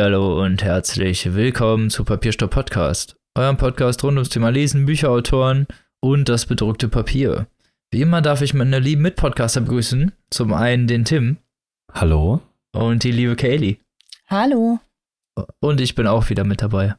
[0.00, 5.66] Hallo und herzlich willkommen zu Papierstopp Podcast, eurem Podcast rund ums Thema Lesen, Bücherautoren
[6.00, 7.46] und das bedruckte Papier.
[7.92, 10.12] Wie immer darf ich meine lieben Mitpodcaster begrüßen.
[10.30, 11.36] Zum einen den Tim.
[11.92, 12.40] Hallo.
[12.74, 13.80] Und die liebe Kaylee.
[14.28, 14.80] Hallo.
[15.60, 16.94] Und ich bin auch wieder mit dabei.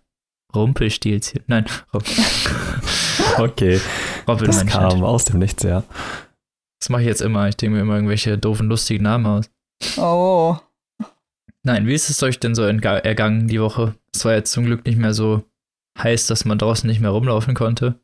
[0.55, 1.43] Rumpelstilzchen.
[1.47, 2.03] Nein, Rob
[3.39, 3.81] Okay.
[4.27, 5.83] Robin das mein kam aus dem Nichts, ja.
[6.79, 7.49] Das mache ich jetzt immer.
[7.49, 9.49] Ich denke mir immer irgendwelche doofen, lustigen Namen aus.
[9.97, 10.57] Oh.
[11.65, 13.95] Nein, wie ist es euch denn so ergangen die Woche?
[14.13, 15.43] Es war jetzt zum Glück nicht mehr so
[15.97, 17.99] heiß, dass man draußen nicht mehr rumlaufen konnte.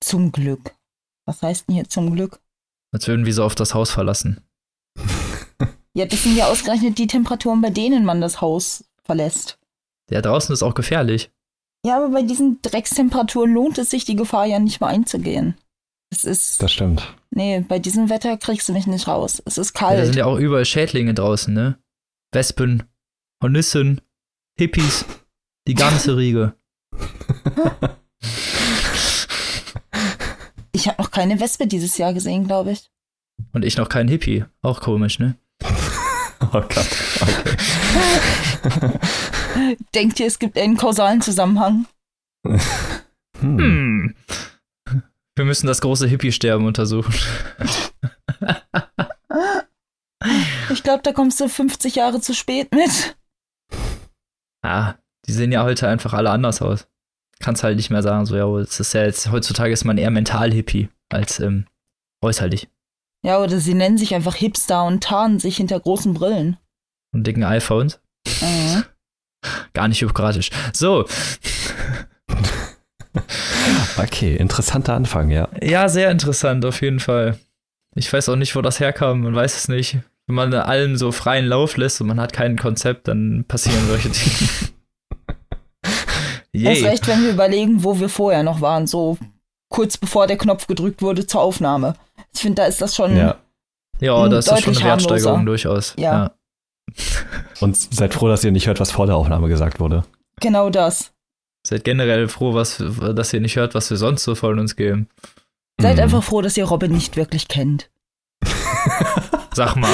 [0.00, 0.74] Zum Glück.
[1.26, 2.40] Was heißt denn hier zum Glück?
[2.92, 4.40] Als würden wir so auf das Haus verlassen.
[5.94, 9.58] Ja, das sind ja ausgerechnet die Temperaturen, bei denen man das Haus verlässt.
[10.08, 11.30] Der draußen ist auch gefährlich.
[11.84, 15.54] Ja, aber bei diesen Dreckstemperaturen lohnt es sich, die Gefahr ja nicht mehr einzugehen.
[16.10, 16.62] Es ist.
[16.62, 17.14] Das stimmt.
[17.30, 19.42] nee, bei diesem Wetter kriegst du mich nicht raus.
[19.44, 20.16] Es ist Ja, da sind kalt.
[20.16, 21.76] ja auch überall Schädlinge draußen, ne?
[22.32, 22.84] Wespen,
[23.42, 24.00] Hornissen,
[24.56, 25.04] Hippies,
[25.66, 26.54] die ganze Riege.
[30.70, 32.88] ich habe noch keine Wespe dieses Jahr gesehen, glaube ich.
[33.52, 34.44] Und ich noch kein Hippie.
[34.62, 35.36] Auch komisch, ne?
[36.54, 36.88] Oh Gott.
[37.20, 38.98] Okay.
[39.94, 41.86] Denkt ihr, es gibt einen kausalen Zusammenhang?
[42.44, 42.60] Hm.
[43.40, 44.14] Hm.
[45.36, 47.14] Wir müssen das große Hippie-Sterben untersuchen.
[50.70, 53.16] Ich glaube, da kommst du 50 Jahre zu spät mit.
[54.62, 54.94] Ah,
[55.26, 56.88] die sehen ja heute einfach alle anders aus.
[57.40, 60.10] Kannst halt nicht mehr sagen, so, ja, es ist ja jetzt, heutzutage ist man eher
[60.10, 61.66] mental Hippie als ähm,
[62.22, 62.68] äußerlich.
[63.24, 66.56] Ja, oder sie nennen sich einfach Hipster und tarnen sich hinter großen Brillen.
[67.12, 68.00] Und dicken iPhones.
[68.40, 68.84] Mhm.
[69.72, 70.50] Gar nicht bürokratisch.
[70.72, 71.06] So,
[73.98, 75.48] Okay, interessanter Anfang, ja.
[75.60, 77.38] ja, sehr interessant auf jeden Fall.
[77.94, 79.98] Ich weiß auch nicht, wo das herkam, man weiß es nicht.
[80.32, 84.08] Wenn man allen so freien Lauf lässt und man hat kein Konzept, dann passieren solche
[84.08, 84.72] Dinge.
[86.54, 86.88] Erst Yay.
[86.88, 89.18] recht, wenn wir überlegen, wo wir vorher noch waren, so
[89.68, 91.96] kurz bevor der Knopf gedrückt wurde zur Aufnahme.
[92.34, 93.14] Ich finde, da ist das schon.
[93.14, 93.36] Ja.
[94.00, 95.44] Ja, das ist schon eine Wertsteigerung harmloser.
[95.44, 95.94] durchaus.
[95.98, 96.32] Ja.
[97.60, 100.02] Und seid froh, dass ihr nicht hört, was vor der Aufnahme gesagt wurde.
[100.40, 101.12] Genau das.
[101.66, 105.10] Seid generell froh, was, dass ihr nicht hört, was wir sonst so von uns geben.
[105.78, 106.04] Seid Hm.
[106.04, 107.90] einfach froh, dass ihr Robin nicht wirklich kennt.
[109.54, 109.90] Sag mal,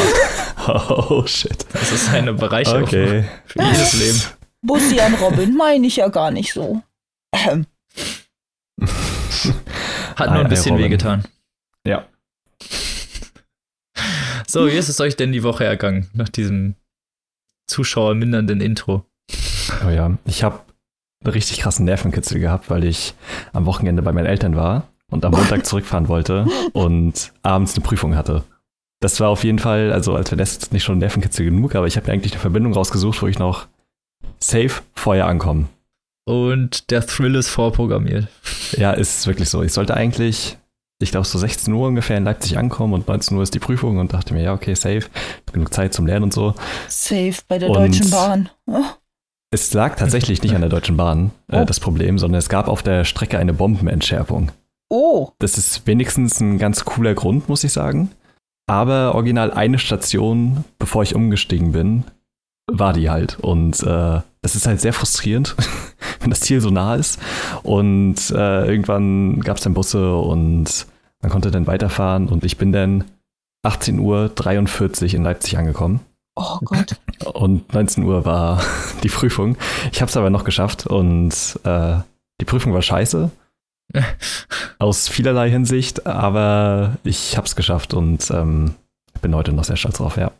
[0.66, 1.66] Oh shit.
[1.72, 3.24] das ist eine Bereicherung Okay.
[3.46, 4.22] für jedes Leben.
[4.62, 6.82] Bussi an Robin, meine ich ja gar nicht so.
[7.32, 7.66] Ähm,
[10.16, 10.84] Hat nur ein Ei, ei, bisschen Robin.
[10.86, 11.24] wehgetan.
[11.86, 12.06] Ja.
[14.46, 16.74] So, wie ist es euch denn die Woche ergangen, nach diesem
[17.66, 19.04] zuschauermindernden Intro?
[19.86, 20.16] Oh ja.
[20.24, 20.60] Ich habe
[21.24, 23.14] einen richtig krassen Nervenkitzel gehabt, weil ich
[23.52, 28.16] am Wochenende bei meinen Eltern war und am Montag zurückfahren wollte und abends eine Prüfung
[28.16, 28.44] hatte.
[29.00, 31.96] Das war auf jeden Fall, also als wäre das nicht schon Nervenkitzel genug, aber ich
[31.96, 33.66] habe mir eigentlich eine Verbindung rausgesucht, wo ich noch
[34.40, 35.66] safe vorher ankomme.
[36.26, 38.28] Und der Thrill ist vorprogrammiert.
[38.72, 39.62] Ja, ist wirklich so.
[39.62, 40.58] Ich sollte eigentlich,
[41.00, 43.98] ich glaube, so 16 Uhr ungefähr in Leipzig ankommen und 19 Uhr ist die Prüfung
[43.98, 45.04] und dachte mir, ja, okay, safe.
[45.52, 46.54] Genug Zeit zum Lernen und so.
[46.88, 48.48] safe bei der Und- Deutschen Bahn.
[48.66, 48.82] Oh,
[49.50, 51.64] Es lag tatsächlich nicht an der Deutschen Bahn, äh, Oh.
[51.64, 54.50] das Problem, sondern es gab auf der Strecke eine Bombenentschärfung.
[54.90, 55.30] oh.
[55.38, 58.10] Das ist wenigstens ein ganz cooler Grund, muss ich sagen.
[58.68, 62.04] Aber original eine Station, bevor ich umgestiegen bin,
[62.70, 63.38] war die halt.
[63.40, 65.56] Und äh, das ist halt sehr frustrierend,
[66.20, 67.18] wenn das Ziel so nah ist.
[67.62, 70.86] Und äh, irgendwann gab es dann Busse und
[71.22, 72.28] man konnte dann weiterfahren.
[72.28, 73.04] Und ich bin dann
[73.66, 76.00] 18.43 Uhr in Leipzig angekommen.
[76.36, 77.00] Oh Gott.
[77.24, 78.62] Und 19 Uhr war
[79.02, 79.56] die Prüfung.
[79.92, 81.96] Ich habe es aber noch geschafft und äh,
[82.40, 83.30] die Prüfung war scheiße.
[84.78, 88.74] Aus vielerlei Hinsicht, aber ich habe es geschafft und ähm,
[89.20, 90.30] bin heute noch sehr stolz drauf, ja.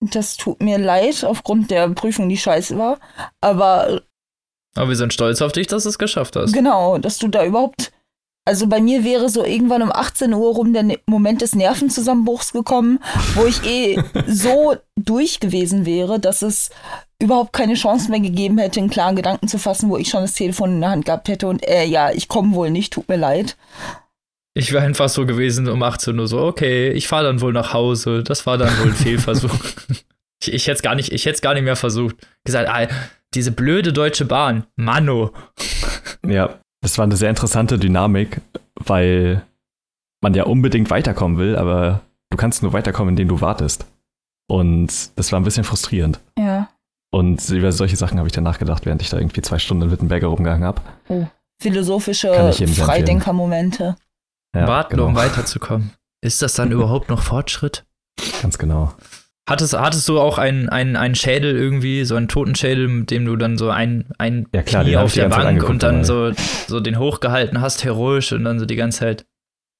[0.00, 2.98] Das tut mir leid aufgrund der Prüfung, die scheiße war.
[3.40, 4.02] Aber
[4.76, 6.52] Aber wir sind stolz auf dich, dass du es geschafft hast.
[6.52, 7.92] genau, dass du da überhaupt.
[8.46, 12.52] Also bei mir wäre so irgendwann um 18 Uhr rum der Ne- Moment des Nervenzusammenbruchs
[12.52, 13.00] gekommen,
[13.34, 16.68] wo ich eh so durch gewesen wäre, dass es
[17.20, 20.34] überhaupt keine Chance mehr gegeben hätte, einen klaren Gedanken zu fassen, wo ich schon das
[20.34, 23.16] Telefon in der Hand gehabt hätte und äh, ja, ich komme wohl nicht, tut mir
[23.16, 23.56] leid.
[24.56, 27.72] Ich wäre einfach so gewesen um 18 Uhr so, okay, ich fahre dann wohl nach
[27.72, 28.22] Hause.
[28.22, 29.50] Das war dann wohl ein Fehlversuch.
[30.42, 32.16] ich ich hätte es gar, nicht- ich gar nicht mehr versucht.
[32.44, 32.86] Gesagt, ah,
[33.34, 35.32] diese blöde Deutsche Bahn, Manno.
[36.24, 38.40] Ja, das war eine sehr interessante Dynamik,
[38.76, 39.42] weil
[40.22, 43.86] man ja unbedingt weiterkommen will, aber du kannst nur weiterkommen, indem du wartest.
[44.46, 46.20] Und das war ein bisschen frustrierend.
[46.38, 46.43] Ja.
[47.14, 49.90] Und über solche Sachen habe ich dann nachgedacht, während ich da irgendwie zwei Stunden in
[49.92, 50.82] Wittenberger rumgegangen habe.
[51.62, 52.74] Philosophische sehr empfehlen.
[52.74, 53.94] Freidenker-Momente.
[54.52, 55.06] Ja, Warten, genau.
[55.06, 55.92] um weiterzukommen.
[56.22, 57.84] Ist das dann überhaupt noch Fortschritt?
[58.42, 58.94] Ganz genau.
[59.48, 63.36] Hattest, hattest du auch einen, einen, einen Schädel irgendwie, so einen Totenschädel, mit dem du
[63.36, 66.32] dann so ein, ein Ja, klar, Knie auf der Bank und dann so,
[66.66, 69.24] so den hochgehalten hast, heroisch und dann so die ganze Zeit.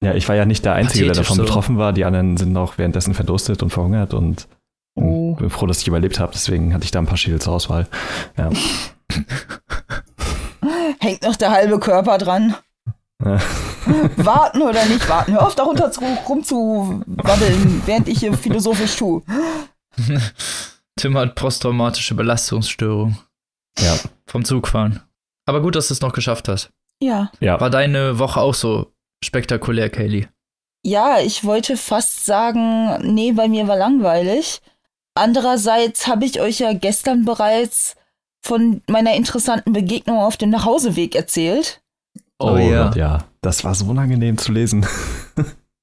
[0.01, 1.43] Ja, ich war ja nicht der Einzige, der davon so.
[1.43, 1.91] betroffen war.
[1.91, 4.47] Die anderen sind auch währenddessen verdurstet und verhungert und
[4.95, 5.35] Oh.
[5.35, 6.31] bin froh, dass ich überlebt habe.
[6.33, 7.87] Deswegen hatte ich da ein paar Schädel zur Auswahl.
[8.37, 8.49] Ja.
[10.99, 12.55] Hängt noch der halbe Körper dran.
[13.23, 13.39] Ja.
[14.17, 15.33] warten oder nicht warten.
[15.33, 19.21] Hör auf, darunter zu, rumzuwabbeln, während ich hier philosophisch tue.
[20.97, 23.17] Tim hat posttraumatische Belastungsstörung
[23.79, 23.95] ja.
[24.25, 25.01] vom Zugfahren.
[25.45, 26.71] Aber gut, dass du es noch geschafft hast.
[27.01, 27.31] Ja.
[27.39, 27.59] Ja.
[27.59, 28.93] War deine Woche auch so
[29.23, 30.27] spektakulär, Kaylee?
[30.83, 34.61] Ja, ich wollte fast sagen, nee, bei mir war langweilig.
[35.15, 37.95] Andererseits habe ich euch ja gestern bereits
[38.45, 41.81] von meiner interessanten Begegnung auf dem Nachhauseweg erzählt.
[42.39, 42.87] Oh ja.
[42.87, 43.23] Gott, ja.
[43.41, 44.85] Das war so unangenehm zu lesen.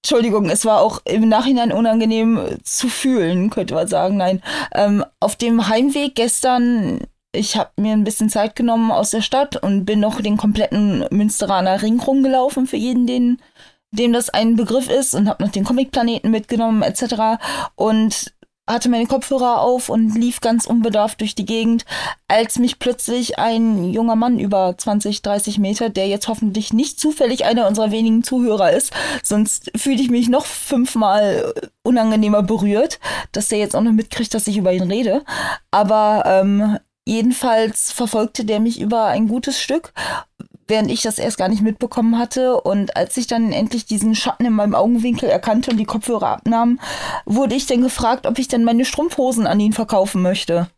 [0.04, 4.16] Entschuldigung, es war auch im Nachhinein unangenehm zu fühlen, könnte man sagen.
[4.16, 4.42] Nein,
[4.74, 7.00] ähm, auf dem Heimweg gestern,
[7.32, 11.06] ich habe mir ein bisschen Zeit genommen aus der Stadt und bin noch den kompletten
[11.10, 13.40] Münsteraner Ring rumgelaufen für jeden, den,
[13.92, 17.40] dem das ein Begriff ist und habe noch den Comicplaneten mitgenommen etc.
[17.76, 18.32] Und
[18.66, 21.84] hatte meine Kopfhörer auf und lief ganz unbedarft durch die Gegend,
[22.28, 27.44] als mich plötzlich ein junger Mann über 20, 30 Meter, der jetzt hoffentlich nicht zufällig
[27.44, 28.92] einer unserer wenigen Zuhörer ist,
[29.22, 33.00] sonst fühle ich mich noch fünfmal unangenehmer berührt,
[33.32, 35.24] dass der jetzt auch noch mitkriegt, dass ich über ihn rede.
[35.72, 39.92] Aber ähm, jedenfalls verfolgte der mich über ein gutes Stück,
[40.72, 42.58] während ich das erst gar nicht mitbekommen hatte.
[42.58, 46.80] Und als ich dann endlich diesen Schatten in meinem Augenwinkel erkannte und die Kopfhörer abnahm,
[47.26, 50.68] wurde ich dann gefragt, ob ich denn meine Strumpfhosen an ihn verkaufen möchte.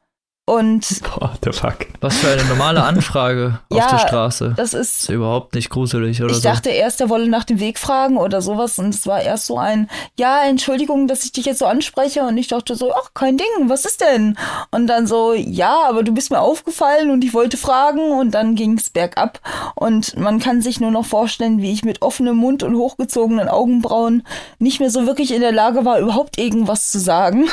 [0.47, 1.87] Und Boah, der Fuck.
[2.03, 4.53] Was für eine normale Anfrage Ja, auf der Straße.
[4.57, 5.09] das ist ist.
[5.09, 6.43] ja überhaupt nicht gruselig oder Ich so.
[6.43, 8.79] dachte erst, er wolle nach dem Weg fragen oder sowas.
[8.79, 9.89] Und es war erst so ein,
[10.19, 12.25] ja, Entschuldigung, dass ich dich jetzt so anspreche.
[12.25, 14.37] Und ich dachte so, ach, kein Ding, was ist denn?
[14.71, 18.13] Und dann so, ja, aber du bist mir aufgefallen und ich wollte fragen.
[18.13, 19.41] Und dann ging es bergab.
[19.77, 24.23] Und man kann sich nur noch vorstellen, wie ich mit offenem Mund und hochgezogenen Augenbrauen
[24.59, 27.49] nicht mehr so wirklich in der Lage war, überhaupt irgendwas zu sagen.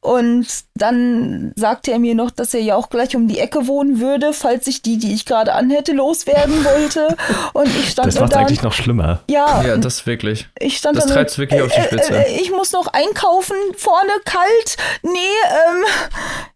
[0.00, 4.00] Und dann sagte er mir noch, dass er ja auch gleich um die Ecke wohnen
[4.00, 7.16] würde, falls ich die, die ich gerade anhätte, loswerden wollte.
[7.52, 8.40] Und ich stand Das macht da.
[8.40, 9.20] eigentlich noch schlimmer.
[9.28, 10.48] ja, ja, das wirklich.
[10.58, 12.14] ich stand das da nur, treibt's wirklich auf die Spitze.
[12.14, 14.76] Äh, äh, ich muss noch einkaufen, vorne kalt.
[15.02, 15.84] Nee, ähm,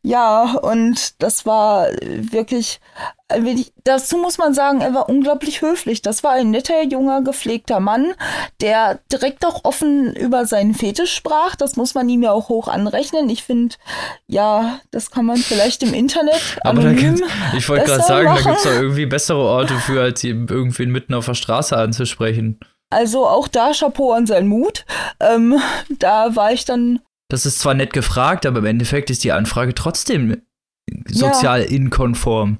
[0.02, 2.80] ja, und das war wirklich,
[3.30, 6.02] wenig- dazu muss man sagen, er war unglaublich höflich.
[6.02, 8.14] Das war ein netter, junger, gepflegter Mann,
[8.60, 11.54] der direkt auch offen über seinen Fetisch sprach.
[11.56, 13.28] Das muss man ihm ja auch hoch anrechnen.
[13.28, 13.74] Ich finde,
[14.26, 17.20] ja, das kann man vielleicht im Internet Aber da gibt's,
[17.56, 18.44] ich wollte gerade sagen, da machen.
[18.44, 22.58] gibt es doch irgendwie bessere Orte für, als ihn irgendwen mitten auf der Straße anzusprechen.
[22.90, 24.86] Also auch da Chapeau an seinen Mut.
[25.20, 25.60] Ähm,
[25.98, 29.74] da war ich dann Das ist zwar nett gefragt, aber im Endeffekt ist die Anfrage
[29.74, 30.40] trotzdem
[31.06, 32.58] sozial inkonform.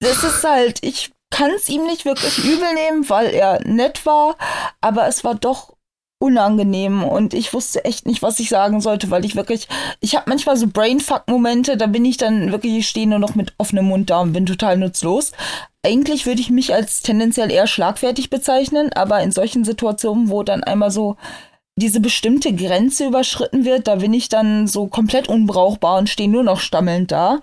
[0.00, 4.36] Das ist halt, ich kann es ihm nicht wirklich übel nehmen, weil er nett war,
[4.80, 5.76] aber es war doch
[6.18, 9.68] unangenehm und ich wusste echt nicht, was ich sagen sollte, weil ich wirklich,
[10.00, 13.54] ich habe manchmal so Brainfuck-Momente, da bin ich dann wirklich, ich stehe nur noch mit
[13.58, 15.32] offenem Mund da und bin total nutzlos.
[15.84, 20.64] Eigentlich würde ich mich als tendenziell eher schlagfertig bezeichnen, aber in solchen Situationen, wo dann
[20.64, 21.16] einmal so
[21.78, 26.42] diese bestimmte Grenze überschritten wird, da bin ich dann so komplett unbrauchbar und stehe nur
[26.42, 27.40] noch stammelnd da.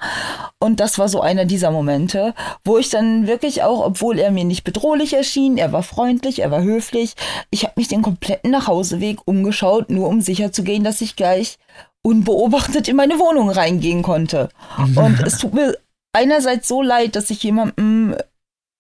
[0.60, 2.34] Und das war so einer dieser Momente,
[2.66, 6.50] wo ich dann wirklich auch, obwohl er mir nicht bedrohlich erschien, er war freundlich, er
[6.50, 7.14] war höflich,
[7.52, 11.60] ich habe mich den kompletten Nachhauseweg umgeschaut, nur um sicher zu gehen, dass ich gleich
[12.02, 14.50] unbeobachtet in meine Wohnung reingehen konnte.
[14.96, 15.78] Und es tut mir
[16.12, 18.16] einerseits so leid, dass ich jemandem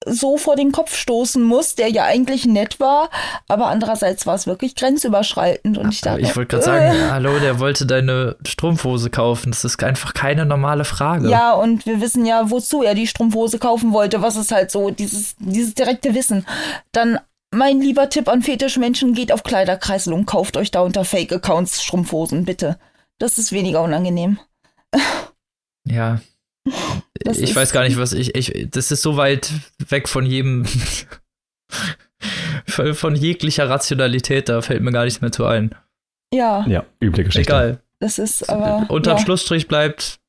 [0.06, 3.10] so vor den Kopf stoßen muss, der ja eigentlich nett war,
[3.48, 7.40] aber andererseits war es wirklich grenzüberschreitend und ich dachte, Ich wollte gerade äh, sagen, hallo,
[7.40, 9.52] der wollte deine Strumpfhose kaufen.
[9.52, 11.30] Das ist einfach keine normale Frage.
[11.30, 14.22] Ja, und wir wissen ja, wozu er die Strumpfhose kaufen wollte.
[14.22, 16.46] Was ist halt so, dieses, dieses direkte Wissen.
[16.92, 17.20] Dann
[17.52, 22.46] mein lieber Tipp an Fetischmenschen, geht auf Kleiderkreisel und kauft euch da unter Fake-Accounts Strumpfhosen,
[22.46, 22.78] bitte.
[23.20, 24.40] Das ist weniger unangenehm.
[25.86, 26.20] Ja.
[27.24, 28.68] Das ich weiß gar nicht, was ich, ich.
[28.70, 29.52] Das ist so weit
[29.90, 30.66] weg von jedem.
[32.68, 35.76] von, jeglicher Rationalität, da fällt mir gar nichts mehr zu ein.
[36.34, 37.54] Ja, Ja, üble Geschichte.
[37.54, 37.80] Egal.
[38.00, 38.90] das ist aber.
[38.90, 39.24] Unterm ja.
[39.24, 40.20] Schlussstrich bleibt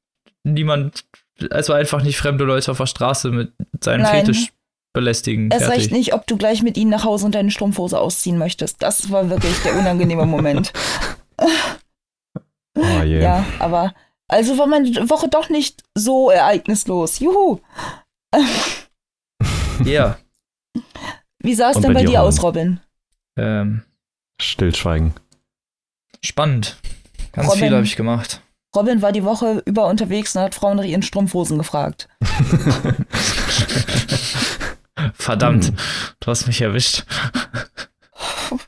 [0.44, 1.04] niemand,
[1.50, 4.26] also einfach nicht fremde Leute auf der Straße mit seinem Nein.
[4.26, 4.52] Fetisch
[4.92, 5.50] belästigen.
[5.50, 5.68] Fertig.
[5.68, 8.82] recht nicht, ob du gleich mit ihnen nach Hause und deine Strumpfhose ausziehen möchtest.
[8.82, 10.72] Das war wirklich der unangenehme Moment.
[12.76, 13.22] Oh je.
[13.22, 13.94] Ja, aber
[14.34, 17.20] also war meine Woche doch nicht so ereignislos.
[17.20, 17.60] Juhu.
[19.84, 20.18] Ja.
[21.40, 22.78] Wie sah es denn bei bei dir, dir aus, Robin?
[23.36, 23.82] Ähm,
[24.40, 25.14] Stillschweigen.
[26.24, 26.76] spannend.
[27.32, 27.60] Ganz Robin.
[27.60, 28.40] viel habe ich gemacht.
[28.76, 32.08] Robin war die Woche über unterwegs und hat Frauen nach ihren Strumpfhosen gefragt.
[35.14, 35.72] Verdammt,
[36.20, 37.04] du hast mich erwischt.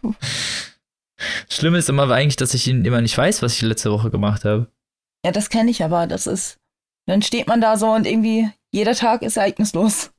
[1.48, 4.66] Schlimm ist immer eigentlich, dass ich immer nicht weiß, was ich letzte Woche gemacht habe.
[5.26, 6.06] Ja, das kenne ich aber.
[6.06, 6.60] Das ist.
[7.06, 10.12] Dann steht man da so und irgendwie jeder Tag ist ereignislos.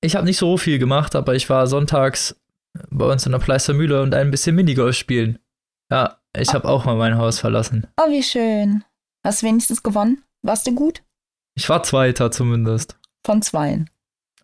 [0.00, 2.34] Ich habe nicht so viel gemacht, aber ich war sonntags
[2.88, 5.38] bei uns in der Pleistermühle und ein bisschen Minigolf spielen.
[5.90, 7.86] Ja, ich habe auch mal mein Haus verlassen.
[8.00, 8.84] Oh, wie schön.
[9.22, 10.24] Hast du wenigstens gewonnen?
[10.40, 11.02] Warst du gut?
[11.56, 12.98] Ich war Zweiter zumindest.
[13.22, 13.90] Von zweien.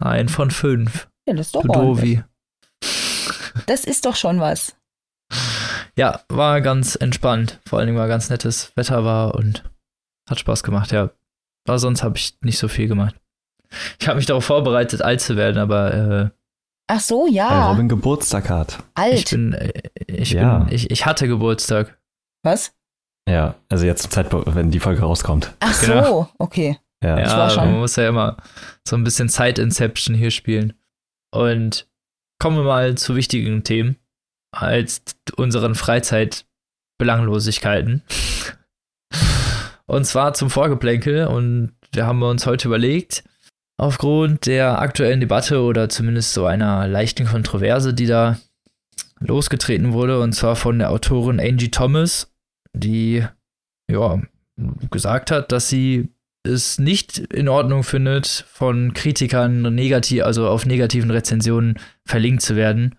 [0.01, 1.09] Ein von fünf.
[1.27, 2.23] Ja, das ist doch Du.
[3.67, 4.77] Das ist doch schon was.
[5.97, 7.59] Ja, war ganz entspannt.
[7.67, 9.65] Vor allen Dingen war ganz nettes Wetter war und
[10.31, 11.11] hat Spaß gemacht, ja.
[11.69, 13.15] Aber sonst habe ich nicht so viel gemacht.
[14.01, 16.31] Ich habe mich darauf vorbereitet, alt zu werden, aber äh,
[16.93, 17.71] Ach so, Weil ja.
[17.71, 18.79] Robin Geburtstag hat.
[18.81, 19.31] ich Alt.
[19.31, 19.73] bin, äh,
[20.09, 20.59] ich Ja.
[20.61, 21.97] bin, ich, ich hatte Geburtstag.
[22.43, 22.73] was?
[23.29, 25.55] Ja, also jetzt zur Zeit, wenn die Folge rauskommt.
[25.61, 26.29] Ach so, Genau.
[26.39, 26.79] okay.
[27.05, 27.19] Ja.
[27.21, 27.71] Ich Ja, war schon.
[27.71, 28.39] man muss ja immer
[28.89, 30.73] so ein bisschen Zeit-Inception hier spielen.
[31.33, 31.87] Und
[32.41, 33.95] kommen wir mal zu wichtigen Themen
[34.53, 35.03] als
[35.37, 38.03] unseren Freizeit-Belanglosigkeiten.
[39.91, 41.27] Und zwar zum Vorgeplänkel.
[41.27, 43.25] Und wir haben uns heute überlegt,
[43.77, 48.39] aufgrund der aktuellen Debatte oder zumindest so einer leichten Kontroverse, die da
[49.19, 52.33] losgetreten wurde, und zwar von der Autorin Angie Thomas,
[52.73, 53.27] die
[53.91, 54.23] ja
[54.93, 56.09] gesagt hat, dass sie
[56.45, 62.95] es nicht in Ordnung findet, von Kritikern negativ, also auf negativen Rezensionen verlinkt zu werden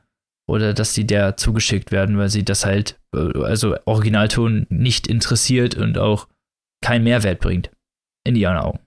[0.45, 5.75] oder dass die der zugeschickt werden, weil sie das halt, äh, also Originalton nicht interessiert
[5.75, 6.27] und auch
[6.81, 7.71] keinen Mehrwert bringt.
[8.23, 8.79] In ihren Augen.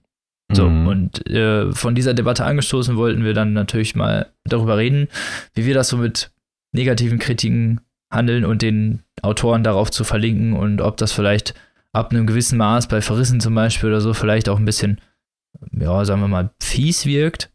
[0.53, 0.87] So, Mhm.
[0.87, 5.07] und äh, von dieser Debatte angestoßen wollten wir dann natürlich mal darüber reden,
[5.55, 6.31] wie wir das so mit
[6.71, 7.81] negativen Kritiken
[8.13, 11.53] handeln und den Autoren darauf zu verlinken und ob das vielleicht
[11.93, 15.01] ab einem gewissen Maß bei Verrissen zum Beispiel oder so vielleicht auch ein bisschen,
[15.71, 17.51] ja, sagen wir mal, fies wirkt.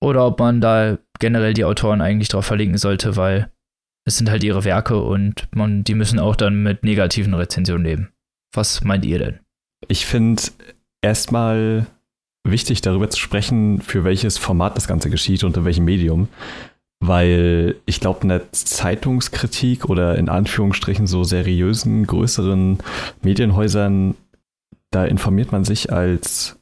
[0.00, 3.50] Oder ob man da generell die Autoren eigentlich drauf verlinken sollte, weil
[4.04, 8.08] es sind halt ihre Werke und man, die müssen auch dann mit negativen Rezensionen leben.
[8.52, 9.40] Was meint ihr denn?
[9.88, 10.42] Ich finde
[11.02, 11.86] erstmal
[12.44, 16.28] wichtig, darüber zu sprechen, für welches Format das Ganze geschieht, unter welchem Medium.
[17.00, 22.78] Weil ich glaube, in der Zeitungskritik oder in Anführungsstrichen so seriösen, größeren
[23.22, 24.14] Medienhäusern,
[24.90, 26.58] da informiert man sich als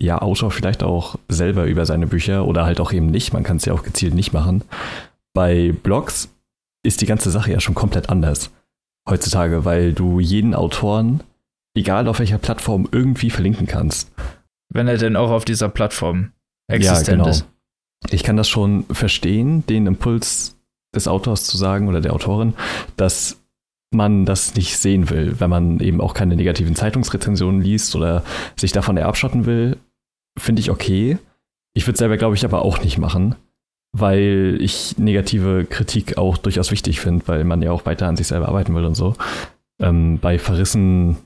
[0.00, 3.32] ja, Autor vielleicht auch selber über seine Bücher oder halt auch eben nicht.
[3.32, 4.64] Man kann es ja auch gezielt nicht machen.
[5.34, 6.30] Bei Blogs
[6.82, 8.50] ist die ganze Sache ja schon komplett anders
[9.08, 11.22] heutzutage, weil du jeden Autoren
[11.74, 14.12] egal auf welcher Plattform, irgendwie verlinken kannst.
[14.72, 16.32] Wenn er denn auch auf dieser Plattform
[16.68, 17.28] existent genau.
[17.28, 17.46] ist.
[18.10, 20.56] Ich kann das schon verstehen, den Impuls
[20.94, 22.54] des Autors zu sagen oder der Autorin,
[22.96, 23.40] dass
[23.92, 28.24] man das nicht sehen will, wenn man eben auch keine negativen Zeitungsrezensionen liest oder
[28.56, 29.76] sich davon abschotten will,
[30.38, 31.18] finde ich okay.
[31.74, 33.36] Ich würde selber, glaube ich, aber auch nicht machen,
[33.96, 38.26] weil ich negative Kritik auch durchaus wichtig finde, weil man ja auch weiter an sich
[38.26, 39.14] selber arbeiten will und so.
[39.80, 41.16] Ähm, bei Verrissen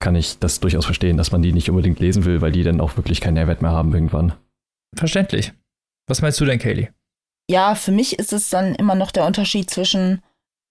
[0.00, 2.80] kann ich das durchaus verstehen, dass man die nicht unbedingt lesen will, weil die dann
[2.80, 4.32] auch wirklich keinen Nährwert mehr haben irgendwann.
[4.96, 5.52] Verständlich.
[6.08, 6.88] Was meinst du denn, Kaylee?
[7.48, 10.20] Ja, für mich ist es dann immer noch der Unterschied zwischen,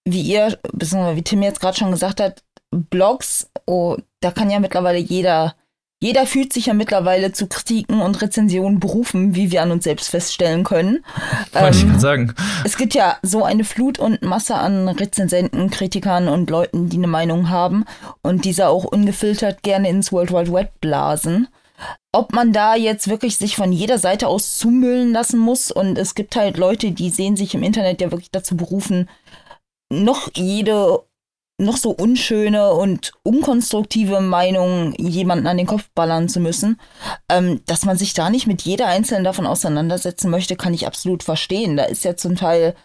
[0.05, 4.59] wie ihr, beziehungsweise wie Tim jetzt gerade schon gesagt hat, Blogs, oh, da kann ja
[4.59, 5.55] mittlerweile jeder,
[6.01, 10.09] jeder fühlt sich ja mittlerweile zu Kritiken und Rezensionen berufen, wie wir an uns selbst
[10.09, 11.03] feststellen können.
[11.51, 12.33] Wollte ich Ähm, gerade sagen.
[12.63, 17.07] es gibt ja so eine Flut und Masse an Rezensenten, Kritikern und Leuten, die eine
[17.07, 17.83] Meinung haben
[18.21, 21.47] und diese auch ungefiltert gerne ins World Wide Web blasen.
[22.11, 26.15] Ob man da jetzt wirklich sich von jeder Seite aus zumüllen lassen muss und es
[26.15, 29.09] gibt halt Leute, die sehen sich im Internet ja wirklich dazu berufen,
[29.91, 30.99] noch jede
[31.59, 36.79] noch so unschöne und unkonstruktive Meinung jemanden an den Kopf ballern zu müssen.
[37.29, 41.23] Ähm, dass man sich da nicht mit jeder einzelnen davon auseinandersetzen möchte, kann ich absolut
[41.23, 41.77] verstehen.
[41.77, 42.75] Da ist ja zum Teil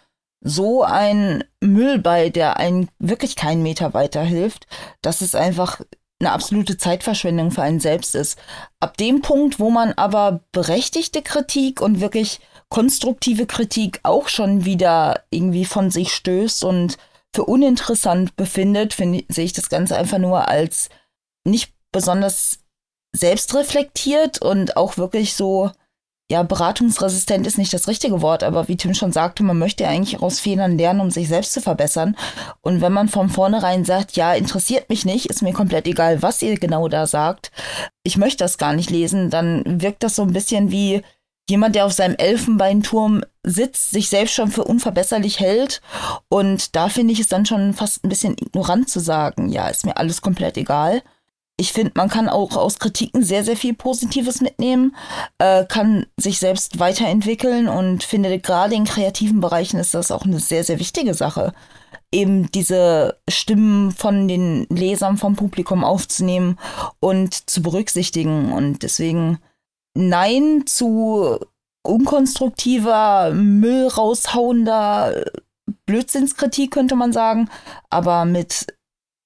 [0.41, 4.67] so ein Müll bei, der einen wirklich keinen Meter weiterhilft,
[5.01, 5.81] dass es einfach
[6.19, 8.37] eine absolute Zeitverschwendung für einen selbst ist.
[8.79, 12.39] Ab dem Punkt, wo man aber berechtigte Kritik und wirklich
[12.69, 16.97] konstruktive Kritik auch schon wieder irgendwie von sich stößt und
[17.35, 20.89] für uninteressant befindet, finde sehe ich das Ganze einfach nur als
[21.45, 22.59] nicht besonders
[23.15, 25.71] selbstreflektiert und auch wirklich so,
[26.31, 29.89] ja, beratungsresistent ist nicht das richtige Wort, aber wie Tim schon sagte, man möchte ja
[29.89, 32.15] eigentlich aus Fehlern lernen, um sich selbst zu verbessern.
[32.61, 36.41] Und wenn man von vornherein sagt, ja, interessiert mich nicht, ist mir komplett egal, was
[36.41, 37.51] ihr genau da sagt,
[38.03, 41.03] ich möchte das gar nicht lesen, dann wirkt das so ein bisschen wie
[41.49, 45.81] jemand, der auf seinem Elfenbeinturm sitzt, sich selbst schon für unverbesserlich hält.
[46.29, 49.85] Und da finde ich es dann schon fast ein bisschen ignorant zu sagen, ja, ist
[49.85, 51.01] mir alles komplett egal.
[51.57, 54.95] ich finde, man kann auch aus Kritiken sehr, sehr viel Positives mitnehmen,
[55.37, 60.39] äh, kann sich selbst weiterentwickeln und finde gerade in kreativen Bereichen ist das auch eine
[60.39, 61.53] sehr, sehr wichtige Sache.
[62.11, 66.57] Eben diese Stimmen von den Lesern, vom Publikum aufzunehmen
[66.99, 68.51] und zu berücksichtigen.
[68.51, 69.39] Und deswegen
[69.95, 71.39] Nein zu
[71.83, 75.25] unkonstruktiver, Müll raushauender
[75.85, 77.49] Blödsinnskritik, könnte man sagen,
[77.89, 78.67] aber mit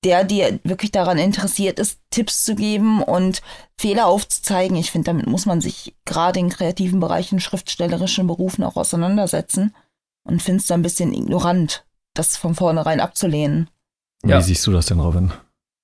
[0.04, 3.42] der, die wirklich daran interessiert ist, Tipps zu geben und
[3.78, 4.78] Fehler aufzuzeigen.
[4.78, 9.76] Ich finde, damit muss man sich gerade in kreativen Bereichen, schriftstellerischen Berufen auch auseinandersetzen
[10.24, 13.70] und finde es da ein bisschen ignorant, das von vornherein abzulehnen.
[14.24, 14.42] Wie ja.
[14.42, 15.32] siehst du das denn, Robin?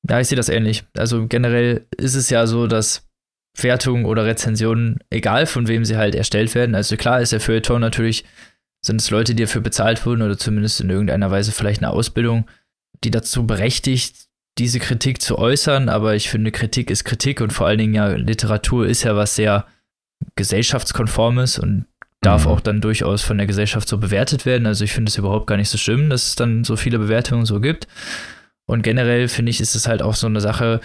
[0.07, 0.85] Ja, ich sehe das ähnlich.
[0.95, 3.03] Also generell ist es ja so, dass
[3.55, 7.81] Wertungen oder Rezensionen, egal von wem sie halt erstellt werden, also klar ist der Feuilleton
[7.81, 8.25] natürlich,
[8.85, 12.45] sind es Leute, die dafür bezahlt wurden oder zumindest in irgendeiner Weise vielleicht eine Ausbildung
[13.03, 17.67] die dazu berechtigt, diese Kritik zu äußern, aber ich finde, Kritik ist Kritik und vor
[17.67, 19.65] allen Dingen ja, Literatur ist ja was sehr
[20.35, 21.85] gesellschaftskonformes und
[22.21, 22.51] darf mhm.
[22.51, 24.65] auch dann durchaus von der Gesellschaft so bewertet werden.
[24.65, 27.45] Also ich finde es überhaupt gar nicht so schlimm, dass es dann so viele Bewertungen
[27.45, 27.87] so gibt.
[28.65, 30.79] Und generell finde ich, ist es halt auch so eine Sache,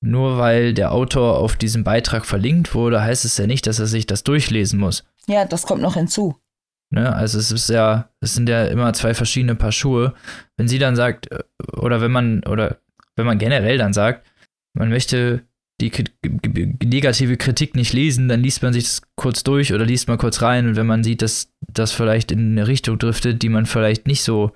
[0.00, 3.86] nur weil der Autor auf diesem Beitrag verlinkt wurde, heißt es ja nicht, dass er
[3.86, 5.04] sich das durchlesen muss.
[5.26, 6.36] Ja, das kommt noch hinzu.
[6.90, 7.14] Ne?
[7.14, 10.14] Also es ist ja, es sind ja immer zwei verschiedene Paar Schuhe.
[10.56, 11.42] Wenn sie dann sagt, äh,
[11.76, 12.78] oder wenn man, oder
[13.16, 14.26] wenn man generell dann sagt,
[14.74, 15.42] man möchte
[15.80, 15.90] die
[16.84, 20.42] negative Kritik nicht lesen, dann liest man sich das kurz durch oder liest mal kurz
[20.42, 24.06] rein und wenn man sieht, dass das vielleicht in eine Richtung driftet, die man vielleicht
[24.06, 24.52] nicht so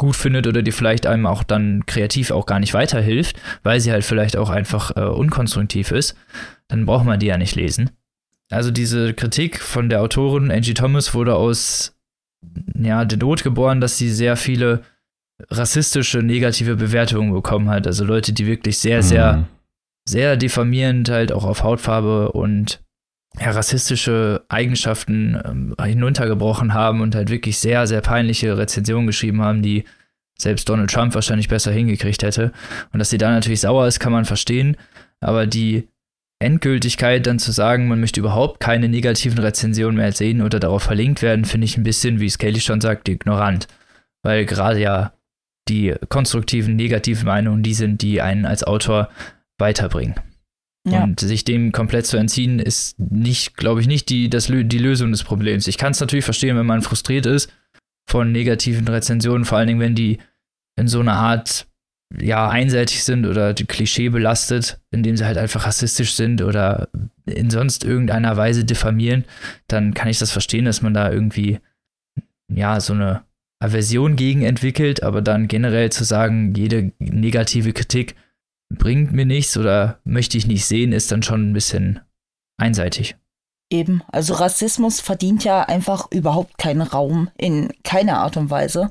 [0.00, 3.92] gut findet oder die vielleicht einem auch dann kreativ auch gar nicht weiterhilft, weil sie
[3.92, 6.16] halt vielleicht auch einfach äh, unkonstruktiv ist,
[6.66, 7.90] dann braucht man die ja nicht lesen
[8.50, 11.96] also diese Kritik von der Autorin Angie Thomas wurde aus
[12.74, 14.82] ja, der Not geboren, dass sie sehr viele
[15.50, 17.86] rassistische, negative Bewertungen bekommen hat.
[17.86, 19.02] Also Leute, die wirklich sehr, mhm.
[19.02, 19.48] sehr,
[20.04, 22.82] sehr diffamierend halt auch auf Hautfarbe und
[23.38, 29.62] ja, rassistische Eigenschaften ähm, hinuntergebrochen haben und halt wirklich sehr, sehr peinliche Rezensionen geschrieben haben,
[29.62, 29.84] die
[30.38, 32.52] selbst Donald Trump wahrscheinlich besser hingekriegt hätte.
[32.92, 34.76] Und dass sie da natürlich sauer ist, kann man verstehen.
[35.20, 35.88] Aber die
[36.40, 41.20] Endgültigkeit dann zu sagen, man möchte überhaupt keine negativen Rezensionen mehr sehen oder darauf verlinkt
[41.20, 43.68] werden, finde ich ein bisschen, wie Scaly schon sagt, ignorant.
[44.22, 45.12] Weil gerade ja
[45.68, 49.10] die konstruktiven, negativen Meinungen die sind, die einen als Autor
[49.58, 50.14] weiterbringen.
[50.88, 51.04] Ja.
[51.04, 55.12] Und sich dem komplett zu entziehen, ist nicht, glaube ich, nicht die, das, die Lösung
[55.12, 55.66] des Problems.
[55.66, 57.52] Ich kann es natürlich verstehen, wenn man frustriert ist
[58.08, 60.18] von negativen Rezensionen, vor allen Dingen, wenn die
[60.76, 61.66] in so einer Art
[62.18, 66.88] ja, einseitig sind oder Klischee belastet, indem sie halt einfach rassistisch sind oder
[67.26, 69.24] in sonst irgendeiner Weise diffamieren,
[69.68, 71.60] dann kann ich das verstehen, dass man da irgendwie,
[72.48, 73.22] ja, so eine
[73.60, 78.16] Aversion gegen entwickelt, aber dann generell zu sagen, jede negative Kritik
[78.70, 82.00] bringt mir nichts oder möchte ich nicht sehen, ist dann schon ein bisschen
[82.56, 83.16] einseitig.
[83.72, 88.90] Eben, also Rassismus verdient ja einfach überhaupt keinen Raum in keiner Art und Weise.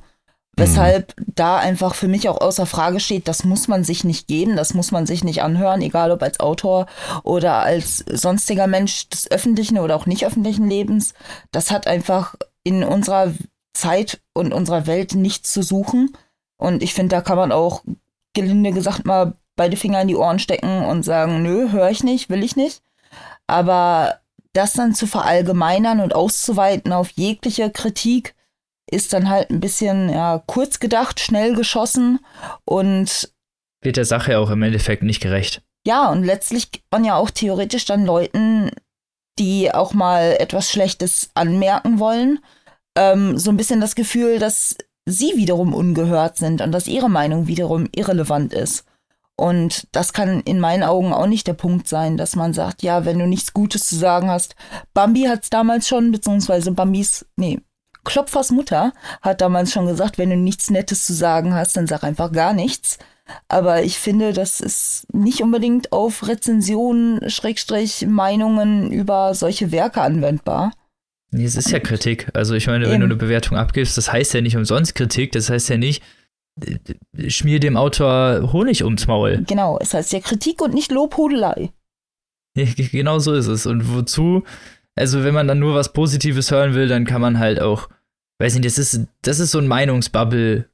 [0.55, 1.25] Weshalb mhm.
[1.35, 4.73] da einfach für mich auch außer Frage steht, das muss man sich nicht geben, das
[4.73, 6.85] muss man sich nicht anhören, egal ob als Autor
[7.23, 11.13] oder als sonstiger Mensch des öffentlichen oder auch nicht öffentlichen Lebens.
[11.51, 13.33] Das hat einfach in unserer
[13.73, 16.15] Zeit und unserer Welt nichts zu suchen.
[16.57, 17.83] Und ich finde, da kann man auch
[18.33, 22.29] gelinde gesagt mal beide Finger in die Ohren stecken und sagen, nö, höre ich nicht,
[22.29, 22.81] will ich nicht.
[23.45, 24.19] Aber
[24.53, 28.35] das dann zu verallgemeinern und auszuweiten auf jegliche Kritik,
[28.89, 32.19] ist dann halt ein bisschen ja, kurz gedacht, schnell geschossen
[32.63, 33.31] und
[33.81, 35.61] wird der Sache auch im Endeffekt nicht gerecht.
[35.85, 38.71] Ja, und letztlich gibt man ja auch theoretisch dann Leuten,
[39.37, 42.39] die auch mal etwas Schlechtes anmerken wollen,
[42.97, 47.47] ähm, so ein bisschen das Gefühl, dass sie wiederum ungehört sind und dass ihre Meinung
[47.47, 48.85] wiederum irrelevant ist.
[49.39, 53.05] Und das kann in meinen Augen auch nicht der Punkt sein, dass man sagt, ja,
[53.05, 54.55] wenn du nichts Gutes zu sagen hast.
[54.93, 57.61] Bambi hat es damals schon, beziehungsweise Bambis, nee,
[58.03, 62.03] Klopfers Mutter hat damals schon gesagt, wenn du nichts Nettes zu sagen hast, dann sag
[62.03, 62.97] einfach gar nichts.
[63.47, 70.73] Aber ich finde, das ist nicht unbedingt auf Rezensionen, Schrägstrich, Meinungen über solche Werke anwendbar.
[71.31, 72.27] Nee, es ist ja Kritik.
[72.33, 75.49] Also ich meine, wenn du eine Bewertung abgibst, das heißt ja nicht umsonst Kritik, das
[75.49, 76.03] heißt ja nicht,
[77.27, 79.43] schmier dem Autor Honig ums Maul.
[79.47, 81.71] Genau, es heißt ja Kritik und nicht Lobhudelei.
[82.55, 83.65] genau so ist es.
[83.65, 84.43] Und wozu
[84.99, 87.87] also wenn man dann nur was Positives hören will, dann kann man halt auch,
[88.39, 90.69] weiß nicht, das ist, das ist so ein Meinungsbubble.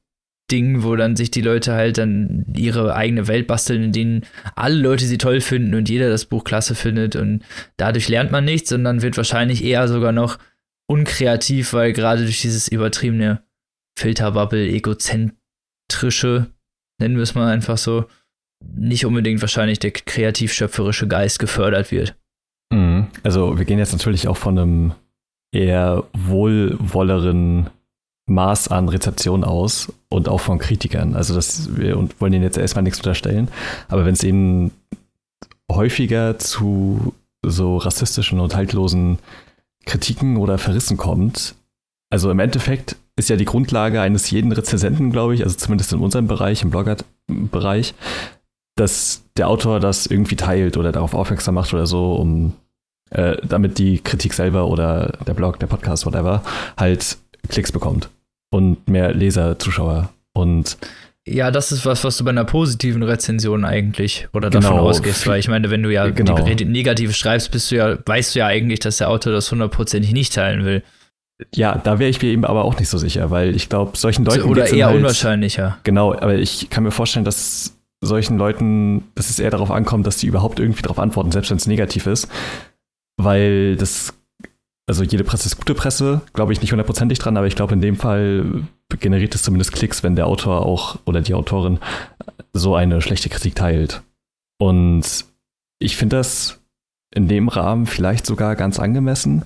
[0.48, 4.76] Ding, wo dann sich die Leute halt dann ihre eigene Welt basteln, in denen alle
[4.76, 7.42] Leute sie toll finden und jeder das Buch klasse findet und
[7.76, 10.38] dadurch lernt man nichts, sondern wird wahrscheinlich eher sogar noch
[10.86, 13.42] unkreativ, weil gerade durch dieses übertriebene
[13.98, 14.68] Filterbubble,
[15.86, 16.46] egozentrische,
[17.00, 18.06] nennen wir es mal einfach so,
[18.74, 22.16] nicht unbedingt wahrscheinlich der kreativ-schöpferische Geist gefördert wird.
[22.72, 23.08] Mhm.
[23.22, 24.92] Also wir gehen jetzt natürlich auch von einem
[25.52, 27.70] eher wohlwolleren
[28.28, 31.14] Maß an Rezeption aus und auch von Kritikern.
[31.14, 33.48] Also das, wir wollen ihnen jetzt erstmal nichts unterstellen,
[33.88, 34.72] aber wenn es eben
[35.70, 39.18] häufiger zu so rassistischen und haltlosen
[39.84, 41.54] Kritiken oder Verrissen kommt,
[42.10, 46.00] also im Endeffekt ist ja die Grundlage eines jeden Rezensenten, glaube ich, also zumindest in
[46.00, 47.94] unserem Bereich, im Blogger-Bereich,
[48.76, 52.52] dass der Autor das irgendwie teilt oder darauf aufmerksam macht oder so, um
[53.10, 56.42] äh, damit die Kritik selber oder der Blog, der Podcast, whatever,
[56.76, 57.16] halt
[57.48, 58.10] Klicks bekommt
[58.50, 60.76] und mehr Leser, Zuschauer und
[61.28, 64.84] ja, das ist was, was du bei einer positiven Rezension eigentlich oder davon genau.
[64.84, 66.38] ausgehst, weil ich meine, wenn du ja genau.
[66.40, 70.12] die negative schreibst, bist du ja, weißt du ja eigentlich, dass der Autor das hundertprozentig
[70.12, 70.84] nicht teilen will.
[71.54, 74.24] Ja, da wäre ich mir eben aber auch nicht so sicher, weil ich glaube, solchen
[74.24, 74.42] Leuten.
[74.42, 75.78] Oder eher halt, unwahrscheinlicher.
[75.84, 80.18] Genau, aber ich kann mir vorstellen, dass solchen Leuten, dass es eher darauf ankommt, dass
[80.18, 82.28] die überhaupt irgendwie darauf antworten, selbst wenn es negativ ist.
[83.18, 84.14] Weil das,
[84.86, 87.80] also jede Presse ist gute Presse, glaube ich nicht hundertprozentig dran, aber ich glaube in
[87.80, 88.66] dem Fall
[89.00, 91.78] generiert es zumindest Klicks, wenn der Autor auch oder die Autorin
[92.52, 94.02] so eine schlechte Kritik teilt.
[94.58, 95.24] Und
[95.78, 96.60] ich finde das
[97.14, 99.44] in dem Rahmen vielleicht sogar ganz angemessen,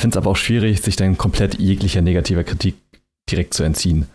[0.00, 2.76] finde es aber auch schwierig, sich dann komplett jeglicher negativer Kritik
[3.30, 4.06] direkt zu entziehen.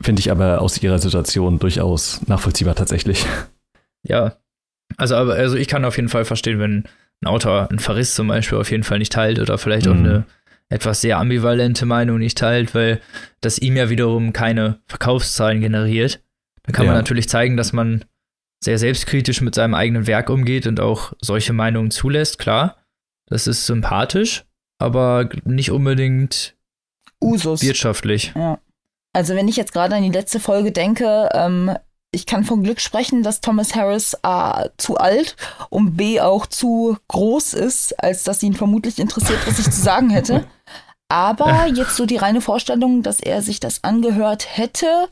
[0.00, 3.26] Finde ich aber aus ihrer Situation durchaus nachvollziehbar tatsächlich.
[4.04, 4.36] Ja,
[4.96, 6.84] also, aber, also ich kann auf jeden Fall verstehen, wenn
[7.22, 9.92] ein Autor einen Verriss zum Beispiel auf jeden Fall nicht teilt oder vielleicht mhm.
[9.92, 10.24] auch eine
[10.70, 13.00] etwas sehr ambivalente Meinung nicht teilt, weil
[13.40, 16.20] das ihm ja wiederum keine Verkaufszahlen generiert.
[16.64, 16.92] Da kann ja.
[16.92, 18.04] man natürlich zeigen, dass man
[18.62, 22.76] sehr selbstkritisch mit seinem eigenen Werk umgeht und auch solche Meinungen zulässt, klar.
[23.26, 24.44] Das ist sympathisch,
[24.82, 26.54] aber nicht unbedingt
[27.20, 27.62] Usus.
[27.62, 28.32] wirtschaftlich.
[28.34, 28.58] Ja.
[29.12, 31.76] Also wenn ich jetzt gerade an die letzte Folge denke, ähm,
[32.12, 35.36] ich kann von Glück sprechen, dass Thomas Harris A zu alt
[35.70, 40.10] und B auch zu groß ist, als dass ihn vermutlich interessiert, was ich zu sagen
[40.10, 40.44] hätte.
[41.08, 45.08] Aber jetzt so die reine Vorstellung, dass er sich das angehört hätte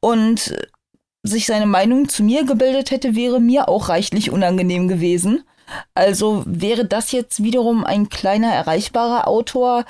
[0.00, 0.56] und
[1.22, 5.44] sich seine Meinung zu mir gebildet hätte, wäre mir auch reichlich unangenehm gewesen.
[5.94, 9.84] Also wäre das jetzt wiederum ein kleiner erreichbarer Autor,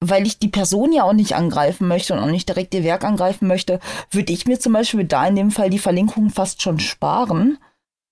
[0.00, 3.04] weil ich die Person ja auch nicht angreifen möchte und auch nicht direkt ihr Werk
[3.04, 6.78] angreifen möchte, würde ich mir zum Beispiel da in dem Fall die Verlinkung fast schon
[6.78, 7.58] sparen.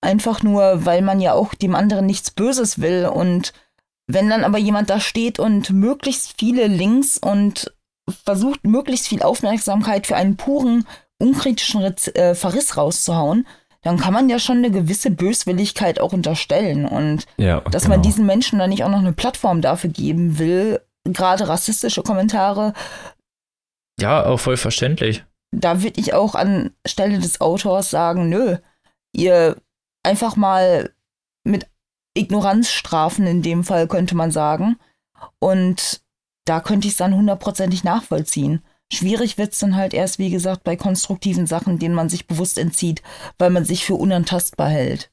[0.01, 3.07] Einfach nur, weil man ja auch dem anderen nichts Böses will.
[3.07, 3.53] Und
[4.09, 7.73] wenn dann aber jemand da steht und möglichst viele Links und
[8.25, 10.87] versucht, möglichst viel Aufmerksamkeit für einen puren,
[11.19, 13.47] unkritischen Rez äh, Verriss rauszuhauen,
[13.87, 16.87] dann kann man ja schon eine gewisse Böswilligkeit auch unterstellen.
[16.87, 17.95] Und ja, dass genau.
[17.95, 22.73] man diesen Menschen dann nicht auch noch eine Plattform dafür geben will, gerade rassistische Kommentare.
[24.01, 25.25] Ja, auch voll verständlich.
[25.53, 28.57] Da würde ich auch an Stelle des Autors sagen, nö,
[29.13, 29.57] ihr
[30.03, 30.93] einfach mal
[31.45, 31.69] mit
[32.15, 34.81] Ignoranz strafen in dem Fall, könnte man sagen.
[35.39, 36.01] Und
[36.45, 38.65] da könnte ich es dann hundertprozentig nachvollziehen.
[38.93, 42.57] Schwierig wird es dann halt erst, wie gesagt, bei konstruktiven Sachen, denen man sich bewusst
[42.57, 43.03] entzieht,
[43.39, 45.11] weil man sich für unantastbar hält.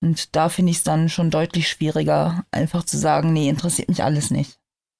[0.00, 4.04] Und da finde ich es dann schon deutlich schwieriger, einfach zu sagen, nee, interessiert mich
[4.04, 4.58] alles nicht.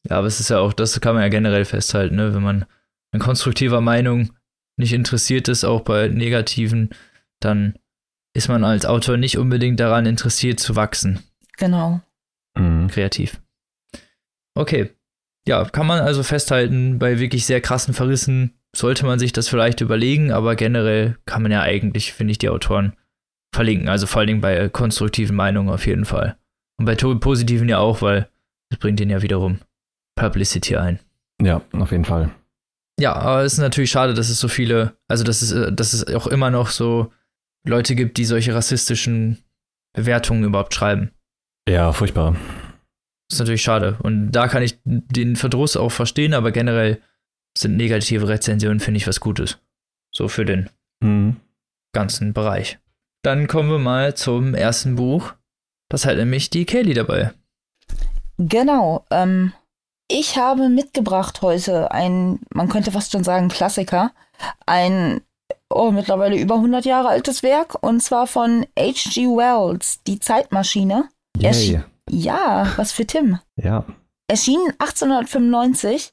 [0.08, 2.34] Ja, aber es ist ja auch, das kann man ja generell festhalten, ne?
[2.34, 2.66] wenn man
[3.12, 4.32] an konstruktiver Meinung
[4.76, 6.90] nicht interessiert ist, auch bei negativen,
[7.40, 7.78] dann
[8.34, 11.22] ist man als Autor nicht unbedingt daran interessiert zu wachsen.
[11.56, 12.00] Genau.
[12.56, 12.88] Mhm.
[12.88, 13.40] Kreativ.
[14.54, 14.90] Okay.
[15.48, 19.80] Ja, kann man also festhalten, bei wirklich sehr krassen Verrissen sollte man sich das vielleicht
[19.80, 22.94] überlegen, aber generell kann man ja eigentlich, finde ich, die Autoren
[23.54, 23.88] verlinken.
[23.88, 26.36] Also vor allen Dingen bei konstruktiven Meinungen auf jeden Fall.
[26.78, 28.28] Und bei positiven ja auch, weil
[28.70, 29.60] das bringt ihn ja wiederum
[30.16, 30.98] Publicity ein.
[31.40, 32.30] Ja, auf jeden Fall.
[32.98, 36.06] Ja, aber es ist natürlich schade, dass es so viele, also dass es, dass es
[36.14, 37.12] auch immer noch so
[37.66, 39.38] Leute gibt, die solche rassistischen
[39.94, 41.12] Bewertungen überhaupt schreiben.
[41.68, 42.36] Ja, furchtbar.
[43.28, 43.98] Das ist natürlich schade.
[44.02, 47.00] Und da kann ich den Verdruss auch verstehen, aber generell
[47.56, 49.58] sind negative Rezensionen, finde ich, was Gutes.
[50.14, 51.36] So für den mhm.
[51.92, 52.78] ganzen Bereich.
[53.22, 55.34] Dann kommen wir mal zum ersten Buch.
[55.90, 57.32] Das hat nämlich die Kelly dabei.
[58.38, 59.04] Genau.
[59.10, 59.52] Ähm,
[60.08, 64.12] ich habe mitgebracht heute ein, man könnte fast schon sagen, Klassiker.
[64.66, 65.22] Ein
[65.70, 69.26] oh, mittlerweile über 100 Jahre altes Werk und zwar von H.G.
[69.26, 71.08] Wells, Die Zeitmaschine.
[71.38, 71.82] Yay.
[72.10, 73.38] Ja, was für Tim.
[73.56, 73.84] Ja.
[74.28, 76.12] Erschien 1895,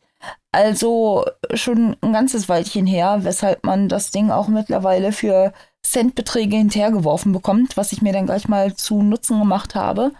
[0.51, 7.34] also schon ein ganzes Weilchen her, weshalb man das Ding auch mittlerweile für Centbeträge hinterhergeworfen
[7.34, 10.12] bekommt, was ich mir dann gleich mal zu Nutzen gemacht habe.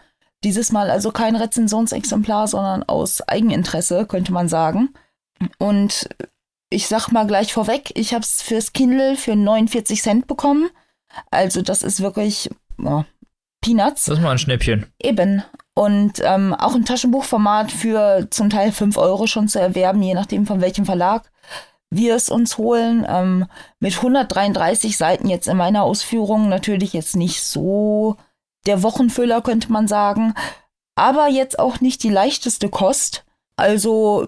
[0.43, 4.89] Dieses Mal also kein Rezensionsexemplar, sondern aus Eigeninteresse, könnte man sagen.
[5.57, 6.09] Und
[6.69, 10.69] ich sag mal gleich vorweg, ich habe es fürs Kindle für 49 Cent bekommen.
[11.31, 13.05] Also das ist wirklich ja,
[13.62, 14.05] Peanuts.
[14.05, 14.88] Das ist mal ein Schnäppchen.
[14.99, 15.43] Eben.
[15.75, 20.45] Und ähm, auch im Taschenbuchformat für zum Teil 5 Euro schon zu erwerben, je nachdem
[20.45, 21.31] von welchem Verlag
[21.89, 23.05] wir es uns holen.
[23.07, 23.47] Ähm,
[23.79, 28.17] mit 133 Seiten jetzt in meiner Ausführung natürlich jetzt nicht so
[28.65, 30.33] der Wochenfüller, könnte man sagen.
[30.95, 33.25] Aber jetzt auch nicht die leichteste Kost.
[33.55, 34.27] Also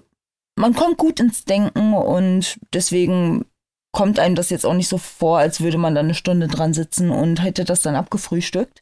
[0.55, 3.45] man kommt gut ins Denken und deswegen
[3.91, 6.73] kommt einem das jetzt auch nicht so vor, als würde man da eine Stunde dran
[6.73, 8.81] sitzen und hätte das dann abgefrühstückt.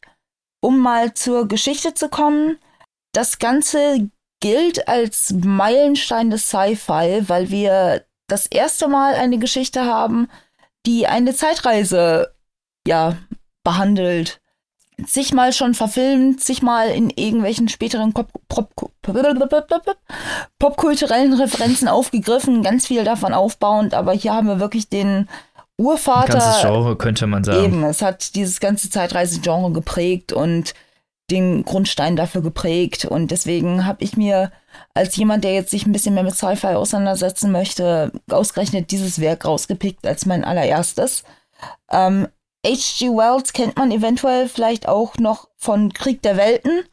[0.64, 2.56] Um mal zur Geschichte zu kommen,
[3.12, 4.08] das Ganze
[4.40, 10.26] gilt als Meilenstein des Sci-Fi, weil wir das erste Mal eine Geschichte haben,
[10.86, 12.34] die eine Zeitreise
[12.86, 13.18] ja
[13.62, 14.40] behandelt.
[15.04, 18.70] Sich mal schon verfilmt, sich mal in irgendwelchen späteren Pop Pop
[20.58, 25.28] popkulturellen Referenzen aufgegriffen, ganz viel davon aufbauend, aber hier haben wir wirklich den
[25.76, 26.34] Urvater.
[26.34, 27.64] Ein ganzes Genre könnte man sagen.
[27.64, 30.74] Eben, es hat dieses ganze Zeitreise-Genre geprägt und
[31.30, 33.04] den Grundstein dafür geprägt.
[33.04, 34.52] Und deswegen habe ich mir
[34.92, 39.44] als jemand, der jetzt sich ein bisschen mehr mit Sci-Fi auseinandersetzen möchte, ausgerechnet dieses Werk
[39.44, 41.24] rausgepickt als mein allererstes.
[41.90, 42.28] Ähm,
[42.66, 43.10] H.G.
[43.10, 46.84] Wells kennt man eventuell vielleicht auch noch von Krieg der Welten.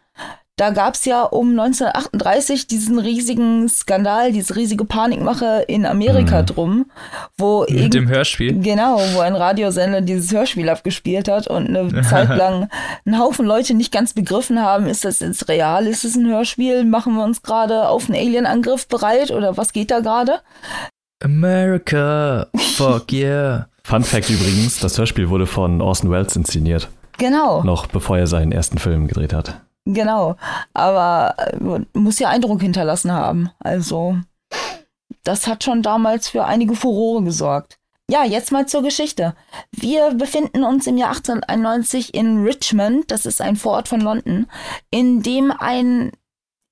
[0.58, 6.46] Da gab es ja um 1938 diesen riesigen Skandal, diese riesige Panikmache in Amerika mhm.
[6.46, 6.92] drum,
[7.38, 8.60] wo mit dem Hörspiel.
[8.60, 12.70] Genau, wo ein Radiosender dieses Hörspiel abgespielt hat und eine Zeit lang
[13.06, 16.86] ein Haufen Leute nicht ganz begriffen haben, ist das jetzt real, ist es ein Hörspiel,
[16.86, 20.42] machen wir uns gerade auf einen Alien-Angriff bereit oder was geht da gerade?
[21.24, 23.68] America, fuck yeah.
[23.84, 26.88] Fun Fact übrigens, das Hörspiel wurde von Orson Welles inszeniert.
[27.18, 27.64] Genau.
[27.64, 29.62] Noch bevor er seinen ersten Film gedreht hat.
[29.86, 30.36] Genau,
[30.74, 33.50] aber äh, muss ja Eindruck hinterlassen haben.
[33.60, 34.18] Also,
[35.24, 37.80] das hat schon damals für einige Furore gesorgt.
[38.10, 39.36] Ja, jetzt mal zur Geschichte.
[39.72, 44.48] Wir befinden uns im Jahr 1891 in Richmond, das ist ein Vorort von London,
[44.90, 46.12] in dem ein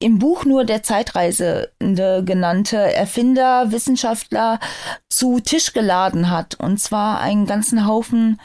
[0.01, 4.59] im Buch nur der Zeitreisende genannte Erfinder, Wissenschaftler
[5.09, 6.55] zu Tisch geladen hat.
[6.55, 8.39] Und zwar einen ganzen Haufen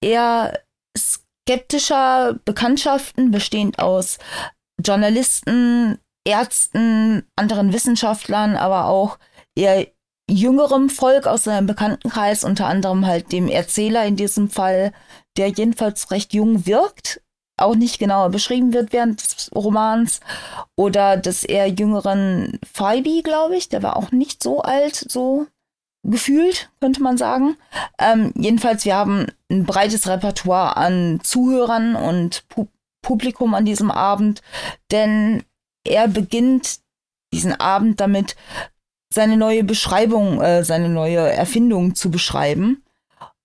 [0.00, 0.58] eher
[1.46, 4.18] skeptischer Bekanntschaften, bestehend aus
[4.84, 9.18] Journalisten, Ärzten, anderen Wissenschaftlern, aber auch
[9.56, 9.86] eher
[10.30, 14.92] jüngerem Volk aus seinem Bekanntenkreis, unter anderem halt dem Erzähler in diesem Fall,
[15.36, 17.20] der jedenfalls recht jung wirkt,
[17.56, 20.20] auch nicht genauer beschrieben wird während des Romans,
[20.76, 25.46] oder des eher jüngeren Phoebe, glaube ich, der war auch nicht so alt, so
[26.02, 27.56] gefühlt, könnte man sagen.
[27.98, 32.68] Ähm, jedenfalls, wir haben ein breites Repertoire an Zuhörern und Pu
[33.02, 34.42] Publikum an diesem Abend,
[34.90, 35.42] denn
[35.84, 36.80] er beginnt
[37.32, 38.36] diesen Abend damit,
[39.12, 42.84] seine neue Beschreibung, äh, seine neue Erfindung zu beschreiben.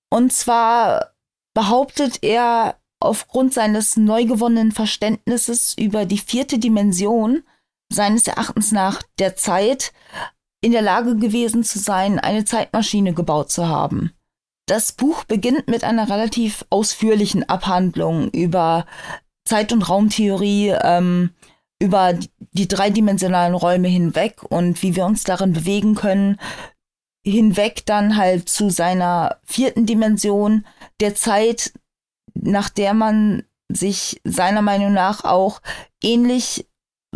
[0.09, 1.13] Und zwar
[1.53, 7.43] behauptet er aufgrund seines neu gewonnenen Verständnisses über die vierte Dimension
[7.91, 9.93] seines Erachtens nach der Zeit
[10.65, 14.13] in der Lage gewesen zu sein, eine Zeitmaschine gebaut zu haben.
[14.65, 18.87] Das Buch beginnt mit einer relativ ausführlichen Abhandlung über
[19.47, 21.29] Zeit- und Raumtheorie, ähm,
[21.79, 26.39] über die dreidimensionalen Räume hinweg und wie wir uns darin bewegen können,
[27.23, 30.65] hinweg dann halt zu seiner vierten Dimension
[30.99, 31.73] der Zeit,
[32.33, 35.61] nach der man sich seiner Meinung nach auch
[36.01, 36.65] ähnlich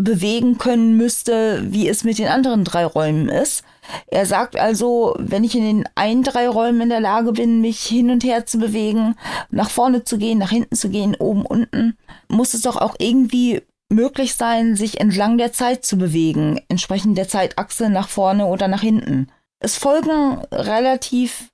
[0.04, 3.64] bewegen können müsste, wie es mit den anderen drei Räumen ist.
[4.08, 7.82] Er sagt also, wenn ich in den einen drei Räumen in der Lage bin, mich
[7.82, 9.16] hin und her zu bewegen,
[9.50, 11.98] nach vorne zu gehen, nach hinten zu gehen, oben, unten,
[12.30, 17.28] muss es doch auch irgendwie möglich sein, sich entlang der Zeit zu bewegen, entsprechend der
[17.28, 19.28] Zeitachse nach vorne oder nach hinten.
[19.60, 21.50] Es folgen relativ,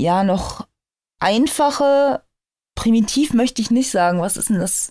[0.00, 0.66] ja, noch
[1.20, 2.22] einfache,
[2.74, 4.90] primitiv möchte ich nicht sagen, was ist denn das?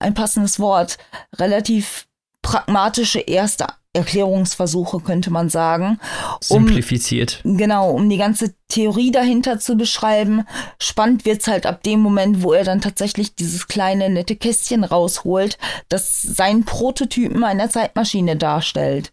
[0.00, 0.96] Ein passendes Wort.
[1.36, 2.07] Relativ
[2.48, 6.00] pragmatische erste Erklärungsversuche, könnte man sagen.
[6.48, 7.42] Um, Simplifiziert.
[7.44, 10.46] Genau, um die ganze Theorie dahinter zu beschreiben.
[10.80, 14.82] Spannend wird es halt ab dem Moment, wo er dann tatsächlich dieses kleine, nette Kästchen
[14.84, 15.58] rausholt,
[15.90, 19.12] das seinen Prototypen einer Zeitmaschine darstellt.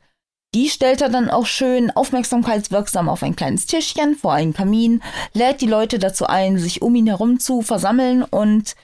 [0.54, 5.60] Die stellt er dann auch schön aufmerksamkeitswirksam auf ein kleines Tischchen vor einen Kamin, lädt
[5.60, 8.76] die Leute dazu ein, sich um ihn herum zu versammeln und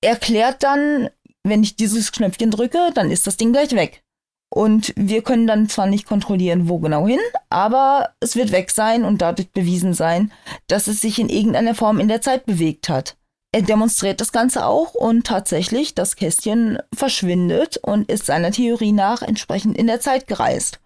[0.00, 1.10] erklärt dann
[1.48, 4.02] wenn ich dieses Knöpfchen drücke, dann ist das Ding gleich weg.
[4.48, 7.18] Und wir können dann zwar nicht kontrollieren, wo genau hin,
[7.50, 10.32] aber es wird weg sein und dadurch bewiesen sein,
[10.68, 13.16] dass es sich in irgendeiner Form in der Zeit bewegt hat.
[13.52, 19.22] Er demonstriert das Ganze auch und tatsächlich, das Kästchen verschwindet und ist seiner Theorie nach
[19.22, 20.80] entsprechend in der Zeit gereist.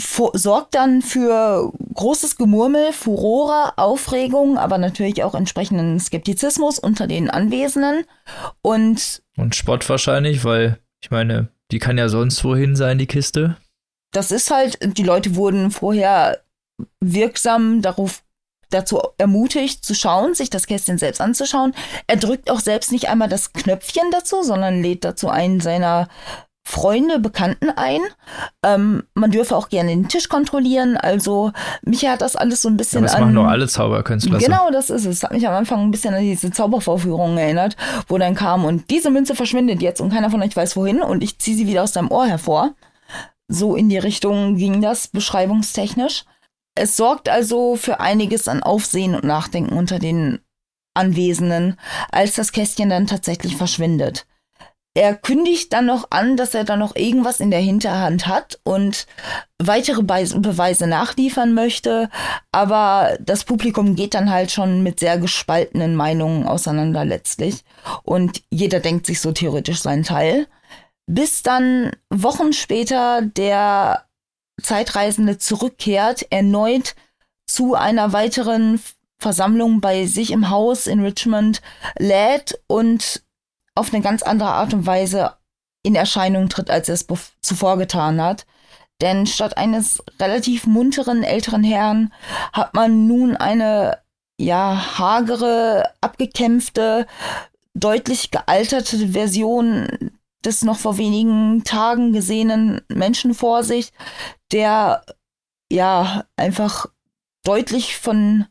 [0.00, 8.04] Sorgt dann für großes Gemurmel, Furore, Aufregung, aber natürlich auch entsprechenden Skeptizismus unter den Anwesenden.
[8.62, 13.56] Und, und Spott wahrscheinlich, weil ich meine, die kann ja sonst wohin sein, die Kiste.
[14.12, 16.40] Das ist halt, die Leute wurden vorher
[17.00, 18.22] wirksam darauf
[18.70, 21.74] dazu ermutigt zu schauen, sich das Kästchen selbst anzuschauen.
[22.06, 26.08] Er drückt auch selbst nicht einmal das Knöpfchen dazu, sondern lädt dazu einen seiner
[26.70, 28.00] Freunde, Bekannten ein.
[28.64, 30.96] Ähm, man dürfe auch gerne den Tisch kontrollieren.
[30.96, 31.52] Also
[31.82, 33.22] mich hat das alles so ein bisschen ja, das an.
[33.22, 34.38] Machen nur alle Zauberkünstler.
[34.38, 35.22] Genau, das ist es.
[35.22, 39.10] Hat mich am Anfang ein bisschen an diese Zaubervorführungen erinnert, wo dann kam und diese
[39.10, 41.92] Münze verschwindet jetzt und keiner von euch weiß wohin und ich ziehe sie wieder aus
[41.92, 42.74] deinem Ohr hervor.
[43.48, 46.24] So in die Richtung ging das beschreibungstechnisch.
[46.76, 50.38] Es sorgt also für einiges an Aufsehen und Nachdenken unter den
[50.94, 51.76] Anwesenden,
[52.12, 54.26] als das Kästchen dann tatsächlich verschwindet.
[54.94, 59.06] Er kündigt dann noch an, dass er dann noch irgendwas in der Hinterhand hat und
[59.58, 62.10] weitere Be Beweise nachliefern möchte,
[62.50, 67.62] aber das Publikum geht dann halt schon mit sehr gespaltenen Meinungen auseinander letztlich
[68.02, 70.48] und jeder denkt sich so theoretisch seinen Teil.
[71.06, 74.06] Bis dann Wochen später der
[74.60, 76.96] Zeitreisende zurückkehrt, erneut
[77.46, 78.80] zu einer weiteren
[79.18, 81.60] Versammlung bei sich im Haus in Richmond
[81.98, 83.22] lädt und
[83.74, 85.34] auf eine ganz andere Art und Weise
[85.82, 87.06] in Erscheinung tritt, als er es
[87.40, 88.46] zuvor getan hat.
[89.00, 92.12] Denn statt eines relativ munteren älteren Herrn
[92.52, 93.98] hat man nun eine
[94.38, 97.06] ja hagere, abgekämpfte,
[97.74, 100.10] deutlich gealterte Version
[100.44, 103.92] des noch vor wenigen Tagen gesehenen Menschen vor sich,
[104.52, 105.04] der
[105.70, 106.86] ja einfach
[107.44, 108.46] deutlich von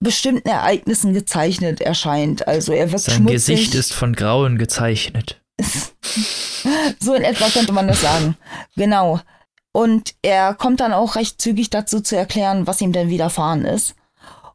[0.00, 2.46] bestimmten Ereignissen gezeichnet erscheint.
[2.46, 3.34] Also er wird Sein schmutzig.
[3.34, 5.40] Gesicht ist von Grauen gezeichnet.
[7.00, 8.36] so in etwa könnte man das sagen.
[8.76, 9.20] Genau.
[9.72, 13.94] Und er kommt dann auch recht zügig dazu zu erklären, was ihm denn widerfahren ist.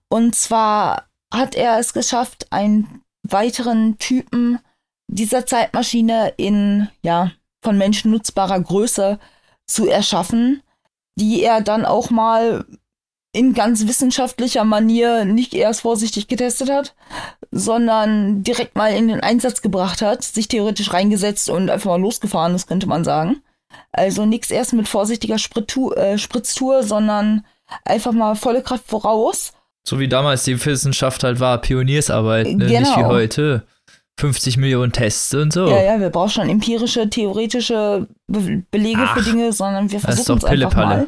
[0.09, 4.59] Und zwar hat er es geschafft, einen weiteren Typen
[5.07, 7.31] dieser Zeitmaschine in, ja,
[7.63, 9.19] von Menschen nutzbarer Größe
[9.65, 10.61] zu erschaffen,
[11.15, 12.65] die er dann auch mal
[13.33, 16.93] in ganz wissenschaftlicher Manier nicht erst vorsichtig getestet hat,
[17.51, 22.53] sondern direkt mal in den Einsatz gebracht hat, sich theoretisch reingesetzt und einfach mal losgefahren
[22.53, 23.41] ist, könnte man sagen.
[23.91, 27.43] Also nichts erst mit vorsichtiger Sprittu äh, Spritztour, sondern
[27.85, 29.53] einfach mal volle Kraft voraus.
[29.83, 32.67] So wie damals die Wissenschaft halt war, Pioniersarbeit, ne?
[32.67, 32.79] genau.
[32.79, 33.63] nicht wie heute.
[34.19, 35.67] 50 Millionen Tests und so.
[35.67, 40.37] Ja, ja, wir brauchen schon empirische, theoretische Be Belege Ach, für Dinge, sondern wir versuchen
[40.37, 41.07] es einfach mal.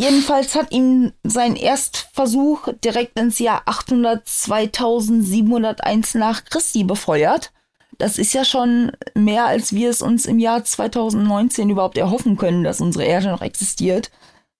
[0.00, 7.52] Jedenfalls hat ihn sein Erstversuch direkt ins Jahr 800 2701 nach Christi befeuert.
[7.98, 12.64] Das ist ja schon mehr, als wir es uns im Jahr 2019 überhaupt erhoffen können,
[12.64, 14.10] dass unsere Erde noch existiert.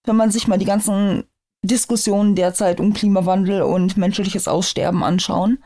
[0.03, 1.23] Wenn man sich mal die ganzen
[1.65, 5.63] Diskussionen derzeit um Klimawandel und menschliches Aussterben anschauen.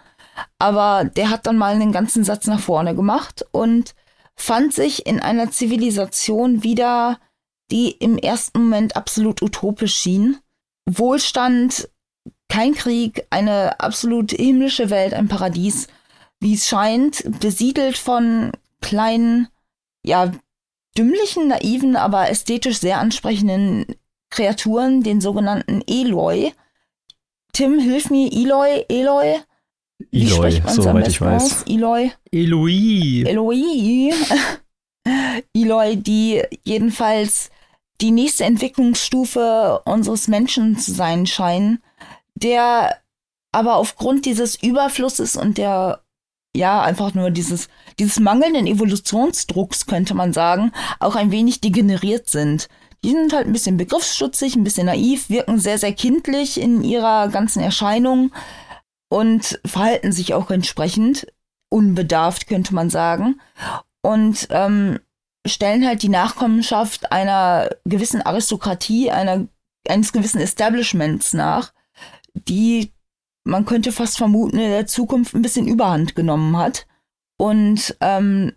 [0.58, 3.94] Aber der hat dann mal einen ganzen Satz nach vorne gemacht und
[4.38, 7.20] fand sich in einer Zivilisation wieder,
[7.72, 10.38] die im ersten Moment absolut utopisch schien.
[10.86, 11.90] Wohlstand,
[12.50, 15.88] kein Krieg, eine absolut himmlische Welt, ein Paradies,
[16.40, 18.52] wie es scheint, besiedelt von
[18.82, 19.48] kleinen,
[20.04, 20.32] ja,
[20.98, 23.86] dümmlichen, naiven, aber ästhetisch sehr ansprechenden
[24.30, 26.52] Kreaturen, den sogenannten Eloi.
[27.54, 29.40] Tim, hilf mir, Eloi, Eloi.
[30.12, 31.44] Eloi, soweit ich weiß.
[31.44, 31.64] Aus?
[31.68, 32.12] Eloi.
[32.32, 33.24] Eloi.
[33.26, 34.14] Eloi.
[35.54, 37.50] Eloi, die jedenfalls
[38.02, 41.82] die nächste Entwicklungsstufe unseres Menschen zu sein scheinen,
[42.36, 42.98] der
[43.52, 46.02] aber aufgrund dieses Überflusses und der
[46.56, 47.68] ja, einfach nur dieses,
[48.00, 52.70] dieses mangelnden Evolutionsdrucks, könnte man sagen, auch ein wenig degeneriert sind.
[53.04, 57.28] Die sind halt ein bisschen begriffsstutzig, ein bisschen naiv, wirken sehr, sehr kindlich in ihrer
[57.28, 58.32] ganzen Erscheinung
[59.10, 61.28] und verhalten sich auch entsprechend
[61.70, 63.40] unbedarft, könnte man sagen.
[64.02, 65.00] Und ähm,
[65.46, 69.48] stellen halt die Nachkommenschaft einer gewissen Aristokratie, einer,
[69.88, 71.74] eines gewissen Establishments nach,
[72.34, 72.92] die
[73.44, 76.88] man könnte fast vermuten, in der Zukunft ein bisschen Überhand genommen hat.
[77.38, 78.54] Und ähm,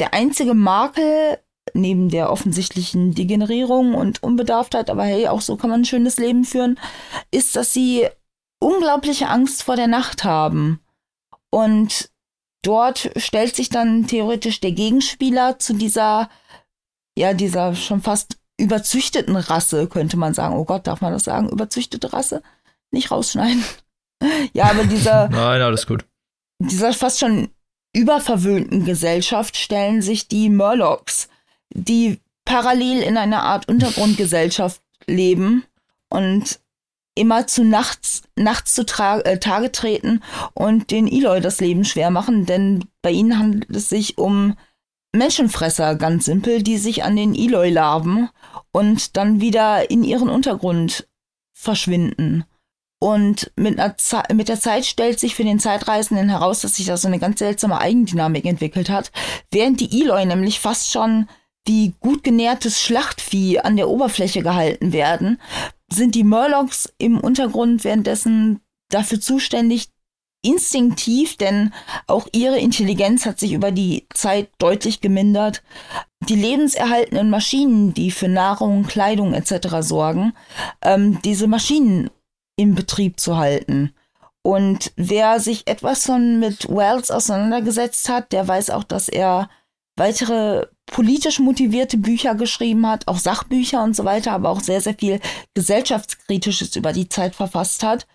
[0.00, 1.38] der einzige Makel
[1.72, 6.44] neben der offensichtlichen Degenerierung und Unbedarftheit, aber hey, auch so kann man ein schönes Leben
[6.44, 6.78] führen,
[7.30, 8.06] ist, dass sie
[8.60, 10.80] unglaubliche Angst vor der Nacht haben.
[11.50, 12.10] Und
[12.66, 16.28] dort stellt sich dann theoretisch der Gegenspieler zu dieser,
[17.16, 20.56] ja, dieser schon fast überzüchteten Rasse, könnte man sagen.
[20.56, 21.48] Oh Gott, darf man das sagen?
[21.48, 22.42] Überzüchtete Rasse?
[22.90, 23.64] Nicht rausschneiden.
[24.52, 25.28] ja, aber dieser.
[25.30, 26.04] Nein, alles gut.
[26.58, 27.48] Dieser fast schon
[27.94, 31.28] überverwöhnten Gesellschaft stellen sich die Murlocs,
[31.70, 35.64] die parallel in einer Art Untergrundgesellschaft leben
[36.08, 36.60] und
[37.14, 40.22] immer zu nachts, nachts zu äh, Tage treten
[40.54, 44.54] und den Eloy das Leben schwer machen, denn bei ihnen handelt es sich um
[45.12, 48.30] Menschenfresser, ganz simpel, die sich an den Eloy laben
[48.72, 51.08] und dann wieder in ihren Untergrund
[51.52, 52.44] verschwinden.
[52.98, 53.78] Und mit,
[54.32, 57.38] mit, der Zeit stellt sich für den Zeitreisenden heraus, dass sich da so eine ganz
[57.38, 59.12] seltsame Eigendynamik entwickelt hat,
[59.50, 61.28] während die Eloy nämlich fast schon
[61.66, 65.40] wie gut genährtes Schlachtvieh an der Oberfläche gehalten werden,
[65.94, 69.88] sind die Murlocs im Untergrund währenddessen dafür zuständig,
[70.42, 71.72] instinktiv, denn
[72.06, 75.62] auch ihre Intelligenz hat sich über die Zeit deutlich gemindert,
[76.28, 79.68] die lebenserhaltenden Maschinen, die für Nahrung, Kleidung etc.
[79.80, 80.34] sorgen,
[80.82, 82.10] ähm, diese Maschinen
[82.56, 83.94] im Betrieb zu halten.
[84.42, 89.48] Und wer sich etwas von mit Wells auseinandergesetzt hat, der weiß auch, dass er
[89.96, 94.94] weitere politisch motivierte Bücher geschrieben hat, auch Sachbücher und so weiter, aber auch sehr, sehr
[94.94, 95.20] viel
[95.54, 98.06] gesellschaftskritisches über die Zeit verfasst hat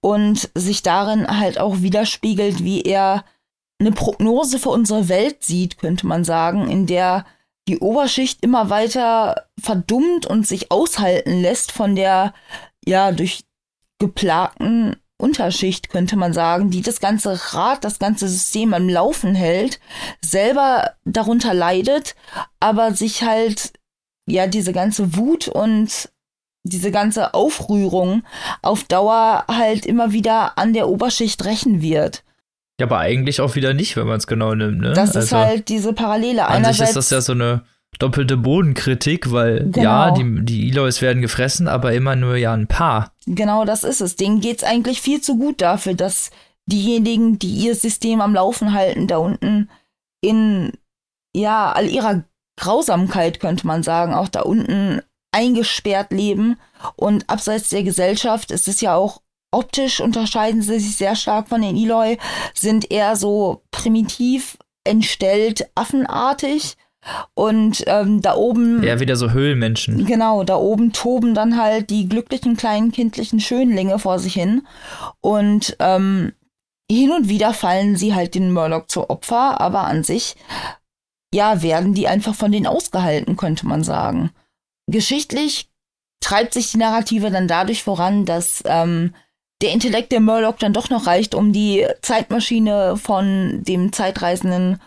[0.00, 3.24] und sich darin halt auch widerspiegelt, wie er
[3.80, 7.26] eine Prognose für unsere Welt sieht, könnte man sagen, in der
[7.68, 12.34] die Oberschicht immer weiter verdummt und sich aushalten lässt von der
[12.86, 13.44] ja durch
[13.98, 19.80] geplagten Unterschicht, könnte man sagen, die das ganze Rad, das ganze System am Laufen hält,
[20.20, 22.14] selber darunter leidet,
[22.60, 23.72] aber sich halt,
[24.26, 26.10] ja, diese ganze Wut und
[26.62, 28.22] diese ganze Aufrührung
[28.62, 32.22] auf Dauer halt immer wieder an der Oberschicht rächen wird.
[32.78, 34.80] Ja, aber eigentlich auch wieder nicht, wenn man es genau nimmt.
[34.80, 34.92] Ne?
[34.92, 36.46] Das also, ist halt diese Parallele.
[36.46, 37.64] An sich ist das ja so eine
[37.98, 39.82] doppelte Bodenkritik, weil genau.
[39.82, 43.12] ja, die, die Eloys werden gefressen, aber immer nur ja ein paar.
[43.26, 44.16] Genau, das ist es.
[44.16, 46.30] Denen geht es eigentlich viel zu gut dafür, dass
[46.66, 49.70] diejenigen, die ihr System am Laufen halten, da unten
[50.20, 50.72] in
[51.34, 52.24] ja, all ihrer
[52.56, 55.00] Grausamkeit, könnte man sagen, auch da unten
[55.32, 56.56] eingesperrt leben.
[56.96, 59.20] Und abseits der Gesellschaft ist es ja auch
[59.54, 62.18] optisch unterscheiden sie sich sehr stark von den Eloy,
[62.54, 66.76] sind eher so primitiv entstellt, affenartig
[67.34, 68.82] und ähm, da oben.
[68.82, 70.04] Ja, wieder so Höhlenmenschen.
[70.06, 74.66] Genau, da oben toben dann halt die glücklichen kleinen kindlichen Schönlinge vor sich hin.
[75.20, 76.32] Und ähm,
[76.90, 80.36] hin und wieder fallen sie halt den Murloc zu Opfer, aber an sich,
[81.32, 84.30] ja, werden die einfach von denen ausgehalten, könnte man sagen.
[84.86, 85.70] Geschichtlich
[86.20, 89.14] treibt sich die Narrative dann dadurch voran, dass ähm,
[89.62, 94.80] der Intellekt der Murloc dann doch noch reicht, um die Zeitmaschine von dem Zeitreisenden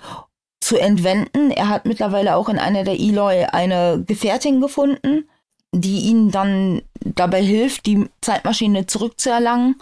[0.67, 1.49] zu entwenden.
[1.49, 5.29] Er hat mittlerweile auch in einer der Eloy eine Gefährtin gefunden,
[5.71, 9.77] die ihm dann dabei hilft, die Zeitmaschine zurückzuerlangen.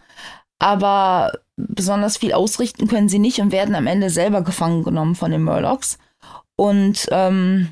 [0.60, 5.32] Aber besonders viel ausrichten können sie nicht und werden am Ende selber gefangen genommen von
[5.32, 5.98] den Murlocs.
[6.56, 7.70] Und ähm,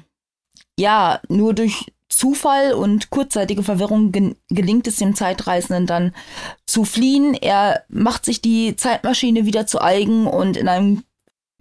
[0.80, 4.12] ja, nur durch Zufall und kurzzeitige Verwirrung
[4.50, 6.16] gelingt es dem Zeitreisenden dann
[6.66, 7.36] zu fliehen.
[7.36, 11.04] Er macht sich die Zeitmaschine wieder zu eigen und in einem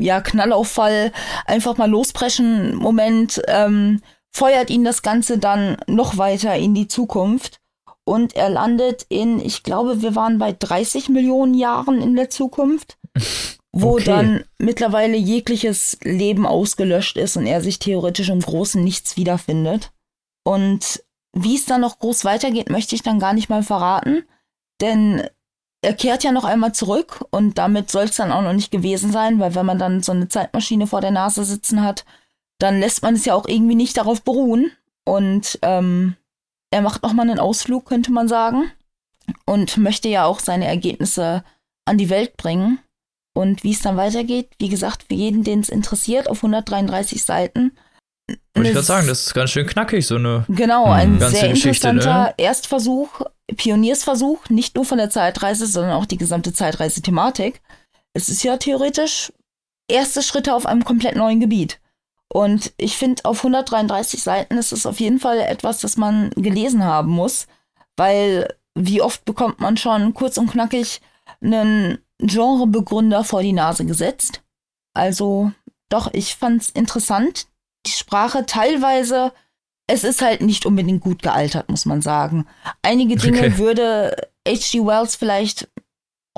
[0.02, 1.12] ja, Knallauffall,
[1.46, 4.00] einfach mal lospreschen Moment, ähm,
[4.34, 7.60] feuert ihn das Ganze dann noch weiter in die Zukunft.
[8.04, 12.98] Und er landet in, ich glaube, wir waren bei 30 Millionen Jahren in der Zukunft,
[13.72, 14.04] wo okay.
[14.04, 19.92] dann mittlerweile jegliches Leben ausgelöscht ist und er sich theoretisch im Großen nichts wiederfindet.
[20.44, 24.24] Und wie es dann noch groß weitergeht, möchte ich dann gar nicht mal verraten,
[24.80, 25.22] denn
[25.82, 29.10] er kehrt ja noch einmal zurück und damit soll es dann auch noch nicht gewesen
[29.10, 32.04] sein, weil wenn man dann so eine Zeitmaschine vor der Nase sitzen hat,
[32.58, 34.70] dann lässt man es ja auch irgendwie nicht darauf beruhen.
[35.04, 36.14] Und ähm,
[36.70, 38.70] er macht nochmal einen Ausflug, könnte man sagen,
[39.44, 41.42] und möchte ja auch seine Ergebnisse
[41.84, 42.78] an die Welt bringen.
[43.34, 47.72] Und wie es dann weitergeht, wie gesagt, für jeden, den es interessiert, auf 133 Seiten.
[48.54, 52.24] Wollte ich gerade sagen, das ist ganz schön knackig, so eine genau, ein sehr interessanter
[52.24, 52.34] ne?
[52.36, 53.22] Erstversuch
[53.54, 57.60] Pioniersversuch, nicht nur von der Zeitreise, sondern auch die gesamte Zeitreise-Thematik.
[58.12, 59.32] Es ist ja theoretisch
[59.88, 61.80] erste Schritte auf einem komplett neuen Gebiet.
[62.32, 66.82] Und ich finde, auf 133 Seiten ist es auf jeden Fall etwas, das man gelesen
[66.82, 67.46] haben muss,
[67.96, 71.02] weil wie oft bekommt man schon kurz und knackig
[71.42, 74.42] einen Genrebegründer vor die Nase gesetzt.
[74.94, 75.52] Also
[75.90, 77.48] doch, ich fand es interessant,
[77.86, 79.32] die Sprache teilweise
[79.86, 82.46] es ist halt nicht unbedingt gut gealtert, muss man sagen.
[82.82, 83.58] Einige Dinge okay.
[83.58, 84.16] würde
[84.46, 84.84] H.G.
[84.84, 85.68] Wells vielleicht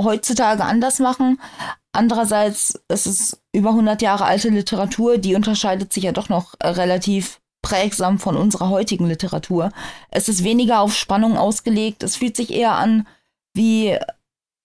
[0.00, 1.40] heutzutage anders machen.
[1.92, 7.40] Andererseits ist es über 100 Jahre alte Literatur, die unterscheidet sich ja doch noch relativ
[7.62, 9.70] prägsam von unserer heutigen Literatur.
[10.10, 13.06] Es ist weniger auf Spannung ausgelegt, es fühlt sich eher an
[13.54, 13.96] wie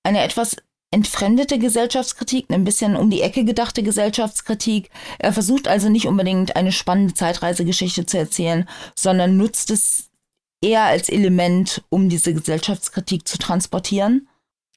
[0.04, 0.58] eine etwas
[0.92, 4.90] entfremdete Gesellschaftskritik, ein bisschen um die Ecke gedachte Gesellschaftskritik.
[5.20, 10.10] Er versucht also nicht unbedingt eine spannende Zeitreisegeschichte zu erzählen, sondern nutzt es
[10.62, 14.28] eher als Element, um diese Gesellschaftskritik zu transportieren.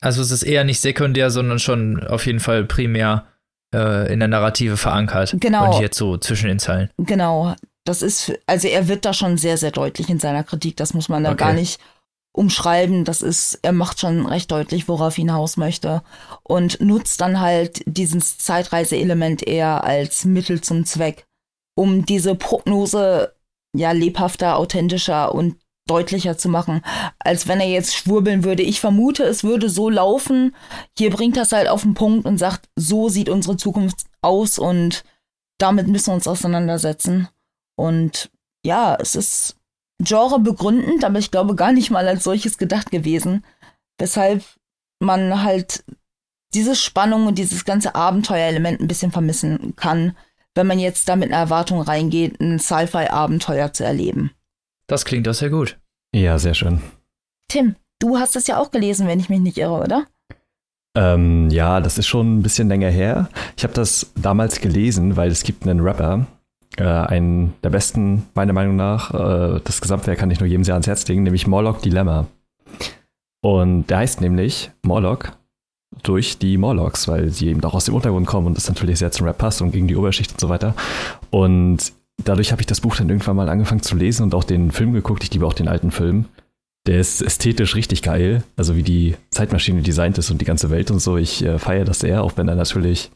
[0.00, 3.26] Also es ist eher nicht sekundär, sondern schon auf jeden Fall primär
[3.74, 5.34] äh, in der Narrative verankert.
[5.38, 5.74] Genau.
[5.76, 6.90] Und jetzt so zwischen den Zeilen.
[6.98, 7.54] Genau.
[7.84, 10.76] Das ist, also er wird da schon sehr, sehr deutlich in seiner Kritik.
[10.76, 11.38] Das muss man da Okay.
[11.38, 11.80] gar nicht
[12.32, 13.04] umschreiben.
[13.04, 16.02] Das ist, er macht schon recht deutlich, worauf er hinaus möchte.
[16.42, 21.26] Und nutzt dann halt dieses Zeitreise-Element eher als Mittel zum Zweck,
[21.74, 23.34] um diese Prognose
[23.74, 25.56] ja lebhafter, authentischer und
[25.88, 26.82] deutlicher zu machen,
[27.18, 28.62] als wenn er jetzt schwurbeln würde.
[28.62, 30.54] Ich vermute, es würde so laufen.
[30.96, 35.04] Hier bringt das halt auf den Punkt und sagt, so sieht unsere Zukunft aus und
[35.58, 37.28] damit müssen wir uns auseinandersetzen.
[37.76, 38.30] Und
[38.64, 39.56] ja, es ist
[40.04, 43.44] Genre begründend, aber ich glaube gar nicht mal als solches gedacht gewesen,
[43.98, 44.42] weshalb
[45.00, 45.84] man halt
[46.54, 50.16] diese Spannung und dieses ganze Abenteuerelement ein bisschen vermissen kann,
[50.54, 54.32] wenn man jetzt da mit einer Erwartung reingeht, ein Sci-Fi-Abenteuer zu erleben.
[54.86, 55.78] Das klingt doch sehr gut.
[56.14, 56.82] Ja, sehr schön.
[57.48, 60.06] Tim, du hast es ja auch gelesen, wenn ich mich nicht irre, oder?
[60.94, 63.30] Ähm, ja, das ist schon ein bisschen länger her.
[63.56, 66.26] Ich habe das damals gelesen, weil es gibt einen Rapper,
[66.78, 69.12] äh, einen der besten, meiner Meinung nach.
[69.12, 72.26] Äh, das Gesamtwerk kann ich nur jedem sehr ans Herz legen, nämlich Morlock Dilemma.
[73.42, 75.32] Und der heißt nämlich Morlock
[76.02, 79.12] durch die Morlocks, weil sie eben auch aus dem Untergrund kommen und das natürlich sehr
[79.12, 80.74] zum Rap passt und gegen die Oberschicht und so weiter.
[81.30, 81.92] Und
[82.24, 84.92] dadurch habe ich das Buch dann irgendwann mal angefangen zu lesen und auch den Film
[84.92, 85.24] geguckt.
[85.24, 86.26] Ich liebe auch den alten Film.
[86.86, 90.90] Der ist ästhetisch richtig geil, also wie die Zeitmaschine designt ist und die ganze Welt
[90.90, 91.16] und so.
[91.16, 93.12] Ich äh, feiere das sehr, auch wenn er natürlich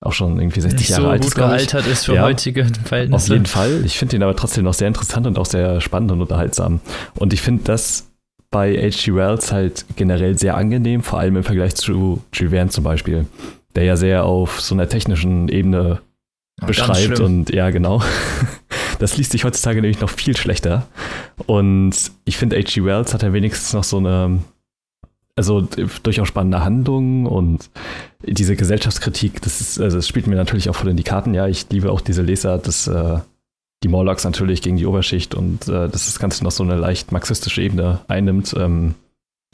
[0.00, 1.34] auch schon irgendwie 60 Nicht Jahre so alt gut ist.
[1.34, 2.22] gealtert ist für Ja.
[2.22, 3.24] heutige Verhältnisse.
[3.24, 3.82] Auf jeden Fall.
[3.84, 6.80] Ich finde ihn aber trotzdem noch sehr interessant und auch sehr spannend und unterhaltsam.
[7.16, 8.08] Und ich finde das
[8.50, 9.14] bei H.G.
[9.14, 13.26] Wells halt generell sehr angenehm, vor allem im Vergleich zu Jules Verne zum Beispiel,
[13.74, 16.00] der ja sehr auf so einer technischen Ebene
[16.60, 18.02] Ja, beschreibt und ja, genau.
[19.00, 20.86] Das liest sich heutzutage nämlich noch viel schlechter.
[21.46, 21.92] Und
[22.24, 22.84] ich finde, H.G.
[22.84, 24.40] Wells hat ja wenigstens noch so eine,
[25.38, 27.70] also d- durchaus spannende Handlungen und
[28.22, 31.32] diese Gesellschaftskritik, das ist, also das spielt mir natürlich auch voll in die Karten.
[31.32, 33.18] Ja, ich liebe auch diese Leser, das, äh,
[33.82, 37.12] die Morlocks natürlich gegen die Oberschicht und äh, dass das Ganze noch so eine leicht
[37.12, 38.94] marxistische Ebene einnimmt, ähm,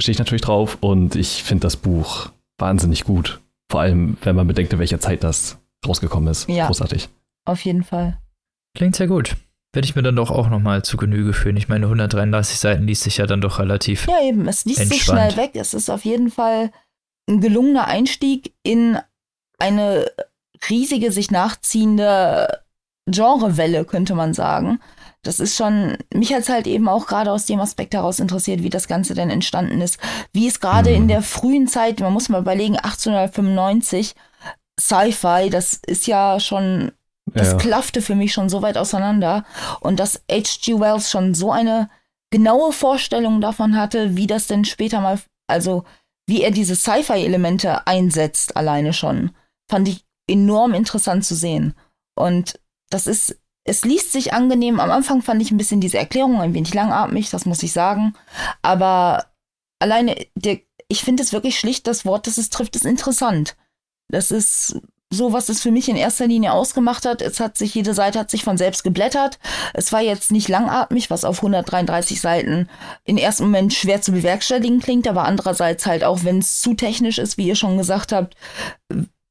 [0.01, 3.41] stehe ich natürlich drauf und ich finde das Buch wahnsinnig gut.
[3.71, 6.49] Vor allem, wenn man bedenkt, in welcher Zeit das rausgekommen ist.
[6.49, 6.67] Ja.
[6.67, 7.09] Großartig.
[7.45, 8.19] Auf jeden Fall.
[8.77, 9.37] Klingt sehr gut.
[9.75, 11.57] Werde ich mir dann doch auch nochmal zu Genüge führen.
[11.57, 14.07] Ich meine, 133 Seiten liest sich ja dann doch relativ.
[14.07, 15.33] Ja, eben, es liest sich Entspannt.
[15.33, 15.51] schnell weg.
[15.55, 16.71] Es ist auf jeden Fall
[17.29, 18.99] ein gelungener Einstieg in
[19.59, 20.07] eine
[20.71, 22.61] riesige, sich nachziehende
[23.11, 24.81] Genrewelle, könnte man sagen.
[25.23, 28.63] Das ist schon, mich hat es halt eben auch gerade aus dem Aspekt heraus interessiert,
[28.63, 29.99] wie das Ganze denn entstanden ist.
[30.33, 30.97] Wie es gerade Mhm.
[30.97, 34.15] in der frühen Zeit, man muss mal überlegen, 1895,
[34.79, 36.93] Sci-Fi, das ist ja schon
[37.35, 37.57] das Ja.
[37.59, 39.45] klaffte für mich schon so weit auseinander
[39.81, 40.81] und dass H.G.
[40.81, 41.91] Wells schon so eine
[42.31, 45.85] genaue Vorstellung davon hatte, wie das denn später mal, also
[46.27, 49.33] wie er diese Sci-Fi-Elemente einsetzt, alleine schon,
[49.71, 51.75] fand ich enorm interessant zu sehen.
[52.17, 52.59] Und
[52.91, 54.81] das ist, es liest sich angenehm.
[54.81, 58.15] Am Anfang fand ich ein bisschen diese Erklärung ein wenig langatmig, das muss ich sagen.
[58.63, 59.27] Aber
[59.81, 63.57] alleine, der, ich finde es wirklich schlicht, das Wort, das es trifft, ist interessant.
[64.09, 64.81] Das ist
[65.15, 67.23] so, was es für mich in erster Linie ausgemacht hat.
[67.23, 69.39] Es hat sich, jede Seite hat sich von selbst geblättert.
[69.73, 72.69] Es war jetzt nicht langatmig, was auf 133 Seiten
[73.05, 77.19] im ersten Moment schwer zu bewerkstelligen klingt, aber andererseits halt auch, wenn es zu technisch
[77.19, 78.37] ist, wie ihr schon gesagt habt,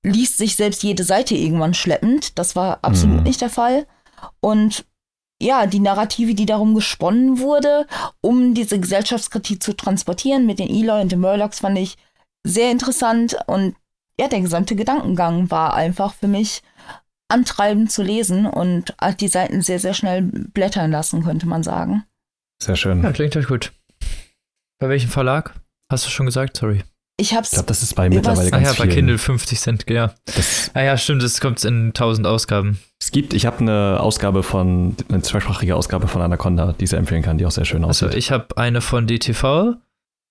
[0.06, 2.38] liest sich selbst jede Seite irgendwann schleppend.
[2.38, 3.24] Das war absolut Mhm.
[3.24, 3.86] nicht der Fall.
[4.42, 4.86] Und
[5.42, 7.86] ja, die Narrative, die darum gesponnen wurde,
[8.22, 11.98] um diese Gesellschaftskritik zu transportieren mit den Eloy und den Murlocs, fand ich
[12.46, 13.76] sehr interessant und
[14.20, 16.62] ja, der gesamte Gedankengang war einfach für mich
[17.30, 22.04] antreibend zu lesen und hat die Seiten sehr, sehr schnell blättern lassen, könnte man sagen.
[22.62, 23.02] Sehr schön.
[23.04, 23.72] Ja, klingt doch gut.
[24.80, 25.54] Bei welchem Verlag?
[25.92, 26.58] Hast du schon gesagt?
[26.58, 26.84] Sorry.
[27.20, 28.90] Ich hab's Ich glaube, das ist bei mittlerweile Ah ganz ja, bei.
[28.90, 30.14] Kindle 50 Cent, ja.
[30.26, 32.80] Das, Ah ja, stimmt, das kommt in 1000 Ausgaben.
[33.00, 37.00] es gibt, ich habe eine Ausgabe von, eine zweisprachige Ausgabe von Anaconda, die ich sehr
[37.00, 38.18] empfehlen kann, die auch sehr schön Also aussieht.
[38.18, 39.76] ich habe eine von DTV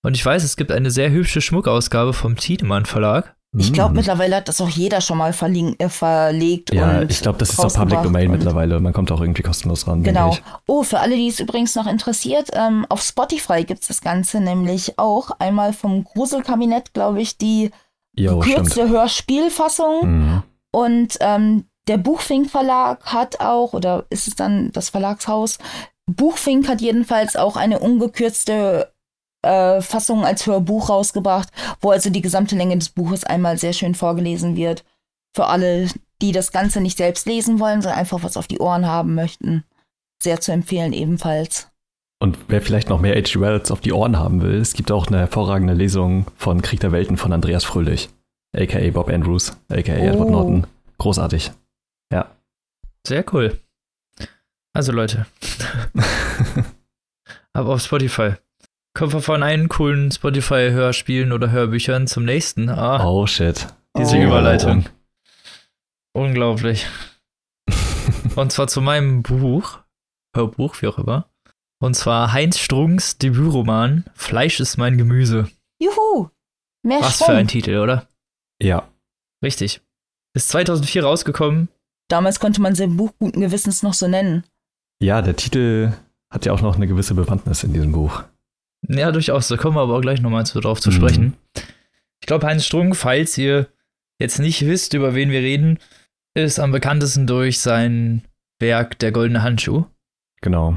[0.04, 3.36] und ich weiß, es gibt eine sehr hübsche Schmuckausgabe vom Tiedemann Verlag.
[3.56, 3.96] Ich glaube, Mm.
[3.96, 6.72] mittlerweile hat das auch jeder schon mal verlink, äh, verlegt.
[6.72, 8.80] Ja, ich glaube, das ist auch Public Domain mittlerweile.
[8.80, 10.02] Man kommt auch irgendwie kostenlos ran.
[10.02, 10.36] Genau.
[10.66, 14.98] Oh, für alle, die es übrigens noch interessiert, ähm, auf Spotify gibt's das Ganze nämlich
[14.98, 15.32] auch.
[15.38, 17.70] Einmal vom Gruselkabinett, glaube ich, die.
[18.14, 20.00] Jo, gekürzte Hörspielfassung.
[20.02, 20.42] Mhm.
[20.70, 25.58] Und ähm, der Buchfink Verlag hat auch, oder ist es dann das Verlagshaus?
[26.06, 28.92] Buchfink hat jedenfalls auch eine ungekürzte
[29.42, 31.48] äh, Fassung als Hörbuch rausgebracht,
[31.80, 34.84] wo also die gesamte Länge des Buches einmal sehr schön vorgelesen wird.
[35.34, 35.88] Für alle,
[36.20, 39.64] die das Ganze nicht selbst lesen wollen, sondern einfach was auf die Ohren haben möchten.
[40.22, 41.68] Sehr zu empfehlen ebenfalls.
[42.20, 43.40] Und wer vielleicht noch mehr H.G.
[43.40, 46.92] Wells auf die Ohren haben will, es gibt auch eine hervorragende Lesung von Krieg der
[46.92, 48.10] Welten von Andreas Fröhlich,
[48.56, 49.96] aka Bob Andrews, aka oh.
[49.96, 50.66] Edward Norton.
[50.98, 51.50] Großartig.
[52.12, 52.30] Ja.
[53.04, 53.58] Sehr cool.
[54.72, 55.26] Also Leute.
[57.52, 58.34] Aber auf Spotify.
[58.94, 62.68] Kommen wir von einem coolen Spotify-Hörspielen oder Hörbüchern zum nächsten.
[62.68, 63.66] Ah, oh shit.
[63.96, 64.22] Diese oh.
[64.22, 64.86] Überleitung.
[66.14, 66.86] Unglaublich.
[68.36, 69.78] Und zwar zu meinem Buch,
[70.36, 71.30] Hörbuch, wie auch immer.
[71.80, 75.50] Und zwar Heinz Strunks Debütroman Fleisch ist mein Gemüse.
[75.80, 76.28] Juhu!
[76.84, 77.26] Mehr Was Sprung.
[77.28, 78.06] für ein Titel, oder?
[78.60, 78.88] Ja.
[79.42, 79.80] Richtig.
[80.34, 81.68] Ist 2004 rausgekommen.
[82.08, 84.44] Damals konnte man sein Buch guten Gewissens noch so nennen.
[85.02, 85.92] Ja, der Titel
[86.30, 88.22] hat ja auch noch eine gewisse Bewandtnis in diesem Buch.
[88.88, 89.48] Ja, durchaus.
[89.48, 90.94] Da kommen wir aber auch gleich nochmal drauf zu mhm.
[90.94, 91.36] sprechen.
[92.20, 93.68] Ich glaube, Heinz Strunk, falls ihr
[94.18, 95.78] jetzt nicht wisst, über wen wir reden,
[96.34, 98.22] ist am bekanntesten durch sein
[98.60, 99.84] Werk Der goldene Handschuh.
[100.40, 100.76] Genau.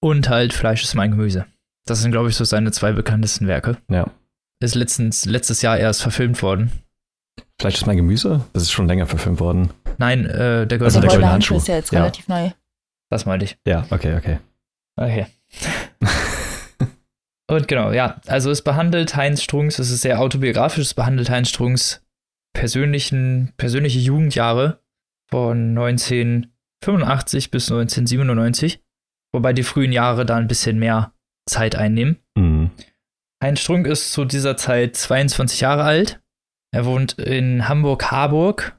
[0.00, 1.46] Und halt Fleisch ist mein Gemüse.
[1.86, 3.78] Das sind, glaube ich, so seine zwei bekanntesten Werke.
[3.88, 4.10] Ja.
[4.60, 6.70] Ist letztens, letztes Jahr erst verfilmt worden.
[7.60, 8.44] Fleisch ist mein Gemüse?
[8.52, 9.70] Das ist schon länger verfilmt worden.
[9.98, 12.00] Nein, äh, der goldene, also der goldene Handschuh ist ja jetzt ja.
[12.00, 12.50] relativ neu.
[13.10, 13.56] Das meinte ich.
[13.66, 14.38] Ja, okay, okay.
[14.96, 15.26] Okay.
[17.48, 21.48] Und genau, ja, also es behandelt Heinz Strunks, es ist sehr autobiografisch, es behandelt Heinz
[21.48, 22.02] Strunks
[22.54, 24.80] persönlichen, persönliche Jugendjahre
[25.30, 28.82] von 1985 bis 1997,
[29.34, 31.12] wobei die frühen Jahre da ein bisschen mehr
[31.48, 32.18] Zeit einnehmen.
[32.36, 32.70] Mhm.
[33.42, 36.20] Heinz Strunk ist zu dieser Zeit 22 Jahre alt.
[36.72, 38.78] Er wohnt in Hamburg-Harburg,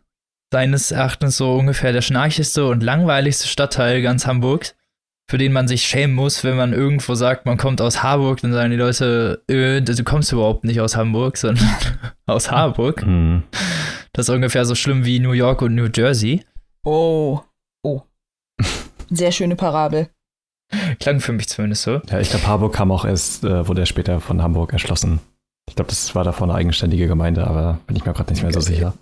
[0.53, 4.76] seines Erachtens so ungefähr der schnarchigste und langweiligste Stadtteil ganz Hamburgs
[5.30, 8.53] für den man sich schämen muss, wenn man irgendwo sagt, man kommt aus Harburg, dann
[8.53, 11.67] sagen die Leute, äh, du kommst überhaupt nicht aus Hamburg, sondern
[12.26, 13.05] aus Harburg.
[13.05, 13.43] Mhm.
[14.11, 16.45] Das ist ungefähr so schlimm wie New York und New Jersey.
[16.86, 17.39] Oh,
[17.84, 18.01] oh.
[19.09, 20.09] Sehr schöne Parabel.
[20.99, 22.01] Klang für mich zumindest so.
[22.09, 25.19] Ja, ich glaube, Harburg kam auch erst, äh, wurde er später von Hamburg erschlossen.
[25.69, 28.51] Ich glaube, das war davor eine eigenständige Gemeinde, aber bin ich mir gerade nicht mehr
[28.51, 28.93] so sicher.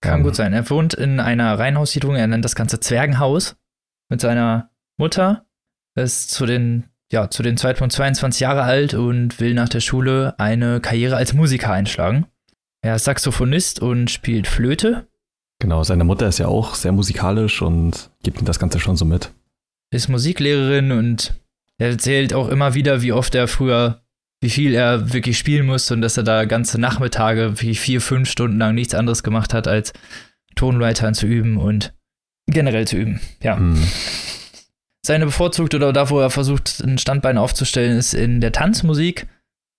[0.00, 0.22] Kann ähm.
[0.24, 0.52] gut sein.
[0.52, 3.56] Er wohnt in einer Reihenhaussiedlung, er nennt das Ganze Zwergenhaus
[4.08, 5.46] mit seiner Mutter
[5.94, 10.34] ist zu den, ja, zu den Zeitpunkt 22 Jahre alt und will nach der Schule
[10.38, 12.26] eine Karriere als Musiker einschlagen.
[12.82, 15.06] Er ist Saxophonist und spielt Flöte.
[15.60, 19.04] Genau, seine Mutter ist ja auch sehr musikalisch und gibt ihm das Ganze schon so
[19.04, 19.32] mit.
[19.92, 21.34] Ist Musiklehrerin und
[21.78, 24.02] er erzählt auch immer wieder, wie oft er früher,
[24.40, 28.30] wie viel er wirklich spielen musste und dass er da ganze Nachmittage, wie vier, fünf
[28.30, 29.92] Stunden lang nichts anderes gemacht hat, als
[30.54, 31.92] Tonleitern zu üben und
[32.46, 33.20] generell zu üben.
[33.42, 33.56] Ja.
[33.56, 33.82] Mhm.
[35.06, 39.26] Seine bevorzugte oder da, wo er versucht, ein Standbein aufzustellen, ist in der Tanzmusik,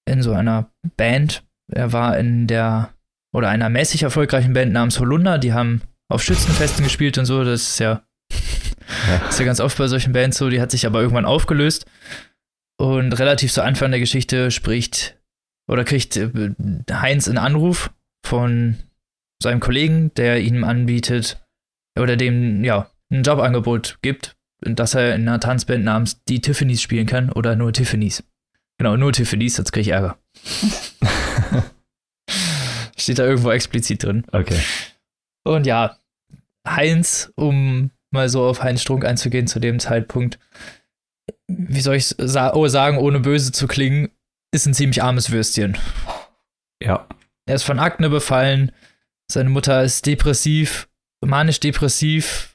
[0.10, 1.44] in so einer Band.
[1.72, 2.94] Er war in der
[3.34, 7.44] oder einer mäßig erfolgreichen Band namens Holunder, die haben auf Schützenfesten gespielt und so.
[7.44, 8.04] Das ist ja,
[9.08, 9.28] ja.
[9.30, 10.50] ist ja ganz oft bei solchen Bands so.
[10.50, 11.86] Die hat sich aber irgendwann aufgelöst.
[12.78, 15.18] Und relativ zu Anfang der Geschichte spricht
[15.70, 16.30] oder kriegt äh,
[16.92, 17.92] Heinz einen Anruf
[18.26, 18.78] von
[19.42, 21.42] seinem Kollegen, der ihm anbietet
[21.98, 27.08] oder dem ja ein Jobangebot gibt dass er in einer Tanzband namens Die Tiffany's spielen
[27.08, 28.24] kann oder nur Tiffany's.
[28.78, 30.18] Genau, nur Tiffany's, sonst kriege ich Ärger.
[32.98, 34.24] Steht da irgendwo explizit drin.
[34.32, 34.60] Okay.
[35.44, 35.98] Und ja,
[36.68, 40.38] Heinz, um mal so auf Heinz Strunk einzugehen zu dem Zeitpunkt,
[41.48, 44.12] wie soll ich sa oh, sagen, ohne böse zu klingen,
[44.54, 45.78] ist ein ziemlich armes Würstchen.
[46.82, 47.08] Ja.
[47.48, 48.72] Er ist von Akne befallen,
[49.32, 50.90] seine Mutter ist depressiv,
[51.26, 52.51] manisch-depressiv,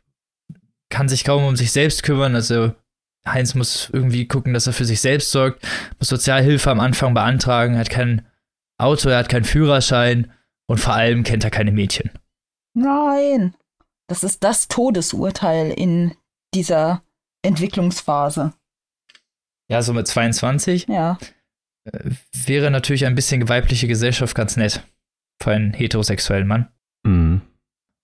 [0.90, 2.34] kann sich kaum um sich selbst kümmern.
[2.34, 2.74] Also
[3.26, 5.66] Heinz muss irgendwie gucken, dass er für sich selbst sorgt,
[5.98, 8.26] muss Sozialhilfe am Anfang beantragen, er hat kein
[8.78, 10.32] Auto, er hat keinen Führerschein
[10.68, 12.10] und vor allem kennt er keine Mädchen.
[12.74, 13.54] Nein,
[14.06, 16.14] das ist das Todesurteil in
[16.54, 17.02] dieser
[17.42, 18.52] Entwicklungsphase.
[19.68, 20.86] Ja, so mit 22.
[20.88, 21.18] Ja.
[21.84, 24.86] Äh, wäre natürlich ein bisschen weibliche Gesellschaft ganz nett
[25.42, 26.68] für einen heterosexuellen Mann.
[27.04, 27.42] Mhm.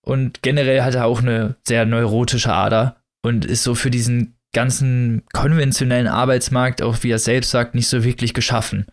[0.05, 5.23] Und generell hat er auch eine sehr neurotische Ader und ist so für diesen ganzen
[5.33, 8.85] konventionellen Arbeitsmarkt, auch wie er selbst sagt, nicht so wirklich geschaffen.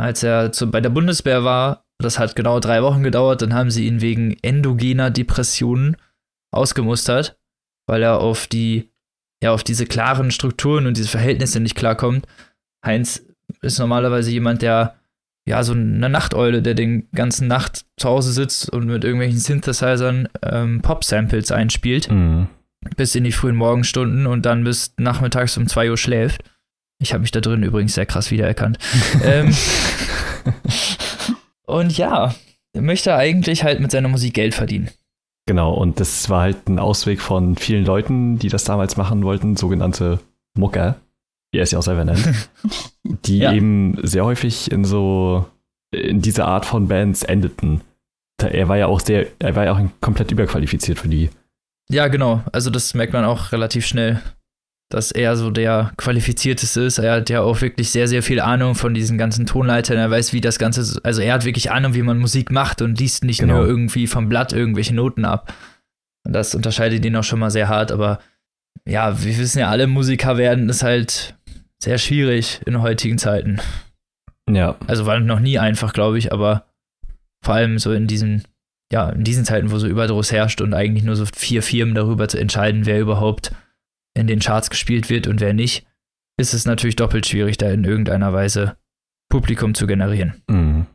[0.00, 3.70] Als er zu, bei der Bundeswehr war, das hat genau drei Wochen gedauert, dann haben
[3.70, 5.96] sie ihn wegen endogener Depressionen
[6.52, 7.38] ausgemustert,
[7.86, 8.90] weil er auf die,
[9.42, 12.26] ja, auf diese klaren Strukturen und diese Verhältnisse nicht klarkommt.
[12.84, 13.26] Heinz
[13.60, 14.98] ist normalerweise jemand, der
[15.46, 20.28] ja, so eine Nachteule, der den ganzen Nacht zu Hause sitzt und mit irgendwelchen Synthesizern
[20.42, 22.10] ähm, Pop-Samples einspielt.
[22.10, 22.48] Mhm.
[22.96, 26.42] Bis in die frühen Morgenstunden und dann bis nachmittags um 2 Uhr schläft.
[26.98, 28.78] Ich habe mich da drin übrigens sehr krass wiedererkannt.
[29.24, 29.54] ähm,
[31.66, 32.34] und ja,
[32.74, 34.90] möchte eigentlich halt mit seiner Musik Geld verdienen.
[35.46, 39.56] Genau, und das war halt ein Ausweg von vielen Leuten, die das damals machen wollten,
[39.56, 40.20] sogenannte
[40.56, 40.96] Mucker,
[41.58, 42.48] er es ja auch selber nennt,
[43.04, 43.52] die ja.
[43.52, 45.46] eben sehr häufig in so,
[45.92, 47.82] in diese Art von Bands endeten.
[48.42, 51.30] Er war ja auch sehr, er war ja auch komplett überqualifiziert für die.
[51.88, 52.42] Ja, genau.
[52.52, 54.20] Also das merkt man auch relativ schnell
[54.94, 56.98] dass er so der qualifizierteste ist.
[56.98, 59.98] Er hat ja auch wirklich sehr, sehr viel Ahnung von diesen ganzen Tonleitern.
[59.98, 62.98] Er weiß, wie das Ganze, also er hat wirklich Ahnung, wie man Musik macht und
[62.98, 63.56] liest nicht genau.
[63.56, 65.52] nur irgendwie vom Blatt irgendwelche Noten ab.
[66.24, 68.20] Und das unterscheidet ihn auch schon mal sehr hart, aber
[68.86, 71.34] ja, wir wissen ja alle, Musiker werden ist halt
[71.82, 73.60] sehr schwierig in heutigen Zeiten.
[74.50, 74.76] Ja.
[74.86, 76.66] Also war noch nie einfach, glaube ich, aber
[77.44, 78.44] vor allem so in diesen,
[78.92, 82.28] ja, in diesen Zeiten, wo so Überdruss herrscht und eigentlich nur so vier Firmen darüber
[82.28, 83.52] zu entscheiden, wer überhaupt
[84.16, 85.86] in den Charts gespielt wird und wer nicht,
[86.38, 88.76] ist es natürlich doppelt schwierig, da in irgendeiner Weise
[89.30, 90.42] Publikum zu generieren.
[90.48, 90.86] Mhm.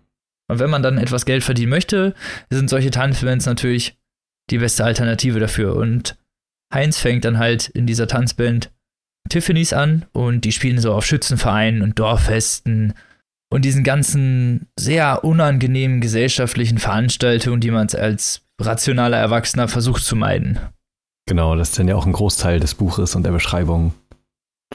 [0.49, 2.15] Und wenn man dann etwas Geld verdienen möchte,
[2.49, 3.97] sind solche Tanzbands natürlich
[4.49, 5.75] die beste Alternative dafür.
[5.75, 6.17] Und
[6.73, 8.71] Heinz fängt dann halt in dieser Tanzband
[9.29, 12.93] Tiffany's an und die spielen so auf Schützenvereinen und Dorffesten
[13.51, 20.59] und diesen ganzen sehr unangenehmen gesellschaftlichen Veranstaltungen, die man als rationaler Erwachsener versucht zu meiden.
[21.27, 23.93] Genau, das ist dann ja auch ein Großteil des Buches und der Beschreibung,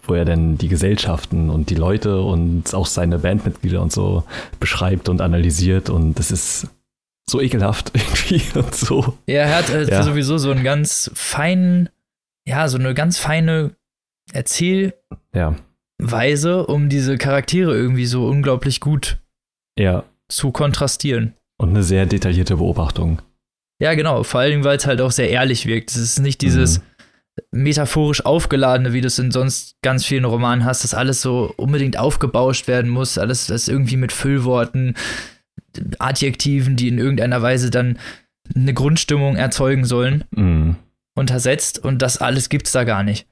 [0.04, 4.24] wo er dann die Gesellschaften und die Leute und auch seine Bandmitglieder und so
[4.60, 6.68] beschreibt und analysiert und das ist
[7.28, 9.18] so ekelhaft irgendwie und so.
[9.26, 10.02] Ja, er hat äh, ja.
[10.02, 11.88] sowieso so einen ganz feinen,
[12.46, 13.74] ja, so eine ganz feine
[14.32, 14.94] Erzählweise,
[15.32, 16.60] ja.
[16.60, 19.18] um diese Charaktere irgendwie so unglaublich gut
[19.78, 20.04] ja.
[20.28, 21.34] zu kontrastieren.
[21.58, 23.22] Und eine sehr detaillierte Beobachtung.
[23.80, 24.22] Ja, genau.
[24.22, 25.90] Vor allem, weil es halt auch sehr ehrlich wirkt.
[25.90, 26.84] Es ist nicht dieses mhm.
[27.62, 31.98] metaphorisch aufgeladene, wie du es in sonst ganz vielen Romanen hast, dass alles so unbedingt
[31.98, 33.18] aufgebauscht werden muss.
[33.18, 34.94] Alles, das irgendwie mit Füllworten,
[35.98, 37.98] Adjektiven, die in irgendeiner Weise dann
[38.54, 40.76] eine Grundstimmung erzeugen sollen, mhm.
[41.16, 41.78] untersetzt.
[41.78, 43.26] Und das alles gibt es da gar nicht.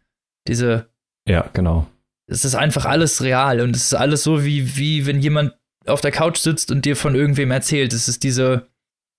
[0.49, 0.89] Diese.
[1.29, 1.87] Ja, genau.
[2.27, 5.55] Es ist einfach alles real und es ist alles so, wie, wie wenn jemand
[5.87, 7.93] auf der Couch sitzt und dir von irgendwem erzählt.
[7.93, 8.69] Es ist diese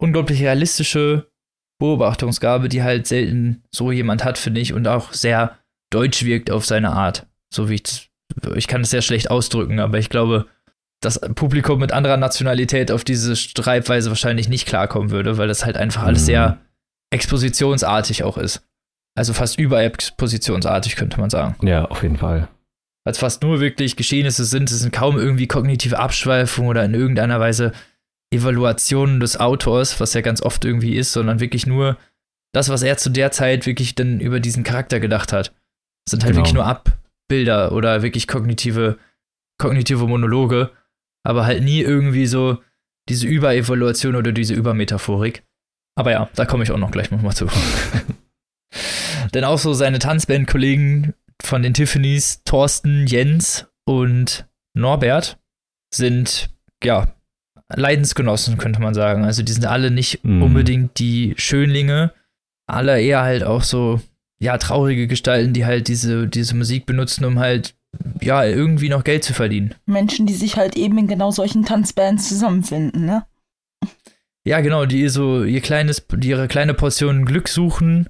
[0.01, 1.29] unglaublich realistische
[1.79, 5.59] Beobachtungsgabe, die halt selten so jemand hat, finde ich, und auch sehr
[5.91, 7.27] deutsch wirkt auf seine Art.
[7.53, 8.09] So wie ich,
[8.55, 10.47] ich kann es sehr schlecht ausdrücken, aber ich glaube,
[11.05, 15.77] das Publikum mit anderer Nationalität auf diese Schreibweise wahrscheinlich nicht klarkommen würde, weil das halt
[15.77, 16.25] einfach alles mhm.
[16.25, 16.57] sehr
[17.11, 18.65] expositionsartig auch ist.
[19.15, 21.55] Also fast überexpositionsartig, könnte man sagen.
[21.65, 22.47] Ja, auf jeden Fall.
[23.05, 27.39] Als fast nur wirklich Geschehnisse sind, es sind kaum irgendwie kognitive Abschweifungen oder in irgendeiner
[27.39, 27.73] Weise
[28.33, 31.97] Evaluation des Autors, was ja ganz oft irgendwie ist, sondern wirklich nur
[32.53, 35.53] das, was er zu der Zeit wirklich dann über diesen Charakter gedacht hat.
[36.05, 36.43] Das sind halt genau.
[36.43, 38.97] wirklich nur Abbilder oder wirklich kognitive,
[39.59, 40.71] kognitive Monologe,
[41.23, 42.61] aber halt nie irgendwie so
[43.09, 45.43] diese Überevaluation oder diese Übermetaphorik.
[45.95, 47.47] Aber ja, da komme ich auch noch gleich nochmal zu.
[49.33, 55.39] Denn auch so seine Tanzband-Kollegen von den Tiffany's, Thorsten, Jens und Norbert,
[55.93, 56.49] sind
[56.83, 57.13] ja
[57.69, 59.25] Leidensgenossen, könnte man sagen.
[59.25, 60.41] Also die sind alle nicht mm.
[60.41, 62.13] unbedingt die Schönlinge,
[62.67, 64.01] alle eher halt auch so,
[64.39, 67.75] ja, traurige Gestalten, die halt diese, diese Musik benutzen, um halt,
[68.21, 69.75] ja, irgendwie noch Geld zu verdienen.
[69.85, 73.25] Menschen, die sich halt eben in genau solchen Tanzbands zusammenfinden, ne?
[74.45, 78.09] Ja, genau, die so ihr kleines, ihre kleine Portion Glück suchen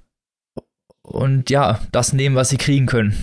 [1.04, 3.16] und ja, das nehmen, was sie kriegen können.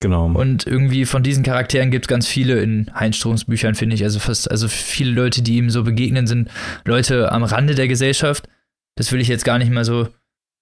[0.00, 0.26] Genau.
[0.26, 4.02] Und irgendwie von diesen Charakteren gibt es ganz viele in Heinz Stroms Büchern, finde ich.
[4.02, 6.50] Also fast, also viele Leute, die ihm so begegnen, sind
[6.84, 8.48] Leute am Rande der Gesellschaft.
[8.96, 10.08] Das will ich jetzt gar nicht mal so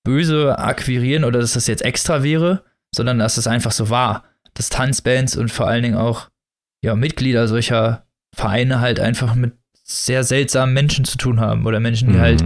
[0.04, 4.24] böse akquirieren oder dass das jetzt extra wäre, sondern dass das einfach so war.
[4.60, 6.28] Dass Tanzbands und vor allen Dingen auch
[6.84, 8.04] ja, Mitglieder solcher
[8.36, 9.54] Vereine halt einfach mit
[9.84, 12.20] sehr seltsamen Menschen zu tun haben oder Menschen, die mhm.
[12.20, 12.44] halt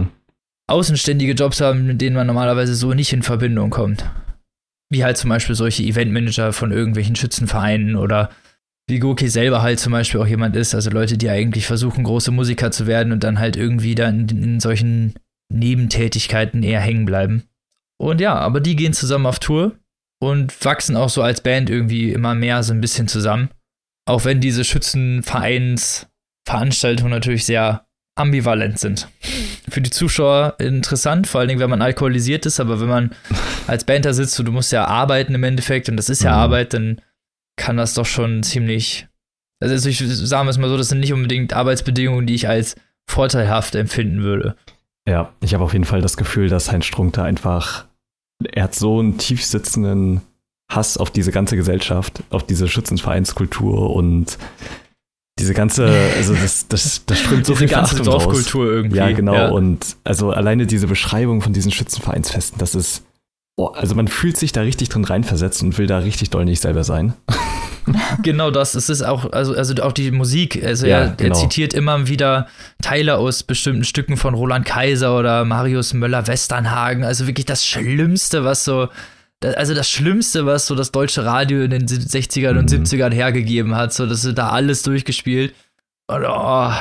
[0.67, 4.09] außenständige Jobs haben, mit denen man normalerweise so nicht in Verbindung kommt.
[4.89, 8.29] Wie halt zum Beispiel solche Eventmanager von irgendwelchen Schützenvereinen oder
[8.87, 10.73] wie Goki selber halt zum Beispiel auch jemand ist.
[10.73, 14.41] Also Leute, die eigentlich versuchen, große Musiker zu werden und dann halt irgendwie dann in,
[14.41, 15.15] in solchen
[15.51, 17.43] Nebentätigkeiten eher hängen bleiben.
[17.97, 19.73] Und ja, aber die gehen zusammen auf Tour
[20.19, 23.49] und wachsen auch so als Band irgendwie immer mehr so ein bisschen zusammen.
[24.07, 27.85] Auch wenn diese Schützenvereinsveranstaltungen natürlich sehr
[28.15, 29.09] ambivalent sind.
[29.69, 33.15] Für die Zuschauer interessant, vor allen Dingen, wenn man alkoholisiert ist, aber wenn man
[33.67, 36.31] als Band da sitzt und du musst ja arbeiten im Endeffekt und das ist ja
[36.31, 36.37] mhm.
[36.37, 37.01] Arbeit, dann
[37.57, 39.07] kann das doch schon ziemlich.
[39.61, 42.75] Also ich sage es mal so, das sind nicht unbedingt Arbeitsbedingungen, die ich als
[43.09, 44.55] vorteilhaft empfinden würde.
[45.07, 47.87] Ja, ich habe auf jeden Fall das Gefühl, dass Heinz Strunk da einfach,
[48.43, 50.21] er hat so einen tiefsitzenden
[50.71, 54.37] Hass auf diese ganze Gesellschaft, auf diese Schützenvereinskultur und
[55.37, 58.23] diese ganze, also das, das, das strömt so viel ganze Verachtung raus.
[58.23, 58.97] Dorfkultur irgendwie.
[58.97, 59.33] Ja, genau.
[59.33, 59.49] Ja.
[59.49, 63.03] Und also alleine diese Beschreibung von diesen Schützenvereinsfesten, das ist,
[63.57, 66.83] also man fühlt sich da richtig drin reinversetzt und will da richtig doll nicht selber
[66.83, 67.13] sein.
[68.23, 68.75] Genau das.
[68.75, 70.63] Es ist auch, also, also auch die Musik.
[70.63, 71.29] Also Ja, er, genau.
[71.29, 72.47] er zitiert immer wieder
[72.81, 77.03] Teile aus bestimmten Stücken von Roland Kaiser oder Marius Müller-Westernhagen.
[77.03, 78.89] Also wirklich das Schlimmste, was so,
[79.43, 82.83] also das Schlimmste, was so das deutsche Radio in den 60ern und Mhm.
[82.83, 83.93] 70ern hergegeben hat.
[83.93, 85.53] So, das ist da alles durchgespielt.
[86.07, 86.71] Und oh,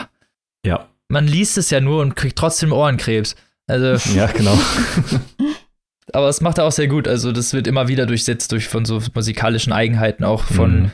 [0.64, 3.34] Ja, man liest es ja nur und kriegt trotzdem Ohrenkrebs.
[3.66, 4.58] Also, ja, genau.
[6.12, 7.08] aber es macht er auch sehr gut.
[7.08, 10.90] Also, das wird immer wieder durchsetzt durch von so musikalischen Eigenheiten, auch von Mhm.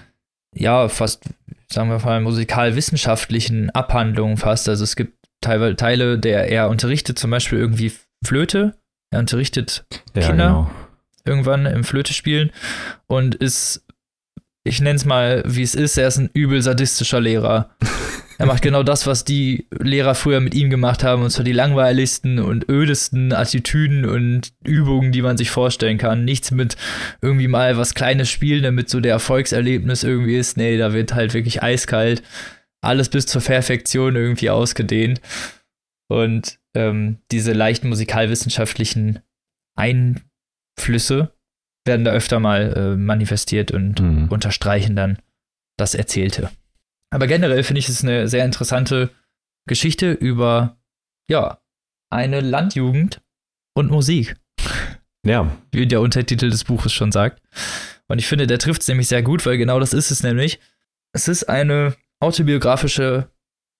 [0.54, 1.24] ja, fast,
[1.72, 4.68] sagen wir mal, musikal-wissenschaftlichen Abhandlungen fast.
[4.68, 7.92] Also es gibt teilweise Teile, der er unterrichtet, zum Beispiel irgendwie
[8.24, 8.74] Flöte.
[9.12, 9.84] Er unterrichtet
[10.14, 10.46] ja, Kinder.
[10.46, 10.70] genau.
[11.24, 12.50] irgendwann im Flöte spielen
[13.06, 13.84] und ist,
[14.64, 17.70] ich nenne es mal, wie es ist, er ist ein übel sadistischer Lehrer.
[18.41, 21.53] Er macht genau das, was die Lehrer früher mit ihm gemacht haben, und zwar die
[21.53, 26.24] langweiligsten und ödesten Attitüden und Übungen, die man sich vorstellen kann.
[26.24, 26.78] Nichts mit
[27.20, 30.57] irgendwie mal was Kleines spielen, damit so der Erfolgserlebnis irgendwie ist.
[30.57, 32.22] Nee, da wird halt wirklich eiskalt.
[32.82, 35.20] Alles bis zur Perfektion irgendwie ausgedehnt.
[36.09, 39.18] Und ähm, diese leichten musikalwissenschaftlichen
[39.76, 41.34] Einflüsse
[41.86, 44.28] werden da öfter mal äh, manifestiert und Mhm.
[44.28, 45.18] unterstreichen dann
[45.76, 46.51] das Erzählte.
[47.11, 49.11] Aber generell finde ich es eine sehr interessante
[49.66, 50.78] Geschichte über,
[51.28, 51.61] ja,
[52.11, 53.20] eine Landjugend
[53.74, 54.36] und Musik,
[55.24, 57.42] Ja, wie der Untertitel des Buches schon sagt.
[58.08, 60.58] Und ich finde, der trifft es nämlich sehr gut, weil genau das ist es nämlich.
[61.12, 63.30] Es ist eine autobiografische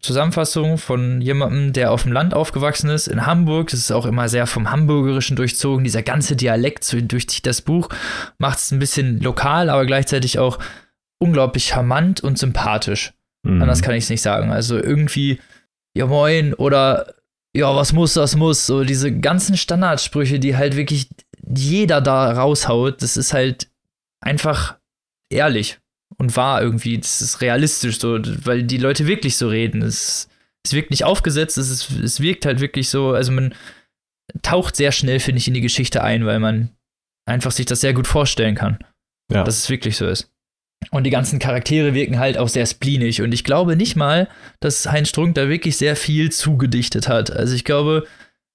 [0.01, 3.70] Zusammenfassung von jemandem, der auf dem Land aufgewachsen ist, in Hamburg.
[3.70, 5.85] Das ist auch immer sehr vom Hamburgerischen durchzogen.
[5.85, 7.89] Dieser ganze Dialekt so durchzieht das Buch,
[8.39, 10.59] macht es ein bisschen lokal, aber gleichzeitig auch
[11.18, 13.12] unglaublich charmant und sympathisch.
[13.43, 13.62] Mhm.
[13.62, 14.51] Anders kann ich es nicht sagen.
[14.51, 15.41] Also irgendwie,
[15.97, 17.14] ja moin oder
[17.55, 18.66] ja, was muss, das muss.
[18.66, 21.09] So diese ganzen Standardsprüche, die halt wirklich
[21.47, 23.68] jeder da raushaut, das ist halt
[24.20, 24.78] einfach
[25.30, 25.78] ehrlich
[26.16, 26.99] und wahr irgendwie.
[26.99, 29.82] Das ist realistisch so, weil die Leute wirklich so reden.
[29.82, 30.28] Es,
[30.64, 33.55] es wirkt nicht aufgesetzt, es, ist, es wirkt halt wirklich so, also man
[34.43, 36.70] taucht sehr schnell, finde ich, in die Geschichte ein, weil man
[37.26, 38.78] einfach sich das sehr gut vorstellen kann
[39.30, 39.45] ja.
[39.45, 40.30] dass es wirklich so ist.
[40.91, 43.22] Und die ganzen Charaktere wirken halt auch sehr spleenig.
[43.22, 44.28] Und ich glaube nicht mal,
[44.61, 47.31] dass Heinz Strunk da wirklich sehr viel zugedichtet hat.
[47.31, 48.07] Also ich glaube,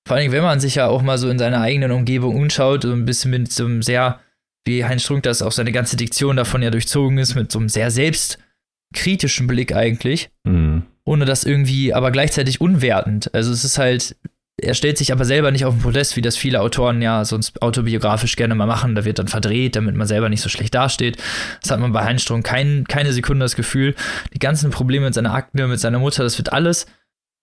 [0.08, 2.92] vor allem, wenn man sich ja auch mal so in seiner eigenen Umgebung umschaut, so
[2.92, 4.20] ein bisschen mit so einem sehr,
[4.66, 7.70] wie Heinz Strunk das auch seine ganze Diktion davon ja durchzogen ist, mit so einem
[7.70, 10.84] sehr selbstkritischen Blick eigentlich, Mhm.
[11.06, 13.34] ohne das irgendwie, aber gleichzeitig unwertend.
[13.34, 14.16] Also es ist halt,
[14.58, 17.62] er stellt sich aber selber nicht auf den Podest, wie das viele Autoren ja sonst
[17.62, 18.96] autobiografisch gerne mal machen.
[18.96, 21.18] Da wird dann verdreht, damit man selber nicht so schlecht dasteht.
[21.62, 23.96] Das hat man bei Heinz Strunk kein, keine Sekunde das Gefühl.
[24.34, 26.86] Die ganzen Probleme mit seiner Akne, mit seiner Mutter, das wird alles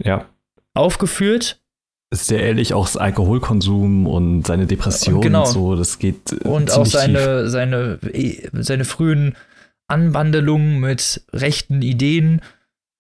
[0.03, 0.25] ja.
[0.73, 1.61] aufgeführt
[2.11, 5.45] Ist sehr ehrlich, auch das Alkoholkonsum und seine Depression Genau.
[5.45, 6.33] und so, das geht.
[6.33, 7.21] äh, und auch ziemlich tief.
[7.21, 9.37] seine, seine, eh, seine frühen
[9.87, 12.41] Anbandelungen mit rechten Ideen.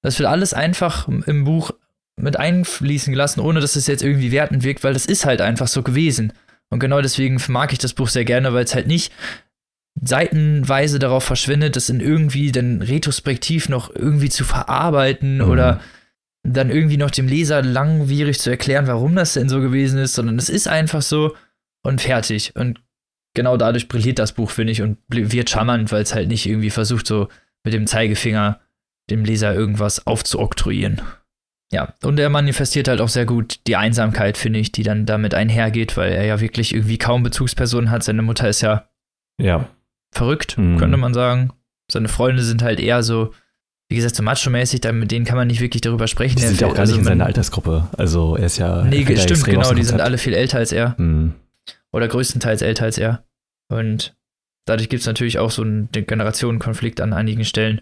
[0.02, 1.70] Das wird alles einfach im Buch
[2.16, 5.68] mit einfließen gelassen, ohne dass es jetzt irgendwie wertend wirkt, weil das ist halt einfach
[5.68, 6.32] so gewesen.
[6.70, 9.12] Und genau deswegen mag ich das Buch sehr gerne, weil es halt nicht
[10.00, 15.48] seitenweise darauf verschwendet, das in irgendwie dann retrospektiv noch irgendwie zu verarbeiten Mhm.
[15.50, 15.80] oder
[16.44, 20.38] dann irgendwie noch dem Leser langwierig zu erklären, warum das denn so gewesen ist, sondern
[20.38, 21.36] es ist einfach so
[21.84, 22.56] und fertig.
[22.56, 22.80] Und
[23.34, 26.70] genau dadurch brilliert das Buch, finde ich, und wird charmant, weil es halt nicht irgendwie
[26.70, 27.28] versucht, so
[27.64, 28.58] mit dem Zeigefinger
[29.10, 31.00] dem Leser irgendwas aufzuoktroyieren.
[31.72, 35.34] Ja, und er manifestiert halt auch sehr gut die Einsamkeit, finde ich, die dann damit
[35.34, 38.02] einhergeht, weil er ja wirklich irgendwie kaum Bezugspersonen hat.
[38.04, 38.84] Seine Mutter ist ja
[39.40, 39.68] Ja.
[40.14, 40.76] verrückt, Mhm.
[40.76, 41.50] könnte man sagen.
[41.90, 43.32] Seine Freunde sind halt eher so,
[43.88, 46.36] wie gesagt, so macho-mäßig, mit denen kann man nicht wirklich darüber sprechen.
[46.36, 47.88] Die sind ja auch gar nicht also in man- seiner Altersgruppe.
[47.96, 48.82] Also er ist ja.
[48.84, 50.94] Nee, er stimmt, genau, die sind alle viel älter als er.
[50.98, 51.32] Mhm.
[51.90, 53.24] Oder größtenteils älter als er.
[53.68, 54.14] Und
[54.66, 57.80] dadurch gibt es natürlich auch so einen Generationenkonflikt an einigen Stellen.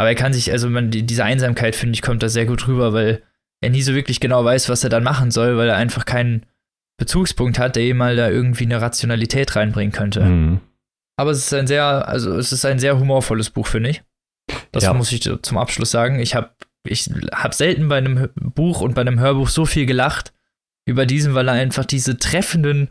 [0.00, 2.66] Aber er kann sich, also man, die, diese Einsamkeit, finde ich, kommt da sehr gut
[2.66, 3.22] rüber, weil
[3.60, 6.46] er nie so wirklich genau weiß, was er dann machen soll, weil er einfach keinen
[6.96, 10.22] Bezugspunkt hat, der ihm mal da irgendwie eine Rationalität reinbringen könnte.
[10.22, 10.60] Mhm.
[11.18, 14.02] Aber es ist ein sehr, also es ist ein sehr humorvolles Buch, finde ich.
[14.72, 14.94] Das Ja.
[14.94, 16.18] muss ich zum Abschluss sagen.
[16.18, 16.48] Ich habe
[16.82, 20.32] ich hab selten bei einem Buch und bei einem Hörbuch so viel gelacht
[20.86, 22.88] über diesen, weil er einfach diese treffenden,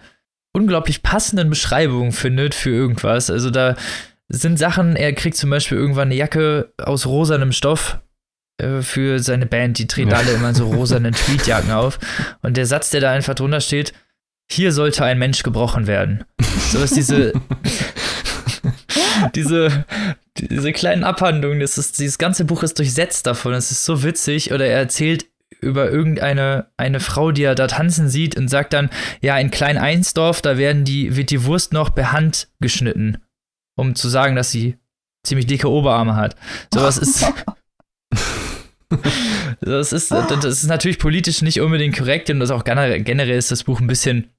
[0.53, 3.31] unglaublich passenden Beschreibungen findet für irgendwas.
[3.31, 3.75] Also da
[4.29, 7.99] sind Sachen, er kriegt zum Beispiel irgendwann eine Jacke aus rosanem Stoff
[8.61, 10.17] äh, für seine Band, die treten Ja.
[10.17, 11.99] alle immer so rosanen Tweetjacken auf.
[12.41, 13.93] Und der Satz, der da einfach drunter steht,
[14.51, 16.23] hier sollte ein Mensch gebrochen werden.
[16.71, 17.33] So ist diese,
[19.35, 19.85] diese,
[20.37, 23.53] diese kleinen Abhandlungen, das ist, dieses ganze Buch ist durchsetzt davon.
[23.53, 24.51] Es ist so witzig.
[24.51, 25.25] Oder er erzählt
[25.61, 28.89] über irgendeine eine Frau, die er da tanzen sieht und sagt dann,
[29.21, 33.17] ja, in Klein Einsdorf, da werden die, wird die Wurst noch per Hand geschnitten,
[33.79, 34.77] um zu sagen, dass sie
[35.25, 36.35] ziemlich dicke Oberarme hat.
[36.73, 37.25] Sowas ist.
[39.61, 43.51] das ist, das ist natürlich politisch nicht unbedingt korrekt und das auch generell, generell ist
[43.51, 44.29] das Buch ein bisschen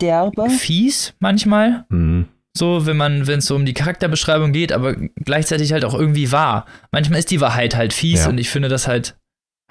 [0.00, 0.50] Derbe.
[0.50, 1.84] fies manchmal.
[1.88, 2.26] Mhm.
[2.56, 6.30] So, wenn man, wenn es so um die Charakterbeschreibung geht, aber gleichzeitig halt auch irgendwie
[6.32, 6.66] wahr.
[6.90, 8.28] Manchmal ist die Wahrheit halt fies Ja.
[8.28, 9.16] und ich finde, dass halt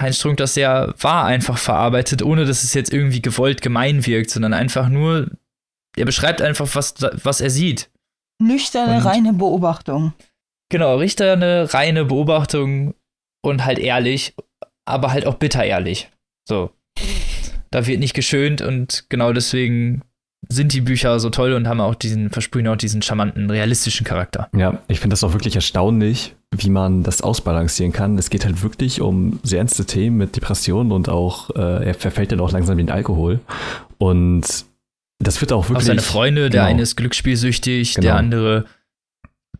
[0.01, 4.31] Heinz Strunk das sehr wahr einfach verarbeitet, ohne dass es jetzt irgendwie gewollt gemein wirkt,
[4.31, 5.29] sondern einfach nur,
[5.95, 7.90] er beschreibt einfach, was, was er sieht.
[8.41, 10.13] Nüchterne, Und- reine Beobachtung.
[10.69, 12.93] Genau, Richter eine reine Beobachtung
[13.43, 14.33] und halt ehrlich,
[14.85, 16.09] aber halt auch bitter ehrlich.
[16.47, 16.71] So.
[17.71, 20.01] Da wird nicht geschönt und genau deswegen
[20.49, 24.49] sind die Bücher so toll und haben auch diesen, versprühen auch diesen charmanten, realistischen Charakter.
[24.55, 28.17] Ja, ich finde das auch wirklich erstaunlich, wie man das ausbalancieren kann.
[28.17, 32.31] Es geht halt wirklich um sehr ernste Themen mit Depressionen und auch, äh, er verfällt
[32.31, 33.39] dann auch langsam in den Alkohol.
[33.99, 34.65] Und
[35.21, 35.87] das wird auch Auch wirklich.
[35.87, 36.69] seine Freunde, der genau.
[36.71, 38.03] eine ist glücksspielsüchtig, Genau.
[38.05, 38.65] der andere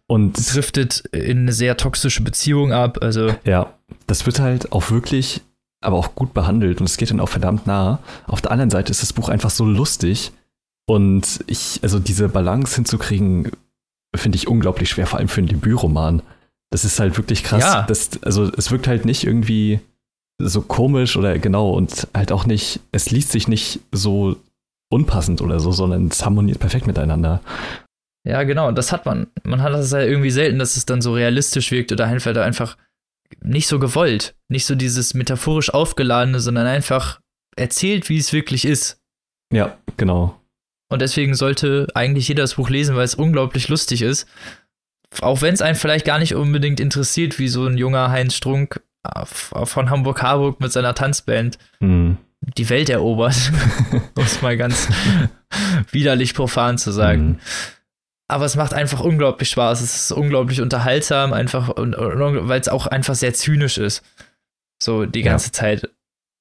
[0.07, 2.99] Und driftet in eine sehr toxische Beziehung ab.
[3.01, 3.74] Also, ja,
[4.07, 5.41] das wird halt auch wirklich,
[5.82, 7.99] aber auch gut behandelt und es geht dann auch verdammt nah.
[8.28, 10.32] Auf der anderen Seite ist das Buch einfach so lustig
[10.86, 13.51] und ich, also diese Balance hinzukriegen,
[14.16, 16.22] finde ich unglaublich schwer, vor allem für einen Debütroman.
[16.70, 17.64] Das ist halt wirklich krass.
[17.64, 17.84] Ja.
[17.84, 19.80] Das, also es wirkt halt nicht irgendwie
[20.41, 24.36] so komisch oder genau und halt auch nicht, es liest sich nicht so
[24.92, 27.42] unpassend oder so, sondern es harmoniert perfekt miteinander.
[28.24, 29.28] ja, genau, und das hat man.
[29.44, 32.78] Man hat das ja irgendwie selten, dass es dann so realistisch wirkt oder einfach
[33.42, 34.36] nicht so gewollt.
[34.50, 37.20] Nicht so dieses metaphorisch aufgeladene, sondern einfach
[37.56, 39.00] erzählt, wie es wirklich ist.
[39.54, 40.39] Ja, genau.
[40.89, 44.28] Und deswegen sollte eigentlich jeder das Buch lesen, weil es unglaublich lustig ist.
[45.22, 48.82] Auch wenn es einen vielleicht gar nicht unbedingt interessiert, wie so ein junger Heinz Strunk
[49.04, 52.18] äh, von Hamburg-Harburg mit seiner Tanzband Hm.
[52.42, 53.52] Die Welt erobert,
[54.16, 54.88] um es mal ganz
[55.92, 57.28] widerlich profan zu sagen.
[57.28, 57.39] Mhm.
[58.28, 59.82] Aber es macht einfach unglaublich Spaß.
[59.82, 64.04] Es ist unglaublich unterhaltsam, einfach, und, und, weil es auch einfach sehr zynisch ist.
[64.82, 65.32] So die Ja.
[65.32, 65.89] ganze Zeit.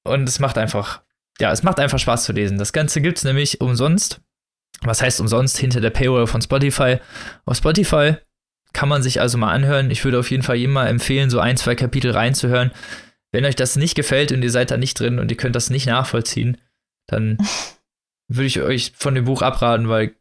[0.03, 1.01] Und es macht einfach,
[1.39, 2.57] ja, es macht einfach Spaß zu lesen.
[2.57, 4.21] Das Ganze gibt es nämlich umsonst.
[4.83, 5.57] Was heißt umsonst?
[5.57, 6.97] Hinter der Paywall von Spotify.
[7.45, 8.15] Auf Spotify
[8.73, 9.91] kann man sich also mal anhören.
[9.91, 12.71] Ich würde auf jeden Fall jedem mal empfehlen, so ein, zwei Kapitel reinzuhören.
[13.31, 15.69] Wenn euch das nicht gefällt und ihr seid da nicht drin und ihr könnt das
[15.69, 16.57] nicht nachvollziehen,
[17.07, 17.37] dann
[18.27, 20.15] würde ich euch von dem Buch abraten, weil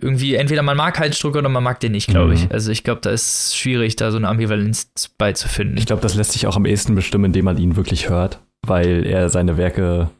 [0.00, 2.44] irgendwie entweder man mag Halsdruck oder man mag den nicht, glaube ich.
[2.44, 2.52] Mhm.
[2.52, 5.76] Also ich glaube, da ist schwierig, da so eine Ambivalenz beizufinden.
[5.76, 9.06] Ich glaube, das lässt sich auch am ehesten bestimmen, indem man ihn wirklich hört, weil
[9.06, 10.10] er seine Werke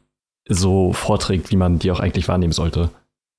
[0.47, 2.89] so vorträgt, wie man die auch eigentlich wahrnehmen sollte.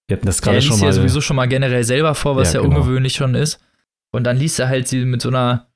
[0.08, 0.92] Wir hatten das gerade er liest schon ja mal.
[0.92, 2.80] sowieso schon mal generell selber vor, was ja, Ja, genau.
[2.80, 3.58] ungewöhnlich schon ist.
[4.12, 5.68] Und dann liest er halt sie mit so einer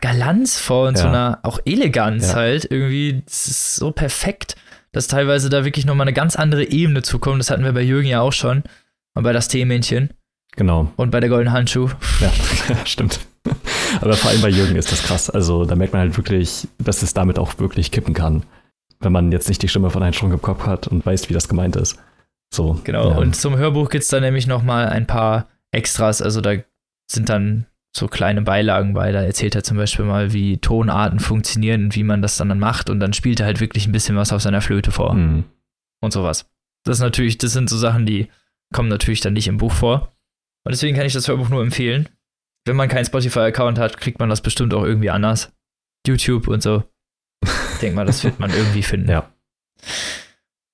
[0.00, 1.10] Galanz vor und so Ja.
[1.10, 2.34] einer auch Eleganz Ja.
[2.34, 2.66] halt.
[2.70, 4.56] Irgendwie, das ist so perfekt,
[4.92, 7.40] dass teilweise da wirklich nochmal eine ganz andere Ebene zukommt.
[7.40, 8.62] Das hatten wir bei Jürgen ja auch schon.
[9.14, 10.10] Und bei das Teemännchen
[10.56, 11.88] Genau, und bei der goldenen Handschuh.
[12.20, 12.30] ja,
[12.84, 13.20] stimmt.
[14.00, 15.30] Aber vor allem bei Jürgen ist das krass.
[15.30, 18.42] Also da merkt man halt wirklich, dass es damit auch wirklich kippen kann.
[19.00, 21.34] Wenn man jetzt nicht die Stimme von Heinz Strunk im Kopf hat und weiß, wie
[21.34, 21.98] das gemeint ist.
[22.52, 22.80] So.
[22.84, 23.10] Genau.
[23.10, 23.16] ja.
[23.16, 26.20] Und zum Hörbuch gibt es dann nämlich nochmal ein paar Extras.
[26.20, 26.54] Also da
[27.10, 27.66] sind dann
[27.98, 29.12] so kleine Beilagen bei.
[29.12, 32.90] Da erzählt er zum Beispiel mal, wie Tonarten funktionieren und wie man das dann, macht.
[32.90, 35.14] Und dann spielt er halt wirklich ein bisschen was auf seiner Flöte vor.
[35.14, 35.44] Mhm.
[36.00, 36.48] und sowas.
[36.84, 38.28] Das ist natürlich, das sind so Sachen, die
[38.72, 40.16] kommen natürlich dann nicht im Buch vor.
[40.64, 42.08] Und deswegen kann ich das Hörbuch nur empfehlen.
[42.66, 45.52] Wenn man keinen Spotify-Account hat, kriegt man das bestimmt auch irgendwie anders.
[46.06, 46.84] YouTube und so.
[47.44, 49.10] Ich denke mal, das wird man irgendwie finden.
[49.10, 49.32] Ja.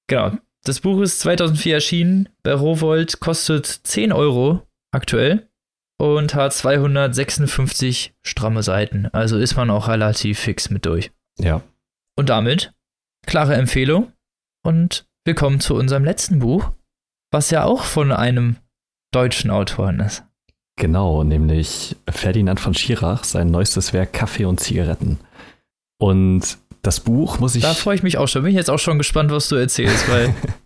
[0.09, 0.37] Genau.
[0.65, 5.49] Das Buch ist 2004 erschienen bei Rowold, kostet 10 Euro aktuell
[5.99, 9.07] und hat 256 stramme Seiten.
[9.07, 11.11] Also ist man auch relativ fix mit durch.
[11.39, 11.63] Ja.
[12.17, 12.73] Und damit
[13.27, 14.13] klare Empfehlung.
[14.65, 16.73] Und willkommen zu unserem letzten Buch,
[17.31, 18.57] was ja auch von einem
[19.13, 20.25] deutschen Autoren ist.
[20.77, 25.19] Genau, nämlich Ferdinand von Schirach, sein neuestes Werk Kaffee und Zigaretten.
[25.99, 27.63] Und das Buch muss ich.
[27.63, 28.43] Da freue ich mich auch schon.
[28.43, 30.35] Bin ich jetzt auch schon gespannt, was du erzählst, weil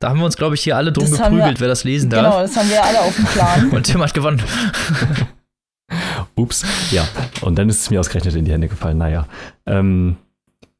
[0.00, 2.10] da haben wir uns, glaube ich, hier alle drum Das geprügelt, wir- wer das lesen
[2.10, 2.42] Genau, darf.
[2.42, 3.70] das haben wir alle auf dem Plan.
[3.72, 4.42] Und Tim hat gewonnen.
[6.36, 7.06] Ups, ja.
[7.40, 8.98] Und dann ist es mir ausgerechnet in die Hände gefallen.
[8.98, 9.26] Naja.
[9.66, 10.16] Ähm,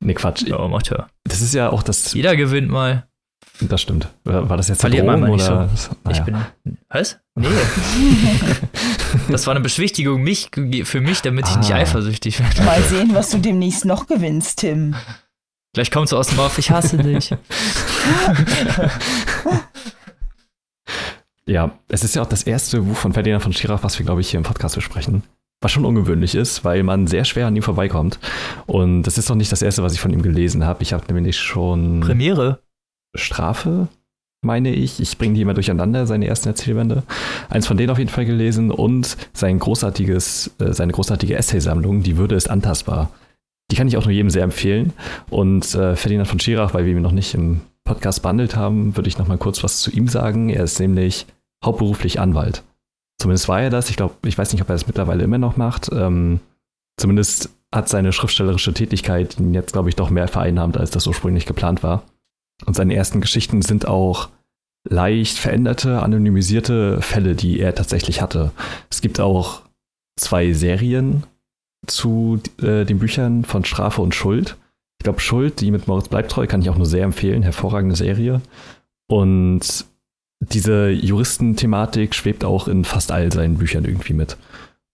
[0.00, 0.42] nee, Quatsch.
[0.42, 1.08] Ja, macht ja.
[1.24, 2.12] Das ist ja auch das.
[2.14, 3.06] Jeder gewinnt mal.
[3.60, 4.08] Das stimmt.
[4.24, 5.66] War das jetzt Verliert eine man Drohung mal oder?
[5.66, 6.18] nicht Naja.
[6.18, 6.22] Ich
[6.64, 6.76] bin.
[6.88, 7.18] Was?
[7.40, 7.46] Nee.
[9.30, 10.50] das war eine Beschwichtigung mich,
[10.84, 11.76] für mich, damit ich nicht Ah.
[11.76, 12.62] eifersüchtig werde.
[12.62, 14.94] Mal sehen, was du demnächst noch gewinnst, Tim.
[15.72, 17.34] Gleich kommst du aus dem Off, ich hasse dich.
[21.46, 24.20] Ja, es ist ja auch das erste Buch von Ferdinand von Schirach, was wir, glaube
[24.20, 25.24] ich, hier im Podcast besprechen.
[25.60, 28.20] Was schon ungewöhnlich ist, weil man sehr schwer an ihm vorbeikommt.
[28.66, 30.82] Und das ist noch nicht das erste, was ich von ihm gelesen habe.
[30.84, 32.00] Ich habe nämlich schon.
[32.00, 32.60] Premiere.
[33.16, 33.88] Strafe,
[34.42, 35.00] meine ich.
[35.00, 37.02] Ich bringe die immer durcheinander, seine ersten Erzählbände.
[37.48, 42.16] Eins von denen auf jeden Fall gelesen und sein großartiges, äh, seine großartige Essaysammlung, Die
[42.16, 43.10] Würde ist antastbar.
[43.70, 44.92] Die kann ich auch nur jedem sehr empfehlen.
[45.28, 49.08] Und äh, Ferdinand von Schirach, weil wir ihn noch nicht im Podcast behandelt haben, würde
[49.08, 50.48] ich noch mal kurz was zu ihm sagen.
[50.48, 51.26] Er ist nämlich
[51.64, 52.62] hauptberuflich Anwalt.
[53.20, 53.90] Zumindest war er das.
[53.90, 55.90] Ich glaube, ich weiß nicht, ob er das mittlerweile immer noch macht.
[55.92, 56.40] Ähm,
[56.96, 61.46] zumindest hat seine schriftstellerische Tätigkeit ihn jetzt, glaube ich, doch mehr vereinnahmt, als das ursprünglich
[61.46, 62.04] geplant war.
[62.66, 64.28] Und seine ersten Geschichten sind auch
[64.88, 68.50] leicht veränderte, anonymisierte Fälle, die er tatsächlich hatte.
[68.88, 69.62] Es gibt auch
[70.16, 71.24] zwei Serien
[71.86, 74.56] zu äh, den Büchern von Strafe und Schuld.
[74.98, 77.42] Ich glaube, Schuld, die mit Moritz Bleibtreu, kann ich auch nur sehr empfehlen.
[77.42, 78.42] Hervorragende Serie.
[79.08, 79.86] Und
[80.40, 84.36] diese Juristenthematik schwebt auch in fast all seinen Büchern irgendwie mit.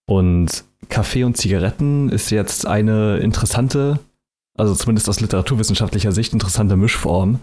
[0.09, 3.99] Und Kaffee und Zigaretten ist jetzt eine interessante,
[4.57, 7.39] also zumindest aus literaturwissenschaftlicher Sicht interessante Mischform.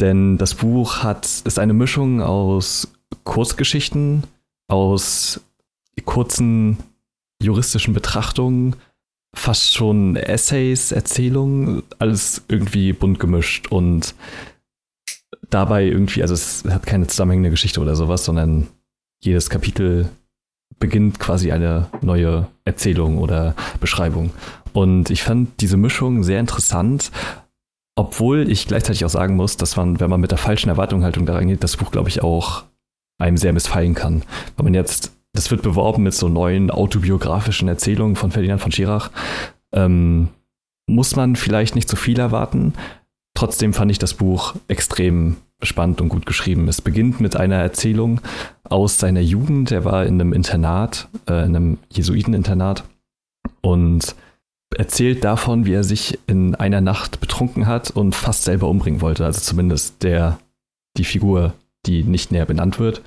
[0.00, 2.88] Denn das Buch hat, ist eine Mischung aus
[3.24, 4.22] Kurzgeschichten,
[4.68, 5.40] aus
[6.04, 6.78] kurzen
[7.42, 8.76] juristischen Betrachtungen,
[9.34, 14.14] fast schon Essays, Erzählungen, alles irgendwie bunt gemischt und
[15.50, 18.68] dabei irgendwie, also es hat keine zusammenhängende Geschichte oder sowas, sondern
[19.20, 20.08] jedes Kapitel
[20.78, 24.30] beginnt quasi eine neue Erzählung oder Beschreibung.
[24.72, 27.10] Und ich fand diese Mischung sehr interessant,
[27.96, 31.34] obwohl ich gleichzeitig auch sagen muss, dass man, wenn man mit der falschen Erwartungshaltung da
[31.34, 32.64] reingeht, das Buch, glaube ich, auch
[33.18, 34.22] einem sehr missfallen kann.
[34.56, 39.10] Wenn man jetzt, das wird beworben mit so neuen autobiografischen Erzählungen von Ferdinand von Schirach,
[39.72, 40.28] ähm,
[40.86, 42.74] muss man vielleicht nicht zu viel erwarten,
[43.38, 46.66] Trotzdem fand ich das Buch extrem spannend und gut geschrieben.
[46.66, 48.20] Es beginnt mit einer Erzählung
[48.64, 49.70] aus seiner Jugend.
[49.70, 52.82] Er war in einem Internat, äh, in einem Jesuiteninternat
[53.60, 54.16] und
[54.76, 59.24] erzählt davon, wie er sich in einer Nacht betrunken hat und fast selber umbringen wollte.
[59.24, 60.40] Also zumindest der,
[60.96, 61.54] die Figur,
[61.86, 63.02] die nicht näher benannt wird.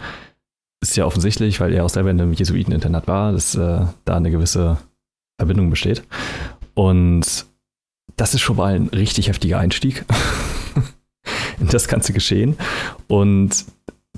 [0.81, 4.31] Ist ja offensichtlich, weil er auch selber in einem Jesuiteninternat war, dass äh, da eine
[4.31, 4.77] gewisse
[5.39, 6.03] Verbindung besteht.
[6.73, 7.45] Und
[8.15, 10.05] das ist schon mal ein richtig heftiger Einstieg
[11.59, 12.57] in das ganze Geschehen.
[13.07, 13.65] Und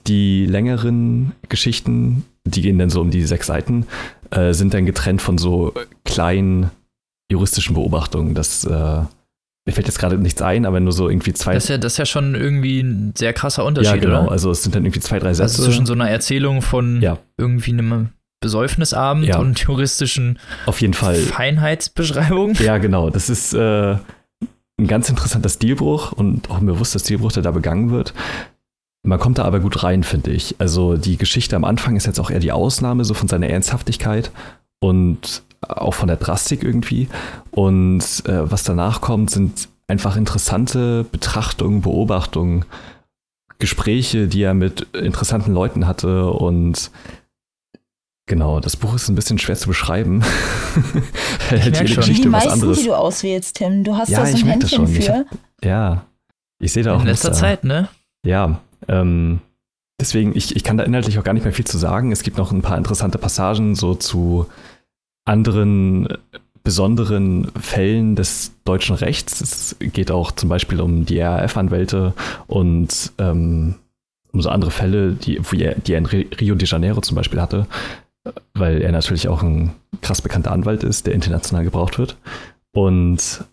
[0.07, 3.85] die längeren Geschichten, die gehen dann so um die sechs Seiten,
[4.31, 6.71] äh, sind dann getrennt von so kleinen
[7.31, 8.35] juristischen Beobachtungen.
[8.35, 9.01] Das äh,
[9.65, 11.53] mir fällt jetzt gerade nichts ein, aber nur so irgendwie zwei.
[11.53, 14.23] Das ist ja, das ist ja schon irgendwie ein sehr krasser Unterschied, ja, genau.
[14.23, 14.31] Oder?
[14.31, 15.43] Also es sind dann irgendwie zwei, drei Sätze.
[15.43, 17.17] Also zwischen so einer Erzählung von ja.
[17.37, 18.09] irgendwie einem
[18.41, 19.39] Besäufnisabend ja.
[19.39, 21.15] und juristischen Auf jeden Fall.
[21.15, 22.55] Feinheitsbeschreibung.
[22.55, 23.09] Ja, genau.
[23.09, 23.95] Das ist äh,
[24.77, 28.13] ein ganz interessanter Stilbruch und auch ein bewusster Stilbruch, der da begangen wird.
[29.05, 30.55] Man kommt da aber gut rein, finde ich.
[30.59, 34.31] Also die Geschichte am Anfang ist jetzt auch eher die Ausnahme, so von seiner Ernsthaftigkeit
[34.81, 37.07] und auch von der Drastik irgendwie.
[37.51, 42.65] Und äh, was danach kommt, sind einfach interessante Betrachtungen, Beobachtungen,
[43.59, 46.91] Gespräche, die er mit interessanten Leuten hatte und
[48.25, 50.23] Genau, das Buch ist ein bisschen schwer zu beschreiben.
[51.51, 52.79] ich jede Geschichte die was anderes.
[52.79, 53.83] die du auswählst, Tim.
[53.83, 54.99] Du hast ja, da so ein Händchen für.
[54.99, 55.25] Ich hab,
[55.61, 56.05] ja,
[56.59, 57.01] ich sehe da auch.
[57.01, 57.41] In letzter Muster.
[57.41, 57.89] Zeit, ne?
[58.25, 59.41] Ja, ähm,
[59.99, 62.13] deswegen, ich, ich kann da inhaltlich auch gar nicht mehr viel zu sagen.
[62.13, 64.47] Es gibt noch ein paar interessante Passagen so zu
[65.25, 66.07] anderen
[66.63, 69.41] besonderen Fällen des deutschen Rechts.
[69.41, 72.13] Es geht auch zum Beispiel um die RAF-Anwälte
[72.47, 73.75] und ähm,
[74.31, 77.67] um so andere Fälle, die, die er in Rio de Janeiro zum Beispiel hatte,
[78.53, 82.17] weil er natürlich auch ein krass bekannter Anwalt ist, der international gebraucht wird.
[82.71, 83.43] Und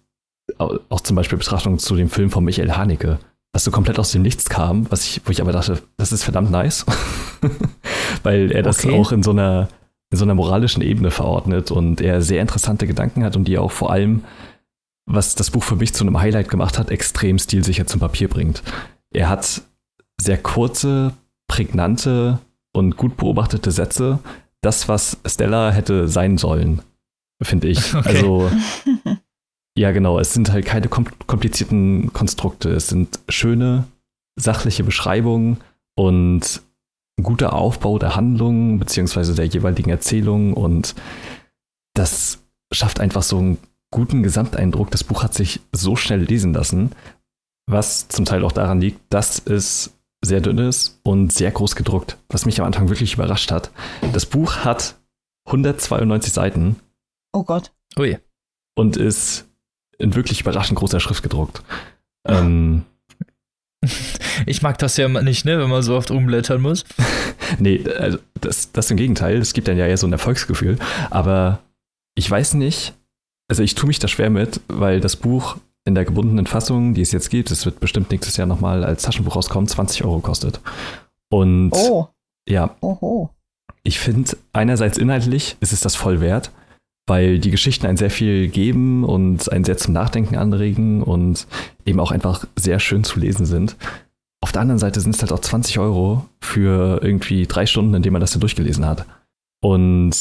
[0.58, 3.18] auch zum Beispiel Betrachtungen zu dem Film von Michael Haneke,
[3.52, 6.24] was so komplett aus dem Nichts kam, was ich, wo ich aber dachte, das ist
[6.24, 6.86] verdammt nice,
[8.22, 8.98] weil er das okay.
[8.98, 9.68] auch in so einer
[10.10, 13.70] in so einer moralischen Ebene verordnet und er sehr interessante Gedanken hat und die auch
[13.70, 14.24] vor allem,
[15.06, 18.62] was das Buch für mich zu einem Highlight gemacht hat, extrem stilsicher zum Papier bringt.
[19.12, 19.62] Er hat
[20.20, 21.12] sehr kurze,
[21.48, 22.38] prägnante
[22.72, 24.18] und gut beobachtete Sätze,
[24.62, 26.82] das, was Stella hätte sein sollen,
[27.42, 27.94] finde ich.
[28.00, 28.08] Okay.
[28.16, 28.50] Also,
[29.76, 30.18] ja, genau.
[30.18, 32.70] Es sind halt keine komplizierten Konstrukte.
[32.70, 33.84] Es sind schöne,
[34.36, 35.58] sachliche Beschreibungen
[35.96, 36.62] und
[37.22, 40.94] guter Aufbau der Handlung beziehungsweise der jeweiligen Erzählung und
[41.94, 42.38] das
[42.72, 43.58] schafft einfach so einen
[43.90, 44.90] guten Gesamteindruck.
[44.90, 46.92] Das Buch hat sich so schnell lesen lassen,
[47.66, 52.18] was zum Teil auch daran liegt, dass es sehr dünn ist und sehr groß gedruckt,
[52.28, 53.70] was mich am Anfang wirklich überrascht hat.
[54.12, 54.96] Das Buch hat
[55.46, 56.76] 192 Seiten.
[57.32, 57.72] Oh Gott.
[57.98, 58.18] Ui.
[58.76, 59.48] Und ist
[59.98, 61.62] in wirklich überraschend großer Schrift gedruckt.
[62.26, 62.84] Ähm,
[64.46, 66.84] ich mag das ja nicht, ne, wenn man so oft umblättern muss.
[67.58, 70.78] nee, also das, das im Gegenteil, es gibt dann ja eher so ein Erfolgsgefühl.
[71.10, 71.60] Aber
[72.14, 72.94] ich weiß nicht,
[73.48, 77.00] also ich tue mich da schwer mit, weil das Buch in der gebundenen Fassung, die
[77.00, 80.60] es jetzt gibt, es wird bestimmt nächstes Jahr nochmal als Taschenbuch rauskommen, 20 Euro kostet.
[81.32, 82.08] Und Oh,
[82.48, 83.30] ja, oho.
[83.82, 86.50] ich finde, einerseits inhaltlich ist es das voll wert,
[87.10, 91.46] weil die Geschichten ein sehr viel geben und ein sehr zum Nachdenken anregen und
[91.84, 93.74] eben auch einfach sehr schön zu lesen sind.
[94.40, 98.02] Auf der anderen Seite sind es halt auch 20 Euro für irgendwie drei Stunden, in
[98.02, 99.04] denen man das dann durchgelesen hat.
[99.60, 100.12] Und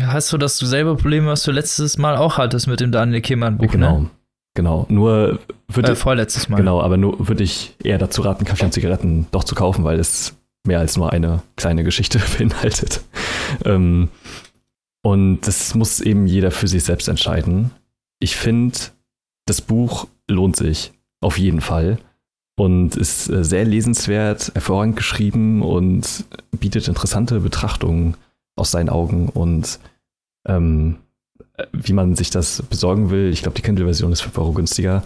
[0.00, 3.70] Hast du das selbe Problem, was du letztes Mal auch hattest mit dem Daniel Kehlmann-Buch?
[3.70, 4.10] genau, Ne?
[4.54, 4.86] genau.
[4.88, 6.56] Nur würde Äh, vorletztes Mal.
[6.56, 10.00] Genau, aber nur würde ich eher dazu raten, Kaffee und Zigaretten doch zu kaufen, weil
[10.00, 10.34] es
[10.66, 13.02] mehr als nur eine kleine Geschichte beinhaltet.
[13.66, 14.08] Ähm,
[15.02, 17.72] und das muss eben jeder für sich selbst entscheiden.
[18.20, 18.78] Ich finde,
[19.46, 21.98] das Buch lohnt sich auf jeden Fall
[22.56, 28.16] und ist äh, sehr lesenswert, hervorragend geschrieben und bietet interessante Betrachtungen
[28.56, 29.80] aus seinen Augen und
[30.46, 30.98] ähm,
[31.72, 33.30] wie man sich das besorgen will.
[33.30, 35.02] Ich glaube, die Kindle-Version ist 5 Euro günstiger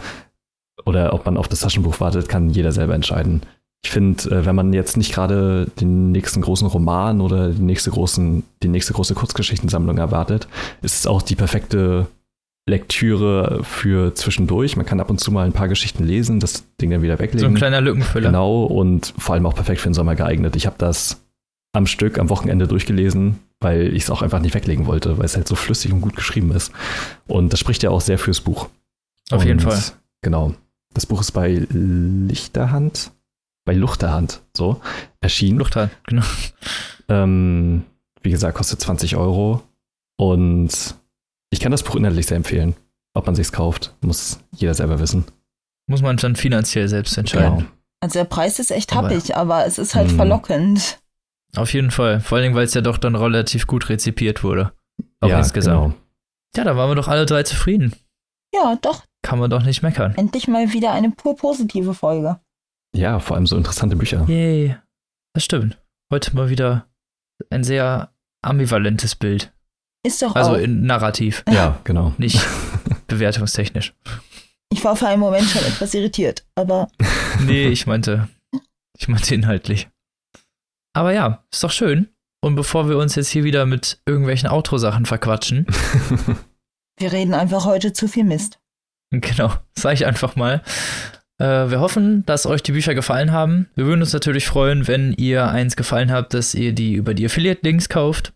[0.84, 3.42] oder ob man auf das Taschenbuch wartet, kann jeder selber entscheiden.
[3.86, 7.92] Ich finde, äh, wenn man jetzt nicht gerade den nächsten großen Roman oder die nächste,
[7.92, 10.48] großen, die nächste große Kurzgeschichtensammlung erwartet,
[10.82, 12.08] ist es auch die perfekte
[12.68, 14.76] Lektüre für zwischendurch.
[14.76, 17.38] Man kann ab und zu mal ein paar Geschichten lesen, das Ding dann wieder weglegen.
[17.38, 18.26] So ein kleiner Lückenfüller.
[18.26, 20.56] Genau, und vor allem auch perfekt für den Sommer geeignet.
[20.56, 21.22] Ich habe das
[21.72, 25.36] am Stück am Wochenende durchgelesen, weil ich es auch einfach nicht weglegen wollte, weil es
[25.36, 26.72] halt so flüssig und gut geschrieben ist.
[27.28, 28.68] Und das spricht ja auch sehr fürs Buch.
[29.30, 29.80] Auf jeden Und Fall.
[30.22, 30.54] Genau.
[30.92, 33.12] Das Buch ist bei Lichterhand,
[33.66, 34.80] bei Luchterhand, so,
[35.20, 35.58] erschienen.
[35.58, 36.22] Luchthahn, genau.
[37.08, 37.84] Ähm,
[38.22, 39.62] wie gesagt, kostet 20 Euro.
[40.18, 40.70] Und
[41.50, 42.74] ich kann das Buch inhaltlich sehr empfehlen.
[43.14, 45.24] Ob man sich's kauft, muss jeder selber wissen.
[45.88, 47.58] Muss man dann finanziell selbst entscheiden.
[47.58, 47.70] Genau.
[48.00, 50.16] Also der Preis ist echt Aber- happig, aber es ist halt Mhm.
[50.16, 50.98] verlockend.
[51.54, 52.20] Auf jeden Fall.
[52.20, 54.72] Vor allen Dingen, weil es ja doch dann relativ gut rezipiert wurde.
[55.20, 55.94] Auch ja, insgesamt.
[55.94, 55.96] Genau.
[56.56, 57.94] Ja, da waren wir doch alle drei zufrieden.
[58.54, 60.14] Ja, doch, Kann man doch nicht meckern.
[60.16, 62.38] endlich mal wieder eine pur positive Folge.
[62.96, 64.24] Ja, vor allem so interessante Bücher.
[64.28, 64.76] Yay.
[65.34, 65.78] Das stimmt.
[66.12, 66.86] Heute mal wieder
[67.50, 68.10] ein sehr
[68.42, 69.52] ambivalentes Bild.
[70.06, 70.56] Ist doch Also auch.
[70.58, 72.14] in Narrativ, Ja, genau.
[72.16, 72.40] nicht
[73.08, 73.94] bewertungstechnisch.
[74.72, 76.88] Ich war für einen Moment schon etwas irritiert, aber
[77.44, 78.28] Nee, ich meinte,
[78.98, 79.88] ich meinte inhaltlich.
[80.94, 82.08] Aber ja, ist doch schön.
[82.42, 85.66] Und bevor wir uns jetzt hier wieder mit irgendwelchen Outro-Sachen verquatschen,
[86.98, 88.58] wir reden einfach heute zu viel Mist.
[89.10, 90.62] genau, sag ich einfach mal.
[91.38, 93.68] Äh, wir hoffen, dass euch die Bücher gefallen haben.
[93.74, 97.26] Wir würden uns natürlich freuen, wenn ihr eins gefallen habt, dass ihr die über die
[97.26, 98.32] Affiliate-Links kauft.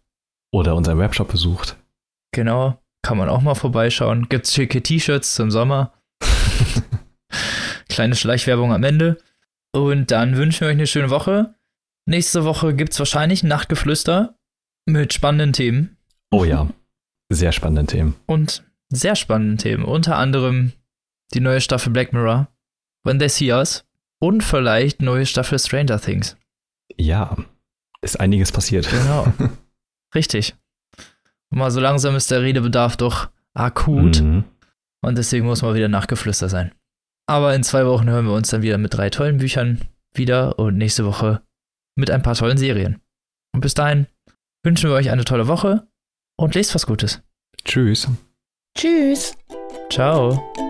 [0.52, 1.77] Oder unseren Webshop besucht.
[2.32, 4.28] Genau, kann man auch mal vorbeischauen.
[4.28, 5.93] Gibt's schicke T-Shirts zum Sommer.
[7.89, 9.18] Kleine Schleichwerbung am Ende.
[9.72, 11.55] Und dann wünschen wir euch eine schöne Woche.
[12.06, 14.35] Nächste Woche gibt's wahrscheinlich ein Nachtgeflüster
[14.86, 15.97] mit spannenden Themen
[16.32, 16.68] Oh ja.
[17.32, 18.16] Sehr spannende Themen.
[18.27, 19.85] und sehr spannenden Themen.
[19.85, 20.72] Unter anderem
[21.35, 22.48] die neue Staffel Black Mirror,
[23.05, 23.85] When They See Us
[24.20, 26.36] und vielleicht neue Staffel Stranger Things.
[26.97, 27.36] Ja.
[28.02, 28.89] Ist einiges passiert.
[28.90, 29.32] Genau.
[30.14, 30.55] Richtig.
[31.51, 34.20] Und mal so langsam ist der Redebedarf doch akut.
[34.20, 34.44] Mhm.
[35.02, 36.72] Und deswegen muss mal wieder nachgeflüster sein.
[37.27, 39.81] Aber in zwei Wochen hören wir uns dann wieder mit drei tollen Büchern
[40.14, 41.43] wieder und nächste Woche
[41.97, 43.01] mit ein paar tollen Serien.
[43.52, 44.06] Und bis dahin
[44.64, 45.86] wünschen wir euch eine tolle Woche
[46.36, 47.22] und lest was Gutes.
[47.64, 48.09] Tschüss.
[48.77, 49.36] Tschüss.
[49.90, 50.69] Ciao.